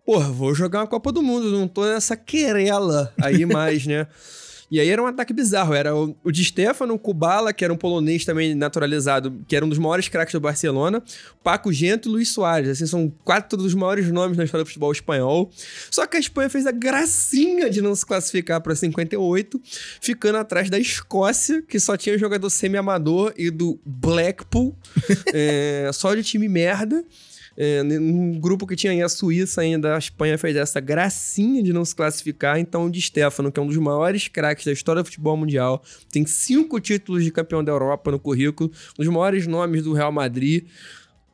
Porra, 0.05 0.31
vou 0.31 0.55
jogar 0.55 0.79
uma 0.79 0.88
Copa 0.88 1.11
do 1.11 1.21
Mundo, 1.21 1.51
não 1.51 1.67
tô 1.67 1.85
nessa 1.85 2.15
querela 2.15 3.13
aí 3.21 3.45
mais, 3.45 3.85
né? 3.85 4.07
E 4.70 4.80
aí 4.80 4.89
era 4.89 5.01
um 5.01 5.05
ataque 5.05 5.34
bizarro. 5.34 5.74
Era 5.74 5.95
o, 5.95 6.15
o 6.24 6.34
Stefano, 6.34 6.93
o 6.93 6.99
Kubala, 6.99 7.53
que 7.53 7.63
era 7.63 7.74
um 7.74 7.78
polonês 7.78 8.26
também 8.26 8.53
naturalizado, 8.53 9.34
que 9.47 9.55
era 9.55 9.65
um 9.65 9.70
dos 9.70 9.78
maiores 9.78 10.09
craques 10.09 10.34
do 10.34 10.39
Barcelona, 10.39 11.01
Paco 11.43 11.72
Gento 11.72 12.09
e 12.09 12.11
Luiz 12.11 12.30
Soares. 12.30 12.70
Assim, 12.70 12.86
são 12.86 13.11
quatro 13.24 13.57
dos 13.57 13.74
maiores 13.74 14.11
nomes 14.11 14.38
na 14.38 14.43
história 14.43 14.63
do 14.63 14.68
futebol 14.68 14.91
espanhol. 14.91 15.49
Só 15.89 16.05
que 16.05 16.18
a 16.18 16.20
Espanha 16.20 16.49
fez 16.49 16.68
a 16.68 16.72
gracinha 16.72 17.70
de 17.70 17.82
não 17.82 17.95
se 17.95 18.05
classificar 18.05 18.61
para 18.61 18.76
58, 18.76 19.61
ficando 20.01 20.38
atrás 20.38 20.70
da 20.70 20.78
Escócia, 20.78 21.61
que 21.61 21.80
só 21.80 21.95
tinha 21.95 22.18
jogador 22.18 22.49
semi-amador, 22.49 23.34
e 23.38 23.49
do 23.49 23.80
Blackpool, 23.86 24.76
é, 25.34 25.89
só 25.93 26.13
de 26.13 26.24
time 26.24 26.49
merda. 26.49 27.03
É, 27.60 27.82
num 27.82 28.39
grupo 28.39 28.68
que 28.68 28.76
tinha 28.76 28.93
aí 28.93 29.01
a 29.01 29.10
Suíça 29.10 29.62
ainda, 29.62 29.95
a 29.95 29.97
Espanha 29.97 30.38
fez 30.38 30.55
essa 30.55 30.80
gracinha 30.80 31.64
de 31.64 31.74
não 31.74 31.84
se 31.84 31.95
classificar. 31.95 32.60
Então, 32.60 32.86
o 32.86 32.91
Di 32.91 33.01
Stefano, 33.01 33.51
que 33.51 33.60
é 33.60 33.64
um 33.64 33.66
dos 33.66 33.78
maiores 33.78 34.28
craques 34.28 34.64
da 34.64 34.72
história 34.72 35.01
do 35.01 35.05
futebol 35.05 35.36
mundial, 35.36 35.84
tem 36.12 36.24
cinco 36.24 36.80
títulos 36.80 37.24
de 37.24 37.32
campeão 37.32 37.64
da 37.64 37.72
Europa 37.72 38.12
no 38.12 38.20
currículo, 38.20 38.72
um 38.99 39.03
dos 39.03 39.12
maiores 39.12 39.47
nomes 39.47 39.84
do 39.84 39.93
Real 39.93 40.12
Madrid. 40.12 40.66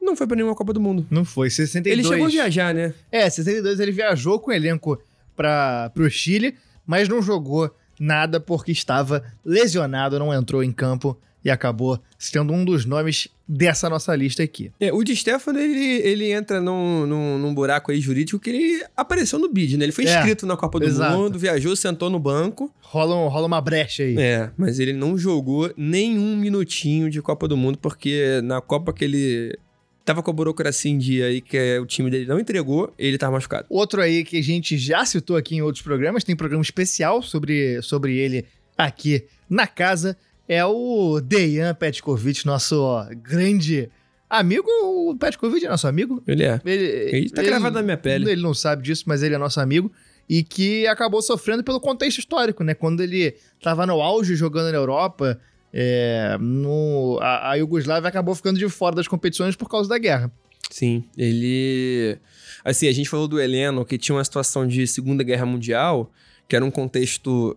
Não 0.01 0.15
foi 0.15 0.25
pra 0.25 0.37
nenhuma 0.37 0.55
Copa 0.55 0.71
do 0.71 0.79
Mundo. 0.79 1.05
Não 1.11 1.25
foi, 1.25 1.49
62. 1.49 1.99
Ele 1.99 2.07
chegou 2.07 2.27
a 2.27 2.29
viajar, 2.29 2.73
né? 2.73 2.93
É, 3.11 3.29
62 3.29 3.81
ele 3.81 3.91
viajou 3.91 4.39
com 4.39 4.51
o 4.51 4.53
elenco 4.53 5.01
para 5.35 5.89
pro 5.89 6.09
Chile, 6.09 6.55
mas 6.87 7.09
não 7.09 7.21
jogou 7.21 7.69
nada 7.99 8.39
porque 8.39 8.71
estava 8.71 9.23
lesionado, 9.43 10.17
não 10.19 10.33
entrou 10.33 10.63
em 10.63 10.71
campo 10.71 11.17
e 11.43 11.49
acabou 11.49 11.99
sendo 12.17 12.53
um 12.53 12.63
dos 12.63 12.85
nomes 12.85 13.27
dessa 13.47 13.89
nossa 13.89 14.15
lista 14.15 14.41
aqui. 14.41 14.71
É, 14.79 14.91
o 14.91 15.03
Di 15.03 15.15
Stefano, 15.15 15.59
ele, 15.59 16.01
ele 16.07 16.31
entra 16.31 16.61
num, 16.61 17.05
num, 17.05 17.37
num, 17.37 17.53
buraco 17.53 17.91
aí 17.91 17.99
jurídico 17.99 18.39
que 18.39 18.49
ele 18.49 18.85
apareceu 18.95 19.37
no 19.37 19.49
bid, 19.49 19.77
né? 19.77 19.85
Ele 19.85 19.91
foi 19.91 20.05
inscrito 20.05 20.45
é, 20.45 20.47
na 20.47 20.55
Copa 20.55 20.79
do 20.79 20.85
exato. 20.85 21.17
Mundo, 21.17 21.37
viajou, 21.37 21.75
sentou 21.75 22.09
no 22.09 22.19
banco. 22.19 22.73
Rola, 22.81 23.15
um, 23.15 23.27
rola 23.27 23.47
uma 23.47 23.59
brecha 23.59 24.03
aí. 24.03 24.15
É, 24.17 24.49
mas 24.57 24.79
ele 24.79 24.93
não 24.93 25.17
jogou 25.17 25.71
nenhum 25.75 26.35
minutinho 26.37 27.09
de 27.09 27.21
Copa 27.21 27.47
do 27.47 27.57
Mundo, 27.57 27.77
porque 27.77 28.39
na 28.43 28.61
Copa 28.61 28.93
que 28.93 29.03
ele 29.03 29.57
tava 30.05 30.21
com 30.21 30.31
a 30.31 30.33
burocracia 30.33 30.91
em 30.91 30.97
dia 30.97 31.27
aí, 31.27 31.41
que 31.41 31.57
é, 31.57 31.79
o 31.79 31.85
time 31.85 32.09
dele 32.09 32.25
não 32.25 32.39
entregou, 32.39 32.93
ele 32.97 33.17
tava 33.17 33.33
machucado. 33.33 33.65
Outro 33.69 34.01
aí 34.01 34.23
que 34.23 34.37
a 34.37 34.43
gente 34.43 34.77
já 34.77 35.05
citou 35.05 35.35
aqui 35.35 35.55
em 35.55 35.61
outros 35.61 35.81
programas, 35.81 36.23
tem 36.23 36.35
programa 36.35 36.61
especial 36.61 37.21
sobre, 37.21 37.81
sobre 37.81 38.17
ele 38.17 38.45
aqui 38.77 39.25
na 39.49 39.67
casa, 39.67 40.17
é 40.47 40.65
o 40.65 41.19
Dejan 41.21 41.73
Petkovic, 41.73 42.45
nosso 42.45 42.81
ó, 42.81 43.05
grande 43.15 43.89
amigo. 44.29 44.67
O 44.83 45.15
Petkovic 45.15 45.65
é 45.65 45.69
nosso 45.69 45.87
amigo. 45.87 46.21
Ele 46.27 46.43
é. 46.43 46.59
Ele, 46.65 46.83
ele 46.83 47.29
tá 47.29 47.41
ele, 47.41 47.49
gravado 47.49 47.75
na 47.75 47.81
minha 47.81 47.97
pele. 47.97 48.29
Ele 48.29 48.41
não 48.41 48.53
sabe 48.53 48.83
disso, 48.83 49.03
mas 49.07 49.23
ele 49.23 49.35
é 49.35 49.37
nosso 49.37 49.59
amigo. 49.59 49.91
E 50.27 50.43
que 50.43 50.87
acabou 50.87 51.21
sofrendo 51.21 51.63
pelo 51.63 51.79
contexto 51.79 52.19
histórico, 52.19 52.63
né? 52.63 52.73
Quando 52.73 53.03
ele 53.03 53.35
tava 53.61 53.85
no 53.85 54.01
auge 54.01 54.35
jogando 54.35 54.71
na 54.71 54.77
Europa, 54.77 55.39
é, 55.71 56.37
no, 56.39 57.19
a, 57.21 57.51
a 57.51 57.55
Iugoslávia 57.55 58.07
acabou 58.07 58.33
ficando 58.33 58.57
de 58.57 58.67
fora 58.69 58.95
das 58.95 59.07
competições 59.07 59.55
por 59.55 59.69
causa 59.69 59.89
da 59.89 59.97
guerra. 59.97 60.31
Sim, 60.69 61.03
ele. 61.17 62.17
Assim, 62.63 62.87
a 62.87 62.91
gente 62.91 63.09
falou 63.09 63.27
do 63.27 63.39
Heleno, 63.39 63.85
que 63.85 63.97
tinha 63.97 64.15
uma 64.15 64.23
situação 64.23 64.65
de 64.65 64.87
Segunda 64.87 65.23
Guerra 65.23 65.45
Mundial, 65.45 66.11
que 66.47 66.55
era 66.55 66.63
um 66.63 66.71
contexto 66.71 67.55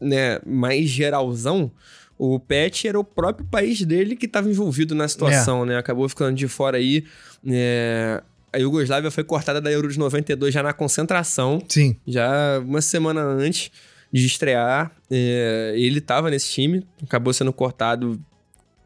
né, 0.00 0.40
mais 0.44 0.88
geralzão. 0.88 1.70
O 2.18 2.40
Pet 2.40 2.88
era 2.88 2.98
o 2.98 3.04
próprio 3.04 3.46
país 3.46 3.82
dele 3.82 4.16
que 4.16 4.26
estava 4.26 4.48
envolvido 4.48 4.94
na 4.94 5.06
situação, 5.06 5.62
é. 5.64 5.66
né? 5.66 5.76
Acabou 5.76 6.08
ficando 6.08 6.36
de 6.36 6.48
fora 6.48 6.78
aí. 6.78 7.04
É... 7.46 8.22
A 8.52 8.58
Iugoslávia 8.58 9.10
foi 9.10 9.22
cortada 9.22 9.60
da 9.60 9.70
Euro 9.70 9.88
de 9.88 9.98
92 9.98 10.54
já 10.54 10.62
na 10.62 10.72
concentração. 10.72 11.62
Sim. 11.68 11.96
Já 12.06 12.58
uma 12.60 12.80
semana 12.80 13.22
antes 13.22 13.70
de 14.10 14.24
estrear. 14.24 14.92
É... 15.10 15.74
Ele 15.76 15.98
estava 15.98 16.30
nesse 16.30 16.50
time, 16.50 16.86
acabou 17.02 17.32
sendo 17.32 17.52
cortado 17.52 18.18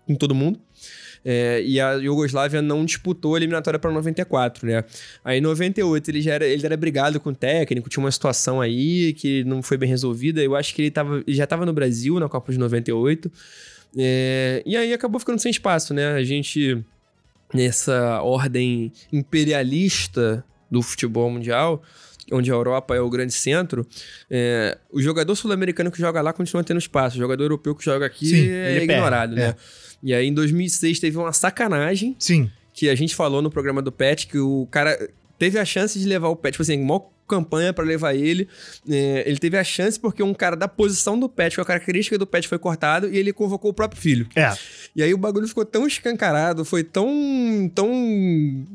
com 0.07 0.15
todo 0.17 0.35
mundo. 0.35 0.59
É, 1.25 1.63
e 1.63 1.79
a 1.79 1.93
Iugoslávia 1.95 2.63
não 2.63 2.85
disputou 2.85 3.35
a 3.35 3.39
eliminatória 3.39 3.79
para 3.79 3.91
94, 3.91 4.67
né? 4.67 4.85
Aí 5.25 5.39
em 5.39 5.41
98 5.41 6.11
ele 6.11 6.23
já 6.23 6.35
era, 6.35 6.47
ele 6.47 6.65
era 6.65 6.77
brigado 6.77 7.21
com 7.21 7.31
o 7.31 7.35
técnico, 7.35 7.91
tinha 7.91 8.03
uma 8.03 8.11
situação 8.11 8.61
aí 8.61 9.13
que 9.13 9.45
não 9.45 9.63
foi 9.63 9.77
bem 9.77 9.89
resolvida. 9.89 10.43
Eu 10.43 10.57
acho 10.57 10.75
que 10.75 10.83
ele, 10.83 10.91
tava, 10.91 11.23
ele 11.27 11.37
já 11.37 11.45
estava 11.45 11.67
no 11.67 11.73
Brasil 11.73 12.19
na 12.19 12.29
Copa 12.29 12.53
de 12.53 12.59
98. 12.59 13.31
É, 13.97 14.63
e 14.65 14.77
aí 14.77 14.93
acabou 14.93 15.19
ficando 15.19 15.39
sem 15.39 15.51
espaço, 15.51 15.93
né? 15.93 16.13
A 16.15 16.23
gente, 16.23 16.83
nessa 17.53 18.23
ordem 18.23 18.93
imperialista 19.13 20.45
do 20.71 20.81
futebol 20.81 21.29
mundial, 21.31 21.83
onde 22.33 22.51
a 22.51 22.55
Europa 22.55 22.95
é 22.95 23.01
o 23.01 23.11
grande 23.11 23.33
centro, 23.33 23.87
é, 24.31 24.79
o 24.91 25.03
jogador 25.03 25.35
sul-americano 25.35 25.91
que 25.91 25.99
joga 25.99 26.21
lá 26.21 26.33
continua 26.33 26.63
tendo 26.63 26.79
espaço. 26.79 27.17
O 27.17 27.19
jogador 27.19 27.45
europeu 27.45 27.75
que 27.75 27.85
joga 27.85 28.07
aqui 28.07 28.27
Sim, 28.27 28.49
é 28.49 28.83
ignorado, 28.83 29.35
perde, 29.35 29.49
né? 29.49 29.57
É. 29.59 29.90
E 30.03 30.15
aí, 30.15 30.27
em 30.27 30.35
2006, 30.35 30.99
teve 30.99 31.17
uma 31.19 31.33
sacanagem. 31.33 32.17
Sim. 32.19 32.51
Que 32.73 32.89
a 32.89 32.95
gente 32.95 33.15
falou 33.15 33.43
no 33.43 33.51
programa 33.51 33.83
do 33.83 33.93
Pet, 33.93 34.27
que 34.27 34.39
o 34.39 34.67
cara 34.71 35.11
teve 35.39 35.59
a 35.59 35.65
chance 35.65 35.99
de 35.99 36.07
levar 36.07 36.29
o 36.29 36.37
Pet, 36.37 36.53
tipo 36.53 36.63
assim, 36.63 36.79
maior 36.79 37.09
campanha 37.31 37.73
para 37.73 37.85
levar 37.85 38.15
ele. 38.15 38.49
É, 38.89 39.23
ele 39.25 39.39
teve 39.39 39.57
a 39.57 39.63
chance 39.63 39.99
porque 39.99 40.23
um 40.23 40.35
cara 40.35 40.57
da 40.57 40.67
posição 40.67 41.19
do 41.19 41.29
Pet, 41.29 41.55
com 41.55 41.63
a 41.63 41.65
característica 41.65 42.19
do 42.19 42.27
Pet 42.27 42.49
foi 42.49 42.59
cortado 42.59 43.09
e 43.09 43.17
ele 43.17 43.33
convocou 43.33 43.71
o 43.71 43.75
próprio 43.75 44.01
filho. 44.01 44.27
É. 44.35 44.53
E 44.97 45.03
aí 45.03 45.15
o 45.15 45.19
bagulho 45.19 45.47
ficou 45.47 45.65
tão 45.65 45.87
escancarado, 45.87 46.65
foi 46.65 46.83
tão 46.83 47.71
tão 47.73 48.67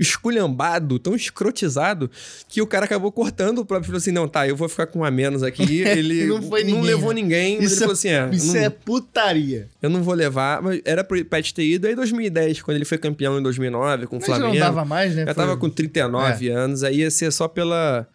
esculhambado, 0.00 0.98
tão 0.98 1.14
escrotizado, 1.14 2.10
que 2.48 2.62
o 2.62 2.66
cara 2.66 2.86
acabou 2.86 3.12
cortando 3.12 3.58
o 3.58 3.64
próprio. 3.64 3.86
Falou 3.86 3.98
assim: 3.98 4.10
não, 4.10 4.26
tá, 4.26 4.48
eu 4.48 4.56
vou 4.56 4.68
ficar 4.68 4.86
com 4.86 5.00
um 5.00 5.04
a 5.04 5.10
menos 5.10 5.42
aqui. 5.42 5.82
Ele 5.86 6.26
não, 6.26 6.40
não 6.40 6.80
levou 6.80 7.12
ninguém. 7.12 7.62
Isso, 7.62 7.74
ele 7.74 7.80
falou 7.80 7.92
assim: 7.92 8.08
é, 8.08 8.30
isso 8.32 8.54
não, 8.54 8.60
é 8.60 8.70
putaria. 8.70 9.68
Eu 9.82 9.90
não 9.90 10.02
vou 10.02 10.14
levar. 10.14 10.62
Mas 10.62 10.80
era 10.84 11.04
pro 11.04 11.22
Pet 11.24 11.52
ter 11.52 11.64
ido. 11.64 11.86
Aí, 11.86 11.94
2010, 11.94 12.62
quando 12.62 12.76
ele 12.76 12.84
foi 12.84 12.96
campeão 12.96 13.38
em 13.38 13.42
2009 13.42 14.06
com 14.06 14.16
o 14.16 14.20
Flamengo. 14.20 14.54
não 14.54 14.58
dava 14.58 14.84
mais, 14.84 15.14
né? 15.14 15.26
Já 15.26 15.34
foi... 15.34 15.44
tava 15.44 15.56
com 15.56 15.68
39 15.68 16.48
é. 16.48 16.52
anos. 16.52 16.82
Aí 16.82 17.00
ia 17.00 17.10
ser 17.10 17.30
só 17.30 17.46
pela 17.46 18.08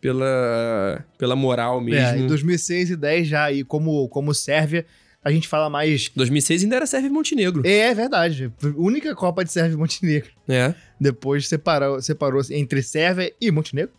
pela, 0.00 1.04
pela 1.16 1.36
moral 1.36 1.80
mesmo. 1.80 2.00
É, 2.00 2.18
em 2.18 2.26
2006 2.26 2.90
e 2.90 2.96
10 2.96 3.28
já, 3.28 3.52
e 3.52 3.64
como, 3.64 4.08
como 4.08 4.34
Sérvia, 4.34 4.86
a 5.24 5.30
gente 5.30 5.48
fala 5.48 5.68
mais. 5.68 6.10
2006 6.14 6.62
ainda 6.64 6.76
era 6.76 6.86
Sérvia 6.86 7.08
e 7.08 7.12
Montenegro. 7.12 7.62
É, 7.66 7.78
é 7.78 7.94
verdade. 7.94 8.52
Única 8.76 9.14
Copa 9.14 9.44
de 9.44 9.52
Sérvia 9.52 9.74
e 9.74 9.78
Montenegro. 9.78 10.30
É. 10.48 10.74
Depois 11.00 11.48
separou, 11.48 12.00
separou 12.00 12.40
entre 12.50 12.82
Sérvia 12.82 13.32
e 13.40 13.50
Montenegro. 13.50 13.92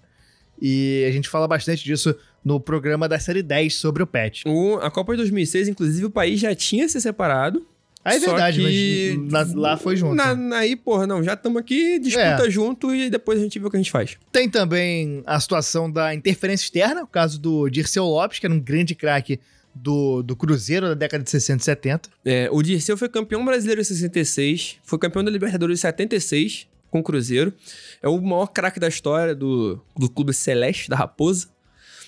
E 0.62 1.06
a 1.08 1.12
gente 1.12 1.30
fala 1.30 1.48
bastante 1.48 1.84
disso 1.84 2.16
no 2.44 2.60
programa 2.60 3.08
da 3.08 3.20
série 3.20 3.42
10 3.42 3.76
sobre 3.76 4.04
o 4.04 4.08
PET. 4.08 4.44
O, 4.48 4.76
a 4.78 4.90
Copa 4.90 5.14
de 5.14 5.18
2006, 5.18 5.70
inclusive, 5.70 6.06
o 6.06 6.10
país 6.10 6.40
já 6.40 6.54
tinha 6.56 6.88
se 6.88 7.00
separado. 7.00 7.66
Ah, 8.04 8.16
é 8.16 8.20
verdade, 8.20 8.62
que... 8.62 9.28
mas 9.30 9.54
lá 9.54 9.76
foi 9.76 9.98
junto. 9.98 10.16
Na, 10.16 10.58
aí, 10.58 10.76
porra, 10.76 11.06
não, 11.06 11.22
já 11.22 11.34
estamos 11.34 11.60
aqui, 11.60 12.00
disputa 12.00 12.48
é. 12.48 12.50
junto 12.50 12.96
e 12.96 13.10
depois 13.10 13.40
a 13.40 13.44
gente 13.44 13.60
vê 13.60 13.68
o 13.68 13.70
que 13.70 13.76
a 13.76 13.80
gente 13.80 13.92
faz. 13.92 14.18
Tem 14.32 14.50
também 14.50 15.22
a 15.26 15.38
situação 15.40 15.92
da 15.92 16.16
interferência 16.16 16.64
externa, 16.64 17.04
o 17.04 17.08
caso 17.08 17.40
do 17.40 17.70
Dirceu 17.70 18.06
Lopes, 18.06 18.40
que 18.40 18.46
era 18.46 18.56
um 18.56 18.60
grande 18.60 18.96
craque 18.96 19.40
do, 19.82 20.22
do 20.22 20.36
Cruzeiro 20.36 20.88
da 20.88 20.94
década 20.94 21.24
de 21.24 21.30
60 21.30 21.62
e 21.62 21.66
70. 21.66 22.10
É, 22.26 22.50
o 22.52 22.62
Dirceu 22.62 22.98
foi 22.98 23.10
campeão 23.10 23.44
brasileiro 23.44 23.82
em 23.82 23.84
66, 23.84 24.78
foi 24.84 25.00
campeão 25.00 25.24
da 25.24 25.32
Libertadores 25.32 25.80
em 25.80 25.82
76 25.82 26.68
com 26.90 27.00
o 27.00 27.04
Cruzeiro. 27.04 27.54
É 28.02 28.08
o 28.08 28.20
maior 28.20 28.48
craque 28.48 28.80
da 28.80 28.88
história 28.88 29.36
do, 29.36 29.80
do 29.98 30.10
clube 30.10 30.34
celeste, 30.34 30.90
da 30.90 30.96
Raposa. 30.96 31.48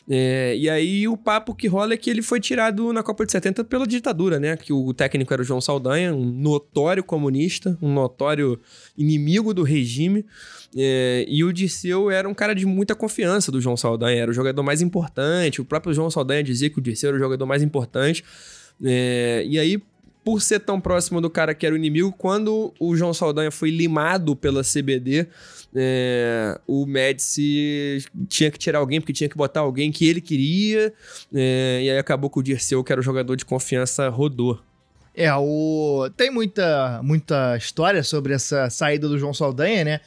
É, 0.10 0.56
e 0.58 0.70
aí 0.70 1.08
o 1.08 1.16
papo 1.16 1.54
que 1.54 1.68
rola 1.68 1.94
é 1.94 1.98
que 1.98 2.10
ele 2.10 2.22
foi 2.22 2.40
tirado 2.40 2.92
na 2.92 3.04
Copa 3.04 3.26
de 3.26 3.32
70 3.32 3.64
pela 3.64 3.86
ditadura, 3.86 4.40
né? 4.40 4.58
Que 4.58 4.74
o 4.74 4.94
técnico 4.94 5.32
era 5.34 5.42
o 5.42 5.46
João 5.46 5.62
Saldanha, 5.62 6.14
um 6.14 6.26
notório 6.26 7.04
comunista, 7.04 7.78
um 7.82 7.94
notório 7.94 8.60
inimigo 8.98 9.54
do 9.54 9.64
regime. 9.64 10.26
É, 10.76 11.26
e 11.28 11.44
o 11.44 11.52
Dirceu 11.54 12.10
era 12.10 12.28
um 12.28 12.34
cara 12.34 12.54
de 12.54 12.66
muita 12.66 12.96
confiança 12.96 13.52
do 13.52 13.62
João 13.62 13.78
Saldanha, 13.78 14.22
era 14.22 14.32
o 14.32 14.34
jogador 14.34 14.64
mais 14.64 14.82
importante. 14.82 15.62
O 15.62 15.66
próprio 15.66 15.94
João 15.94 16.10
Saldanha 16.10 16.44
dizia 16.44 16.70
que 16.70 16.80
o 16.80 16.82
Dirceu 16.82 17.10
era 17.10 17.18
o 17.18 17.20
jogador 17.20 17.46
mais 17.46 17.62
importante. 17.62 18.24
É, 18.84 19.44
e 19.48 19.60
aí, 19.60 19.82
por 20.24 20.42
ser 20.42 20.60
tão 20.60 20.80
próximo 20.80 21.22
do 21.22 21.30
cara 21.30 21.54
que 21.54 21.66
era 21.66 21.74
o 21.76 21.78
inimigo, 21.78 22.14
quando 22.18 22.74
o 22.80 22.96
João 22.96 23.14
Saldanha 23.14 23.52
foi 23.52 23.70
limado 23.70 24.36
pela 24.36 24.62
CBD, 24.64 25.28
é, 25.76 26.60
o 26.68 26.86
Médici 26.86 28.06
tinha 28.28 28.52
que 28.52 28.58
tirar 28.58 28.80
alguém, 28.80 29.00
porque 29.00 29.14
tinha 29.14 29.30
que 29.30 29.38
botar 29.38 29.62
alguém 29.62 29.92
que 29.92 30.08
ele 30.08 30.22
queria, 30.22 30.94
é, 31.34 31.82
e 31.84 31.90
aí 31.90 31.98
acabou 31.98 32.30
que 32.30 32.40
o 32.40 32.44
Dirceu, 32.44 32.84
que 32.84 32.92
era 32.92 33.00
o 33.00 33.04
jogador 33.04 33.36
de 33.36 33.46
confiança, 33.46 34.10
rodou. 34.10 34.60
É, 35.16 35.34
o... 35.34 36.10
tem 36.16 36.32
muita, 36.32 37.02
muita 37.04 37.58
história 37.58 38.04
sobre 38.04 38.34
essa 38.34 38.70
saída 38.70 39.08
do 39.08 39.20
João 39.20 39.34
Saldanha, 39.34 39.84
né? 39.84 40.00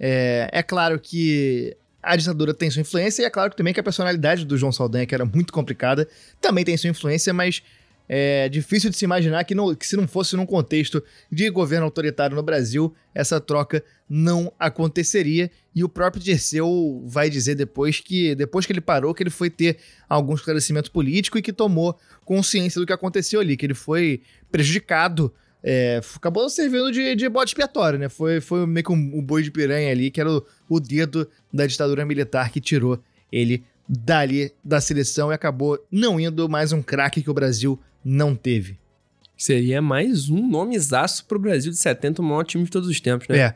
É, 0.00 0.48
é 0.52 0.62
claro 0.62 0.98
que 0.98 1.76
a 2.02 2.16
ditadura 2.16 2.54
tem 2.54 2.70
sua 2.70 2.80
influência, 2.80 3.22
e 3.22 3.24
é 3.24 3.30
claro 3.30 3.52
também 3.54 3.74
que 3.74 3.80
a 3.80 3.82
personalidade 3.82 4.44
do 4.44 4.56
João 4.56 4.72
Saldanha, 4.72 5.06
que 5.06 5.14
era 5.14 5.24
muito 5.24 5.52
complicada, 5.52 6.08
também 6.40 6.64
tem 6.64 6.76
sua 6.76 6.90
influência, 6.90 7.32
mas 7.32 7.62
é 8.08 8.48
difícil 8.48 8.88
de 8.88 8.96
se 8.96 9.04
imaginar 9.04 9.44
que, 9.44 9.54
não, 9.54 9.74
que 9.74 9.86
se 9.86 9.96
não 9.96 10.08
fosse 10.08 10.34
num 10.34 10.46
contexto 10.46 11.02
de 11.30 11.50
governo 11.50 11.84
autoritário 11.84 12.34
no 12.34 12.42
Brasil, 12.42 12.94
essa 13.14 13.40
troca 13.40 13.84
não 14.08 14.50
aconteceria. 14.58 15.50
E 15.74 15.84
o 15.84 15.88
próprio 15.88 16.22
Dirceu 16.22 17.02
vai 17.06 17.28
dizer 17.28 17.54
depois 17.54 18.00
que, 18.00 18.34
depois 18.34 18.64
que 18.64 18.72
ele 18.72 18.80
parou, 18.80 19.12
que 19.12 19.22
ele 19.22 19.30
foi 19.30 19.50
ter 19.50 19.76
algum 20.08 20.34
esclarecimento 20.34 20.90
político 20.90 21.36
e 21.36 21.42
que 21.42 21.52
tomou 21.52 21.98
consciência 22.24 22.80
do 22.80 22.86
que 22.86 22.92
aconteceu 22.92 23.40
ali, 23.40 23.56
que 23.56 23.66
ele 23.66 23.74
foi 23.74 24.22
prejudicado 24.50 25.32
é, 25.62 26.00
acabou 26.14 26.48
servindo 26.48 26.90
de, 26.92 27.16
de 27.16 27.28
bode 27.28 27.50
expiatório, 27.50 27.98
né? 27.98 28.08
Foi, 28.08 28.40
foi 28.40 28.64
meio 28.64 28.84
que 28.84 28.92
um, 28.92 29.18
um 29.18 29.22
boi 29.22 29.42
de 29.42 29.50
piranha 29.50 29.90
ali, 29.90 30.10
que 30.10 30.20
era 30.20 30.30
o, 30.30 30.46
o 30.68 30.80
dedo 30.80 31.28
da 31.52 31.66
ditadura 31.66 32.06
militar 32.06 32.50
que 32.50 32.60
tirou 32.60 33.02
ele 33.30 33.64
dali 33.88 34.52
da 34.62 34.80
seleção 34.80 35.30
e 35.30 35.34
acabou 35.34 35.78
não 35.90 36.20
indo 36.20 36.48
mais 36.48 36.72
um 36.72 36.82
craque 36.82 37.22
que 37.22 37.30
o 37.30 37.34
Brasil 37.34 37.78
não 38.04 38.34
teve. 38.34 38.78
Seria 39.36 39.80
mais 39.80 40.28
um 40.28 40.46
nomezaço 40.46 41.24
pro 41.24 41.38
Brasil 41.38 41.70
de 41.70 41.78
70, 41.78 42.20
o 42.20 42.24
maior 42.24 42.44
time 42.44 42.64
de 42.64 42.70
todos 42.70 42.88
os 42.88 43.00
tempos, 43.00 43.28
né? 43.28 43.38
É. 43.38 43.54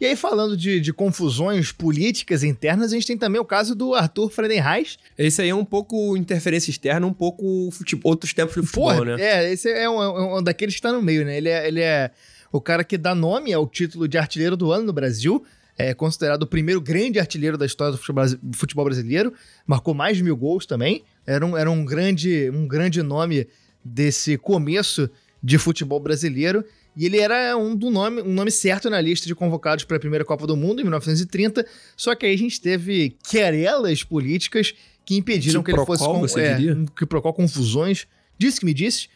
E 0.00 0.06
aí, 0.06 0.16
falando 0.16 0.56
de, 0.56 0.80
de 0.80 0.94
confusões 0.94 1.72
políticas 1.72 2.42
internas, 2.42 2.90
a 2.90 2.94
gente 2.94 3.06
tem 3.06 3.18
também 3.18 3.38
o 3.38 3.44
caso 3.44 3.74
do 3.74 3.94
Arthur 3.94 4.30
Friedenreich. 4.30 4.96
Esse 5.18 5.42
aí 5.42 5.50
é 5.50 5.54
um 5.54 5.64
pouco 5.64 6.16
interferência 6.16 6.70
externa, 6.70 7.06
um 7.06 7.12
pouco 7.12 7.68
outros 8.02 8.32
tempos 8.32 8.54
de 8.54 8.66
futebol, 8.66 8.94
Porra, 8.94 9.16
né? 9.16 9.22
É, 9.22 9.52
esse 9.52 9.70
é 9.70 9.90
um, 9.90 10.02
é 10.02 10.38
um 10.38 10.42
daqueles 10.42 10.74
que 10.74 10.80
tá 10.80 10.90
no 10.90 11.02
meio, 11.02 11.22
né? 11.22 11.36
Ele 11.36 11.50
é, 11.50 11.68
ele 11.68 11.80
é 11.82 12.10
o 12.50 12.62
cara 12.62 12.82
que 12.82 12.96
dá 12.96 13.14
nome 13.14 13.52
ao 13.52 13.66
título 13.66 14.08
de 14.08 14.16
artilheiro 14.16 14.56
do 14.56 14.72
ano 14.72 14.84
no 14.84 14.92
Brasil. 14.94 15.44
É 15.76 15.92
considerado 15.92 16.44
o 16.44 16.46
primeiro 16.46 16.80
grande 16.80 17.18
artilheiro 17.18 17.58
da 17.58 17.66
história 17.66 17.92
do 17.92 18.56
futebol 18.56 18.86
brasileiro. 18.86 19.34
Marcou 19.66 19.92
mais 19.92 20.16
de 20.16 20.22
mil 20.22 20.36
gols 20.36 20.64
também. 20.64 21.04
Era 21.26 21.44
um, 21.44 21.56
era 21.56 21.70
um, 21.70 21.84
grande, 21.84 22.50
um 22.50 22.66
grande 22.66 23.02
nome 23.02 23.46
desse 23.84 24.36
começo 24.36 25.10
de 25.42 25.58
futebol 25.58 26.00
brasileiro. 26.00 26.64
E 26.96 27.06
ele 27.06 27.18
era 27.18 27.56
um, 27.56 27.74
do 27.74 27.90
nome, 27.90 28.20
um 28.22 28.32
nome 28.32 28.50
certo 28.50 28.90
na 28.90 29.00
lista 29.00 29.26
de 29.26 29.34
convocados 29.34 29.84
para 29.84 29.96
a 29.96 30.00
primeira 30.00 30.24
Copa 30.24 30.46
do 30.46 30.56
Mundo, 30.56 30.80
em 30.80 30.84
1930. 30.84 31.64
Só 31.96 32.14
que 32.14 32.26
aí 32.26 32.34
a 32.34 32.38
gente 32.38 32.60
teve 32.60 33.16
querelas 33.28 34.02
políticas 34.02 34.74
que 35.04 35.16
impediram 35.16 35.62
que, 35.62 35.72
que 35.72 35.78
ele 35.78 35.86
fosse. 35.86 36.04
Com, 36.04 36.20
você 36.20 36.40
é, 36.40 36.54
diria? 36.54 36.84
que 36.96 37.06
procurou 37.06 37.32
confusões. 37.32 38.06
Disse 38.38 38.60
que 38.60 38.66
me 38.66 38.74
disse. 38.74 39.08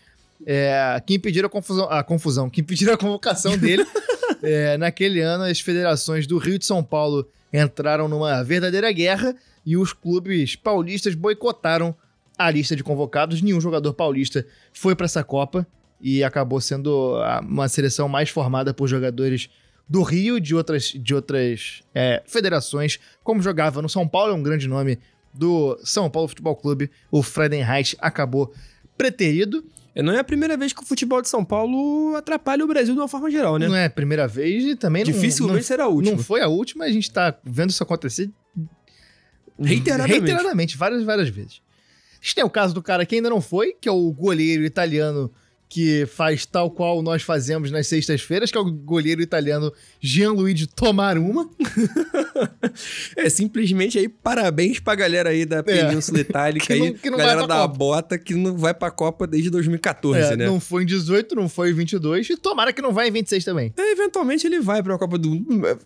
É, 0.47 1.01
que 1.07 1.15
impediram 1.15 1.47
a 1.47 1.51
confusão, 1.51 1.89
a 1.89 2.03
confusão, 2.03 2.51
que 2.51 2.61
impediram 2.61 2.95
a 2.95 2.97
convocação 2.97 3.57
dele. 3.57 3.85
é, 4.43 4.77
naquele 4.77 5.21
ano, 5.21 5.45
as 5.45 5.61
federações 5.61 6.27
do 6.27 6.39
Rio 6.39 6.59
de 6.59 6.67
São 6.67 6.83
Paulo 6.83 7.29
entraram 7.53 8.09
numa 8.09 8.43
verdadeira 8.43 8.91
guerra 8.93 9.35
e 9.65 9.77
os 9.77 9.93
clubes 9.93 10.57
paulistas 10.57 11.15
boicotaram 11.15 11.97
a 12.39 12.51
lista 12.51 12.74
de 12.74 12.82
convocados. 12.82 13.43
Nenhum 13.43 13.61
jogador 13.61 13.93
paulista 13.95 14.47
foi 14.72 14.95
para 14.95 15.07
essa 15.07 15.22
Copa 15.24 15.66
e 16.01 16.22
acabou 16.22 16.61
sendo 16.61 17.18
uma 17.43 17.68
seleção 17.68 18.09
mais 18.09 18.28
formada 18.28 18.74
por 18.74 18.89
jogadores 18.89 19.49
do 19.89 20.03
Rio 20.03 20.41
de 20.41 20.55
outras, 20.55 20.85
de 20.95 21.14
outras 21.14 21.82
é, 21.95 22.22
federações, 22.26 22.99
como 23.22 23.43
jogava 23.43 23.82
no 23.82 23.89
São 23.89 24.09
Paulo, 24.09 24.32
é 24.32 24.35
um 24.35 24.43
grande 24.43 24.66
nome 24.66 24.99
do 25.32 25.78
São 25.82 26.09
Paulo 26.09 26.28
Futebol 26.28 26.57
Clube, 26.57 26.91
o 27.11 27.22
Friedenreich 27.22 27.97
acabou 27.99 28.53
preterido. 28.97 29.64
Não 29.97 30.12
é 30.12 30.18
a 30.18 30.24
primeira 30.24 30.57
vez 30.57 30.72
que 30.72 30.82
o 30.82 30.87
futebol 30.87 31.22
de 31.22 31.28
São 31.28 31.45
Paulo 31.45 32.16
atrapalha 32.16 32.64
o 32.64 32.66
Brasil 32.66 32.95
de 32.95 33.01
uma 33.01 33.07
forma 33.07 33.30
geral, 33.30 33.59
né? 33.59 33.68
Não 33.68 33.76
é 33.76 33.85
a 33.85 33.91
primeira 33.91 34.26
vez 34.26 34.64
e 34.64 34.74
também 34.74 35.05
Dificilmente 35.05 35.49
não, 35.49 35.55
não, 35.55 35.62
será 35.62 35.85
a 35.85 35.89
última. 35.89 36.16
Não 36.16 36.22
foi 36.22 36.41
a 36.41 36.49
última, 36.49 36.85
a 36.85 36.91
gente 36.91 37.11
tá 37.11 37.37
vendo 37.45 37.70
isso 37.70 37.82
acontecer 37.82 38.30
reiteradamente. 39.59 40.20
reiteradamente, 40.20 40.76
várias, 40.76 41.05
várias 41.05 41.28
vezes. 41.28 41.62
A 42.25 42.27
gente 42.27 42.37
tem 42.37 42.45
o 42.45 42.49
caso 42.49 42.72
do 42.72 42.83
cara 42.83 43.05
que 43.05 43.16
ainda 43.16 43.29
não 43.29 43.43
foi, 43.43 43.75
que 43.79 43.87
é 43.87 43.93
o 43.93 44.11
goleiro 44.11 44.64
italiano 44.64 45.31
que 45.69 46.07
faz 46.07 46.47
tal 46.47 46.71
qual 46.71 47.03
nós 47.03 47.23
fazemos 47.23 47.71
nas 47.71 47.87
sextas-feiras, 47.87 48.51
que 48.51 48.57
é 48.57 48.61
o 48.61 48.71
goleiro 48.71 49.21
italiano 49.21 49.73
Gianluigi 50.01 50.67
Tomaruma. 50.67 51.51
é, 53.17 53.29
simplesmente 53.29 53.99
aí, 53.99 54.09
parabéns 54.09 54.79
pra 54.79 54.95
galera 54.95 55.31
aí 55.31 55.45
da 55.45 55.62
Península 55.62 56.19
é. 56.19 56.21
Itálica 56.21 56.75
não, 56.77 56.87
aí, 56.87 56.95
que 56.95 57.11
não 57.11 57.19
galera 57.19 57.47
da 57.47 57.57
Copa. 57.62 57.75
bota 57.77 58.19
que 58.19 58.35
não 58.35 58.57
vai 58.57 58.73
pra 58.73 58.91
Copa 58.91 59.27
desde 59.27 59.51
2014, 59.51 60.21
é, 60.21 60.37
né? 60.37 60.47
Não 60.47 60.61
foi 60.61 60.85
em 60.85 60.87
18, 60.87 61.35
não 61.35 61.49
foi 61.49 61.71
em 61.71 61.75
22, 61.75 62.31
e 62.31 62.37
tomara 62.37 62.73
que 62.73 62.81
não 62.81 62.93
vai 62.93 63.09
em 63.09 63.12
26 63.12 63.45
também. 63.45 63.73
É, 63.77 63.93
eventualmente 63.93 64.47
ele 64.47 64.61
vai 64.61 64.83
pra 64.83 64.99
Copa 64.99 65.19
do 65.19 65.31
Mundo. 65.31 65.79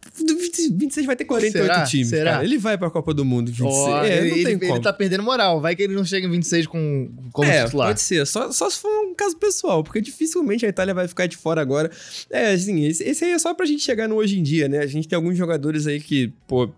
26 0.73 1.07
vai 1.07 1.17
ter 1.17 1.25
48 1.25 1.67
Será? 1.67 1.85
times, 1.85 2.09
Será? 2.09 2.33
Cara. 2.33 2.45
Ele 2.45 2.59
vai 2.59 2.77
pra 2.77 2.91
Copa 2.91 3.15
do 3.15 3.25
Mundo 3.25 3.49
26. 3.49 3.75
Oh, 3.75 3.99
é, 3.99 4.19
ele, 4.19 4.29
não 4.29 4.35
tem 4.35 4.47
ele, 4.47 4.59
como. 4.59 4.73
ele 4.75 4.83
tá 4.83 4.93
perdendo 4.93 5.23
moral, 5.23 5.61
vai 5.61 5.75
que 5.75 5.83
ele 5.83 5.95
não 5.95 6.05
chega 6.05 6.27
em 6.27 6.31
26 6.31 6.67
com, 6.67 7.11
como 7.33 7.49
é, 7.49 7.65
titular. 7.65 7.89
pode 7.89 8.01
ser, 8.01 8.27
só, 8.27 8.53
só 8.53 8.69
se 8.69 8.79
for 8.81 8.89
um 8.89 9.15
caso 9.15 9.37
pessoal, 9.37 9.68
porque 9.85 10.01
dificilmente 10.01 10.65
a 10.67 10.69
Itália 10.69 10.93
vai 10.95 11.07
ficar 11.09 11.27
de 11.27 11.37
fora 11.37 11.61
agora. 11.61 11.91
É, 12.31 12.53
assim, 12.53 12.85
esse, 12.85 13.05
esse 13.05 13.25
aí 13.25 13.31
é 13.33 13.39
só 13.39 13.55
pra 13.55 13.67
gente 13.67 13.83
chegar 13.83 14.09
no 14.09 14.17
hoje 14.17 14.39
em 14.39 14.43
dia, 14.43 14.69
né? 14.69 14.79
A 14.79 14.87
gente 14.87 15.07
tem 15.09 15.17
alguns 15.17 15.37
jogadores 15.37 15.87
aí 15.87 16.01
que, 16.01 16.33
pô, 16.47 16.69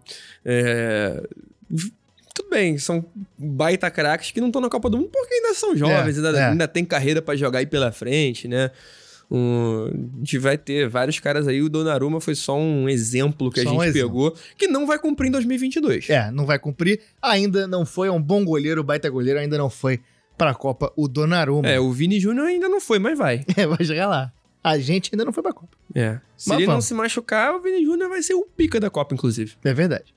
é... 0.45 1.23
Tudo 2.35 2.49
bem, 2.49 2.79
são 2.79 3.05
baita 3.37 3.91
craques 3.91 4.31
que 4.31 4.41
não 4.41 4.49
estão 4.49 4.63
na 4.63 4.69
Copa 4.71 4.89
do 4.89 4.97
Mundo 4.97 5.11
porque 5.13 5.35
ainda 5.35 5.55
são 5.55 5.77
jovens, 5.77 6.17
É, 6.17 6.27
ainda, 6.27 6.39
é. 6.39 6.45
ainda 6.51 6.69
tem 6.69 6.85
carreira 6.85 7.21
pra 7.21 7.35
jogar 7.37 7.59
aí 7.59 7.67
pela 7.67 7.91
frente, 7.93 8.47
né? 8.49 8.71
Um, 9.31 9.87
a 10.17 10.19
gente 10.19 10.39
vai 10.39 10.59
ter 10.59 10.89
vários 10.89 11.21
caras 11.21 11.47
aí. 11.47 11.63
O 11.63 11.69
Donnarumma 11.69 12.21
foi 12.21 12.35
só 12.35 12.57
um 12.59 12.89
exemplo 12.89 13.51
que 13.51 13.63
Só 13.63 13.69
a 13.69 13.73
um 13.73 13.75
gente 13.81 13.91
exemplo. 13.91 14.09
pegou, 14.09 14.37
que 14.59 14.67
não 14.67 14.87
vai 14.87 14.99
cumprir 14.99 15.29
em 15.29 15.31
2022. 15.31 16.11
É, 16.11 16.31
não 16.33 16.45
vai 16.47 16.59
cumprir. 16.59 17.01
Ainda 17.23 17.67
não 17.69 17.87
foi, 17.87 18.09
é 18.09 18.11
um 18.11 18.21
bom 18.21 18.45
goleiro, 18.45 18.83
baita 18.83 19.09
goleiro, 19.09 19.39
ainda 19.39 19.57
não 19.57 19.71
foi 19.71 20.01
pra 20.41 20.55
Copa 20.55 20.91
o 20.97 21.07
Donnarumma. 21.07 21.69
É, 21.69 21.79
o 21.79 21.93
Vini 21.93 22.19
Júnior 22.19 22.47
ainda 22.47 22.67
não 22.67 22.81
foi, 22.81 22.99
mas 22.99 23.19
vai. 23.19 23.45
É, 23.57 23.67
vai 23.67 23.85
chegar 23.85 24.07
lá. 24.09 24.33
A 24.65 24.79
gente 24.79 25.11
ainda 25.13 25.25
não 25.25 25.33
foi 25.35 25.43
pra 25.43 25.53
Copa. 25.53 25.77
É. 25.95 26.19
Se 26.35 26.49
Mas 26.49 26.59
ele 26.59 26.67
não 26.67 26.73
vamos. 26.75 26.87
se 26.87 26.95
machucar, 26.95 27.55
o 27.55 27.61
Vini 27.61 27.85
Júnior 27.85 28.09
vai 28.09 28.23
ser 28.23 28.35
o 28.35 28.47
pica 28.47 28.81
da 28.81 28.89
Copa, 28.89 29.15
inclusive. 29.15 29.55
É 29.63 29.75
verdade. 29.75 30.15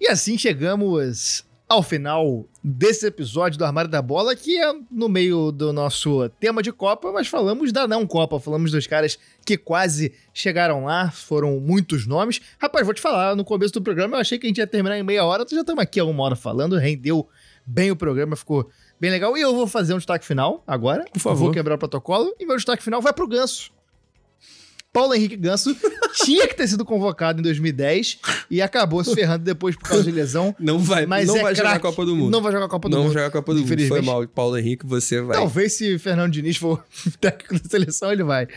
E 0.00 0.08
assim 0.08 0.36
chegamos 0.36 1.44
ao 1.68 1.80
final 1.84 2.44
desse 2.64 3.06
episódio 3.06 3.56
do 3.56 3.64
Armário 3.64 3.88
da 3.88 4.02
Bola, 4.02 4.34
que 4.34 4.58
é 4.58 4.72
no 4.90 5.08
meio 5.08 5.52
do 5.52 5.72
nosso 5.72 6.28
tema 6.40 6.60
de 6.64 6.72
Copa, 6.72 7.12
mas 7.12 7.28
falamos 7.28 7.70
da 7.70 7.86
não 7.86 8.04
Copa, 8.04 8.40
falamos 8.40 8.72
dos 8.72 8.88
caras 8.88 9.16
que 9.46 9.56
quase 9.56 10.12
chegaram 10.34 10.84
lá, 10.86 11.12
foram 11.12 11.60
muitos 11.60 12.04
nomes. 12.08 12.40
Rapaz, 12.58 12.84
vou 12.84 12.94
te 12.94 13.00
falar, 13.00 13.36
no 13.36 13.44
começo 13.44 13.72
do 13.74 13.82
programa 13.82 14.16
eu 14.16 14.20
achei 14.20 14.36
que 14.36 14.46
a 14.46 14.48
gente 14.48 14.58
ia 14.58 14.66
terminar 14.66 14.98
em 14.98 15.04
meia 15.04 15.24
hora, 15.24 15.46
já 15.48 15.60
estamos 15.60 15.80
aqui 15.82 16.00
há 16.00 16.04
uma 16.04 16.24
hora 16.24 16.34
falando, 16.34 16.76
rendeu 16.76 17.28
bem 17.64 17.92
o 17.92 17.96
programa, 17.96 18.34
ficou 18.34 18.68
bem 19.00 19.10
legal. 19.10 19.36
E 19.36 19.40
eu 19.40 19.54
vou 19.54 19.66
fazer 19.66 19.94
um 19.94 19.96
destaque 19.96 20.24
final 20.24 20.62
agora, 20.66 21.04
Por 21.12 21.20
favor. 21.20 21.36
vou 21.44 21.50
quebrar 21.52 21.74
o 21.74 21.78
protocolo, 21.78 22.34
e 22.38 22.46
meu 22.46 22.56
destaque 22.56 22.82
final 22.82 23.00
vai 23.00 23.12
pro 23.12 23.26
Ganso. 23.26 23.70
Paulo 24.92 25.14
Henrique 25.14 25.36
Ganso 25.36 25.76
tinha 26.24 26.48
que 26.48 26.54
ter 26.54 26.66
sido 26.66 26.84
convocado 26.84 27.38
em 27.38 27.42
2010 27.44 28.18
e 28.50 28.60
acabou 28.60 29.04
se 29.04 29.14
ferrando 29.14 29.44
depois 29.44 29.76
por 29.76 29.88
causa 29.88 30.02
de 30.02 30.10
lesão. 30.10 30.52
Não 30.58 30.80
vai, 30.80 31.06
Mas 31.06 31.28
não 31.28 31.36
é 31.36 31.42
vai 31.42 31.54
jogar 31.54 31.76
a. 31.76 31.78
Copa 31.78 32.04
do 32.04 32.16
Mundo. 32.16 32.32
Não 32.32 32.42
vai 32.42 32.50
jogar 32.50 32.64
a 32.64 32.68
Copa 32.68 32.88
do 32.88 32.96
Não 32.96 33.04
Mundo. 33.04 33.12
vai 33.12 33.22
jogar 33.22 33.28
a 33.28 33.30
Copa 33.30 33.54
do 33.54 33.60
Mundo. 33.60 33.86
Foi 33.88 34.00
mal, 34.02 34.26
Paulo 34.26 34.58
Henrique, 34.58 34.84
você 34.84 35.20
vai. 35.20 35.36
Talvez 35.36 35.74
se 35.74 35.96
Fernando 35.96 36.32
Diniz 36.32 36.56
for 36.56 36.84
técnico 37.20 37.62
da 37.62 37.68
seleção, 37.70 38.10
ele 38.10 38.24
vai. 38.24 38.48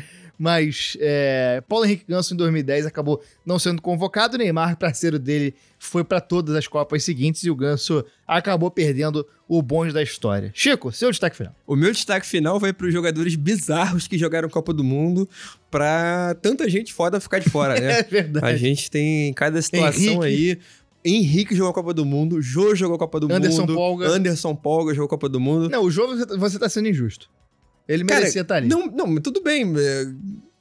Mas 0.44 0.98
é, 1.00 1.64
Paulo 1.70 1.86
Henrique 1.86 2.04
Ganso 2.06 2.34
em 2.34 2.38
2010 2.38 2.86
acabou 2.86 3.22
não 3.46 3.58
sendo 3.58 3.82
convocado. 3.82 4.36
O 4.36 4.38
Neymar, 4.38 4.76
parceiro 4.78 5.18
dele, 5.18 5.56
foi 5.80 6.04
para 6.04 6.20
todas 6.20 6.54
as 6.54 6.68
Copas 6.68 7.02
seguintes 7.02 7.46
e 7.46 7.50
o 7.50 7.56
Ganso 7.56 8.04
acabou 8.28 8.70
perdendo 8.70 9.26
o 9.48 9.62
bonde 9.62 9.94
da 9.94 10.04
história. 10.04 10.52
Chico, 10.54 10.92
seu 10.92 11.10
destaque 11.12 11.38
final. 11.38 11.56
O 11.66 11.78
meu 11.78 11.94
destaque 11.94 12.26
final 12.28 12.60
vai 12.60 12.74
para 12.74 12.88
os 12.88 12.92
jogadores 12.94 13.36
bizarros 13.36 14.06
que 14.06 14.18
jogaram 14.18 14.50
Copa 14.50 14.74
do 14.74 14.84
Mundo 14.84 15.30
pra 15.72 16.36
tanta 16.42 16.70
gente 16.70 16.94
foda 16.94 17.22
ficar 17.22 17.40
de 17.40 17.50
fora, 17.50 17.76
né? 17.80 18.00
É 18.00 18.04
verdade. 18.04 18.46
A 18.46 18.58
gente 18.58 18.92
tem 18.92 19.32
cada 19.34 19.62
situação 19.62 20.22
aí. 20.22 20.60
Henrique 21.06 21.56
jogou 21.56 21.72
a 21.72 21.74
Copa 21.74 21.94
do 21.94 22.04
Mundo, 22.04 22.42
Jô 22.42 22.76
jogou 22.76 22.96
a 22.98 23.00
Copa 23.00 23.18
do 23.22 23.32
Anderson 23.34 23.62
Mundo, 23.62 23.76
Polga. 23.76 24.08
Anderson 24.10 24.54
Polga 24.56 24.94
jogou 24.94 25.06
a 25.06 25.10
Copa 25.10 25.30
do 25.30 25.40
Mundo. 25.40 25.70
Não, 25.70 25.84
o 25.84 25.90
jogo 25.92 26.18
você- 26.18 26.36
você 26.38 26.60
tá 26.60 26.68
sendo 26.68 26.90
injusto. 26.90 27.30
Ele 27.88 28.04
Cara, 28.06 28.20
merecia 28.22 28.42
estar 28.42 28.56
ali. 28.56 28.68
Não, 28.68 28.88
não, 28.88 29.16
tudo 29.18 29.42
bem. 29.42 29.64
é, 29.78 30.06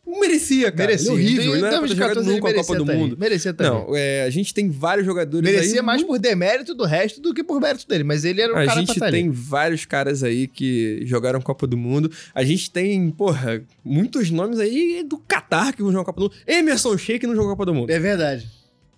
Não 0.04 0.20
merecia, 0.20 0.70
cara. 0.72 0.88
merecia. 0.88 1.12
Ele 1.12 1.20
é 1.20 1.24
horrível. 1.24 1.52
Ele 1.52 1.60
não 1.62 1.68
era 1.68 1.78
pra 1.78 1.88
ter 1.88 1.94
2014 1.94 1.96
jogado 1.96 2.20
ele 2.20 2.34
nunca 2.34 2.50
a 2.50 2.54
Copa 2.64 2.76
do 2.84 2.90
ali. 2.90 3.00
Mundo. 3.00 3.16
Merecia 3.18 3.50
estar 3.52 3.64
ali. 3.64 3.72
Não, 3.74 3.96
é, 3.96 4.24
a 4.24 4.30
gente 4.30 4.52
tem 4.52 4.68
vários 4.68 5.06
jogadores 5.06 5.48
Merecia 5.48 5.80
aí. 5.80 5.86
mais 5.86 6.02
por 6.02 6.18
demérito 6.18 6.74
do 6.74 6.84
resto 6.84 7.20
do 7.20 7.32
que 7.32 7.42
por 7.44 7.60
mérito 7.60 7.86
dele, 7.88 8.04
mas 8.04 8.24
ele 8.24 8.40
era 8.42 8.52
o 8.52 8.56
A 8.56 8.60
cara 8.60 8.72
pra 8.72 8.80
gente 8.80 8.92
estar 8.92 9.06
ali. 9.06 9.18
tem 9.18 9.30
vários 9.30 9.84
caras 9.86 10.22
aí 10.24 10.46
que 10.48 11.02
jogaram 11.04 11.40
Copa 11.40 11.66
do 11.66 11.76
Mundo. 11.76 12.10
A 12.34 12.42
gente 12.44 12.70
tem, 12.70 13.10
porra, 13.10 13.62
muitos 13.84 14.30
nomes 14.30 14.58
aí 14.58 15.04
do 15.08 15.16
Qatar 15.18 15.74
que 15.74 15.82
vão 15.82 15.92
jogar 15.92 16.04
Copa 16.06 16.20
do 16.20 16.24
Mundo. 16.24 16.34
Emerson 16.46 16.98
Sheik 16.98 17.26
não 17.26 17.34
jogou 17.34 17.50
Copa 17.52 17.66
do 17.66 17.74
Mundo. 17.74 17.90
É 17.90 17.98
verdade. 17.98 18.46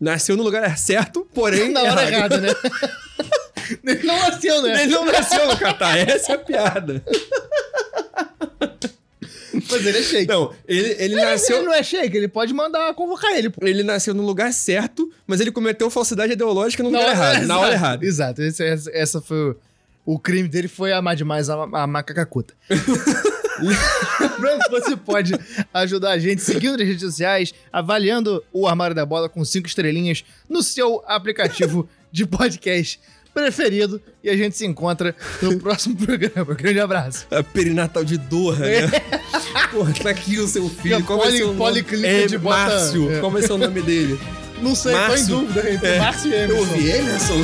Nasceu 0.01 0.37
no 0.37 0.43
lugar 0.43 0.77
certo, 0.77 1.27
porém. 1.35 1.71
Na 1.73 1.83
hora 1.83 2.09
errada, 2.11 2.41
né? 2.41 2.49
ele 3.85 4.03
não 4.07 4.19
nasceu, 4.19 4.63
né? 4.63 4.83
Ele 4.83 4.93
não 4.93 5.05
nasceu 5.07 5.47
no 5.47 5.57
Qatar, 5.57 5.97
essa 5.97 6.33
é 6.33 6.35
a 6.35 6.39
piada. 6.39 7.03
Mas 9.71 9.87
ele 9.87 9.99
é 9.99 10.03
shake. 10.03 10.27
Não, 10.29 10.53
ele, 10.67 10.97
ele 10.99 11.15
nasceu. 11.15 11.57
ele 11.59 11.67
não 11.67 11.73
é 11.75 11.83
shake, 11.83 12.17
ele 12.17 12.29
pode 12.29 12.53
mandar 12.53 12.93
convocar 12.95 13.33
ele. 13.37 13.49
pô. 13.51 13.65
Ele 13.67 13.83
nasceu 13.83 14.13
no 14.13 14.23
lugar 14.25 14.53
certo, 14.53 15.11
mas 15.27 15.41
ele 15.41 15.53
cometeu 15.53 15.89
falsidade 15.91 16.33
ideológica 16.33 16.83
no 16.83 16.91
lugar 16.91 17.09
errado, 17.11 17.47
na 17.47 17.59
hora 17.59 17.69
exato, 17.75 17.85
errada. 17.85 18.05
Exato, 18.05 18.43
esse- 18.43 18.91
essa 18.93 19.21
foi 19.23 19.51
o, 19.51 19.57
o 20.05 20.19
crime 20.19 20.49
dele 20.49 20.69
foi 20.69 20.93
amar 20.93 21.15
demais 21.17 21.49
a, 21.49 21.55
a 21.63 21.87
macacacuta. 21.87 22.53
Lembrando 24.21 24.61
que 24.65 24.71
você 24.71 24.97
pode 24.97 25.33
ajudar 25.73 26.11
a 26.13 26.19
gente 26.19 26.43
seguindo 26.43 26.77
nas 26.79 26.87
redes 26.87 27.03
sociais, 27.03 27.55
avaliando 27.73 28.43
o 28.53 28.67
Armário 28.67 28.95
da 28.95 29.07
Bola 29.07 29.29
com 29.29 29.45
cinco 29.45 29.67
estrelinhas 29.69 30.25
no 30.49 30.63
seu 30.63 31.03
aplicativo 31.07 31.89
de 32.11 32.27
podcast 32.27 33.01
preferido. 33.33 34.01
E 34.23 34.31
a 34.31 34.37
gente 34.37 34.57
se 34.57 34.65
encontra 34.67 35.15
no 35.43 35.59
próximo 35.59 35.97
programa. 35.97 36.55
Grande 36.55 36.81
abraço. 36.81 37.27
A 37.31 37.43
perinatal 37.43 38.05
de 38.05 38.17
Doha, 38.19 38.59
né? 38.61 38.91
Porra, 39.73 39.93
tá 39.95 40.11
aqui 40.11 40.39
o 40.39 40.47
seu 40.47 40.69
filho. 40.69 40.95
É. 40.95 40.99
A 40.99 41.03
Qual 41.03 41.19
vai 41.19 41.29
poli- 41.29 41.39
ser 41.39 41.45
o 41.45 41.53
nome? 41.53 41.59
é, 42.07 42.27
de 42.27 42.39
bota- 42.39 42.57
Márcio. 42.57 43.13
é. 43.13 43.21
Qual 43.21 43.33
ser 43.43 43.53
o 43.53 43.59
nome 43.59 43.83
dele? 43.83 44.21
Não 44.63 44.75
sei, 44.75 44.93
tô 44.93 44.99
em 44.99 45.09
Márcio. 45.09 45.27
dúvida 45.41 45.71
entre 45.73 45.89
É. 45.89 45.99
Márcio 45.99 46.31
e 46.31 46.35
Eu 46.35 46.41
Emerson. 46.45 46.59
ouvi 46.61 46.91
Emerson. 46.91 47.35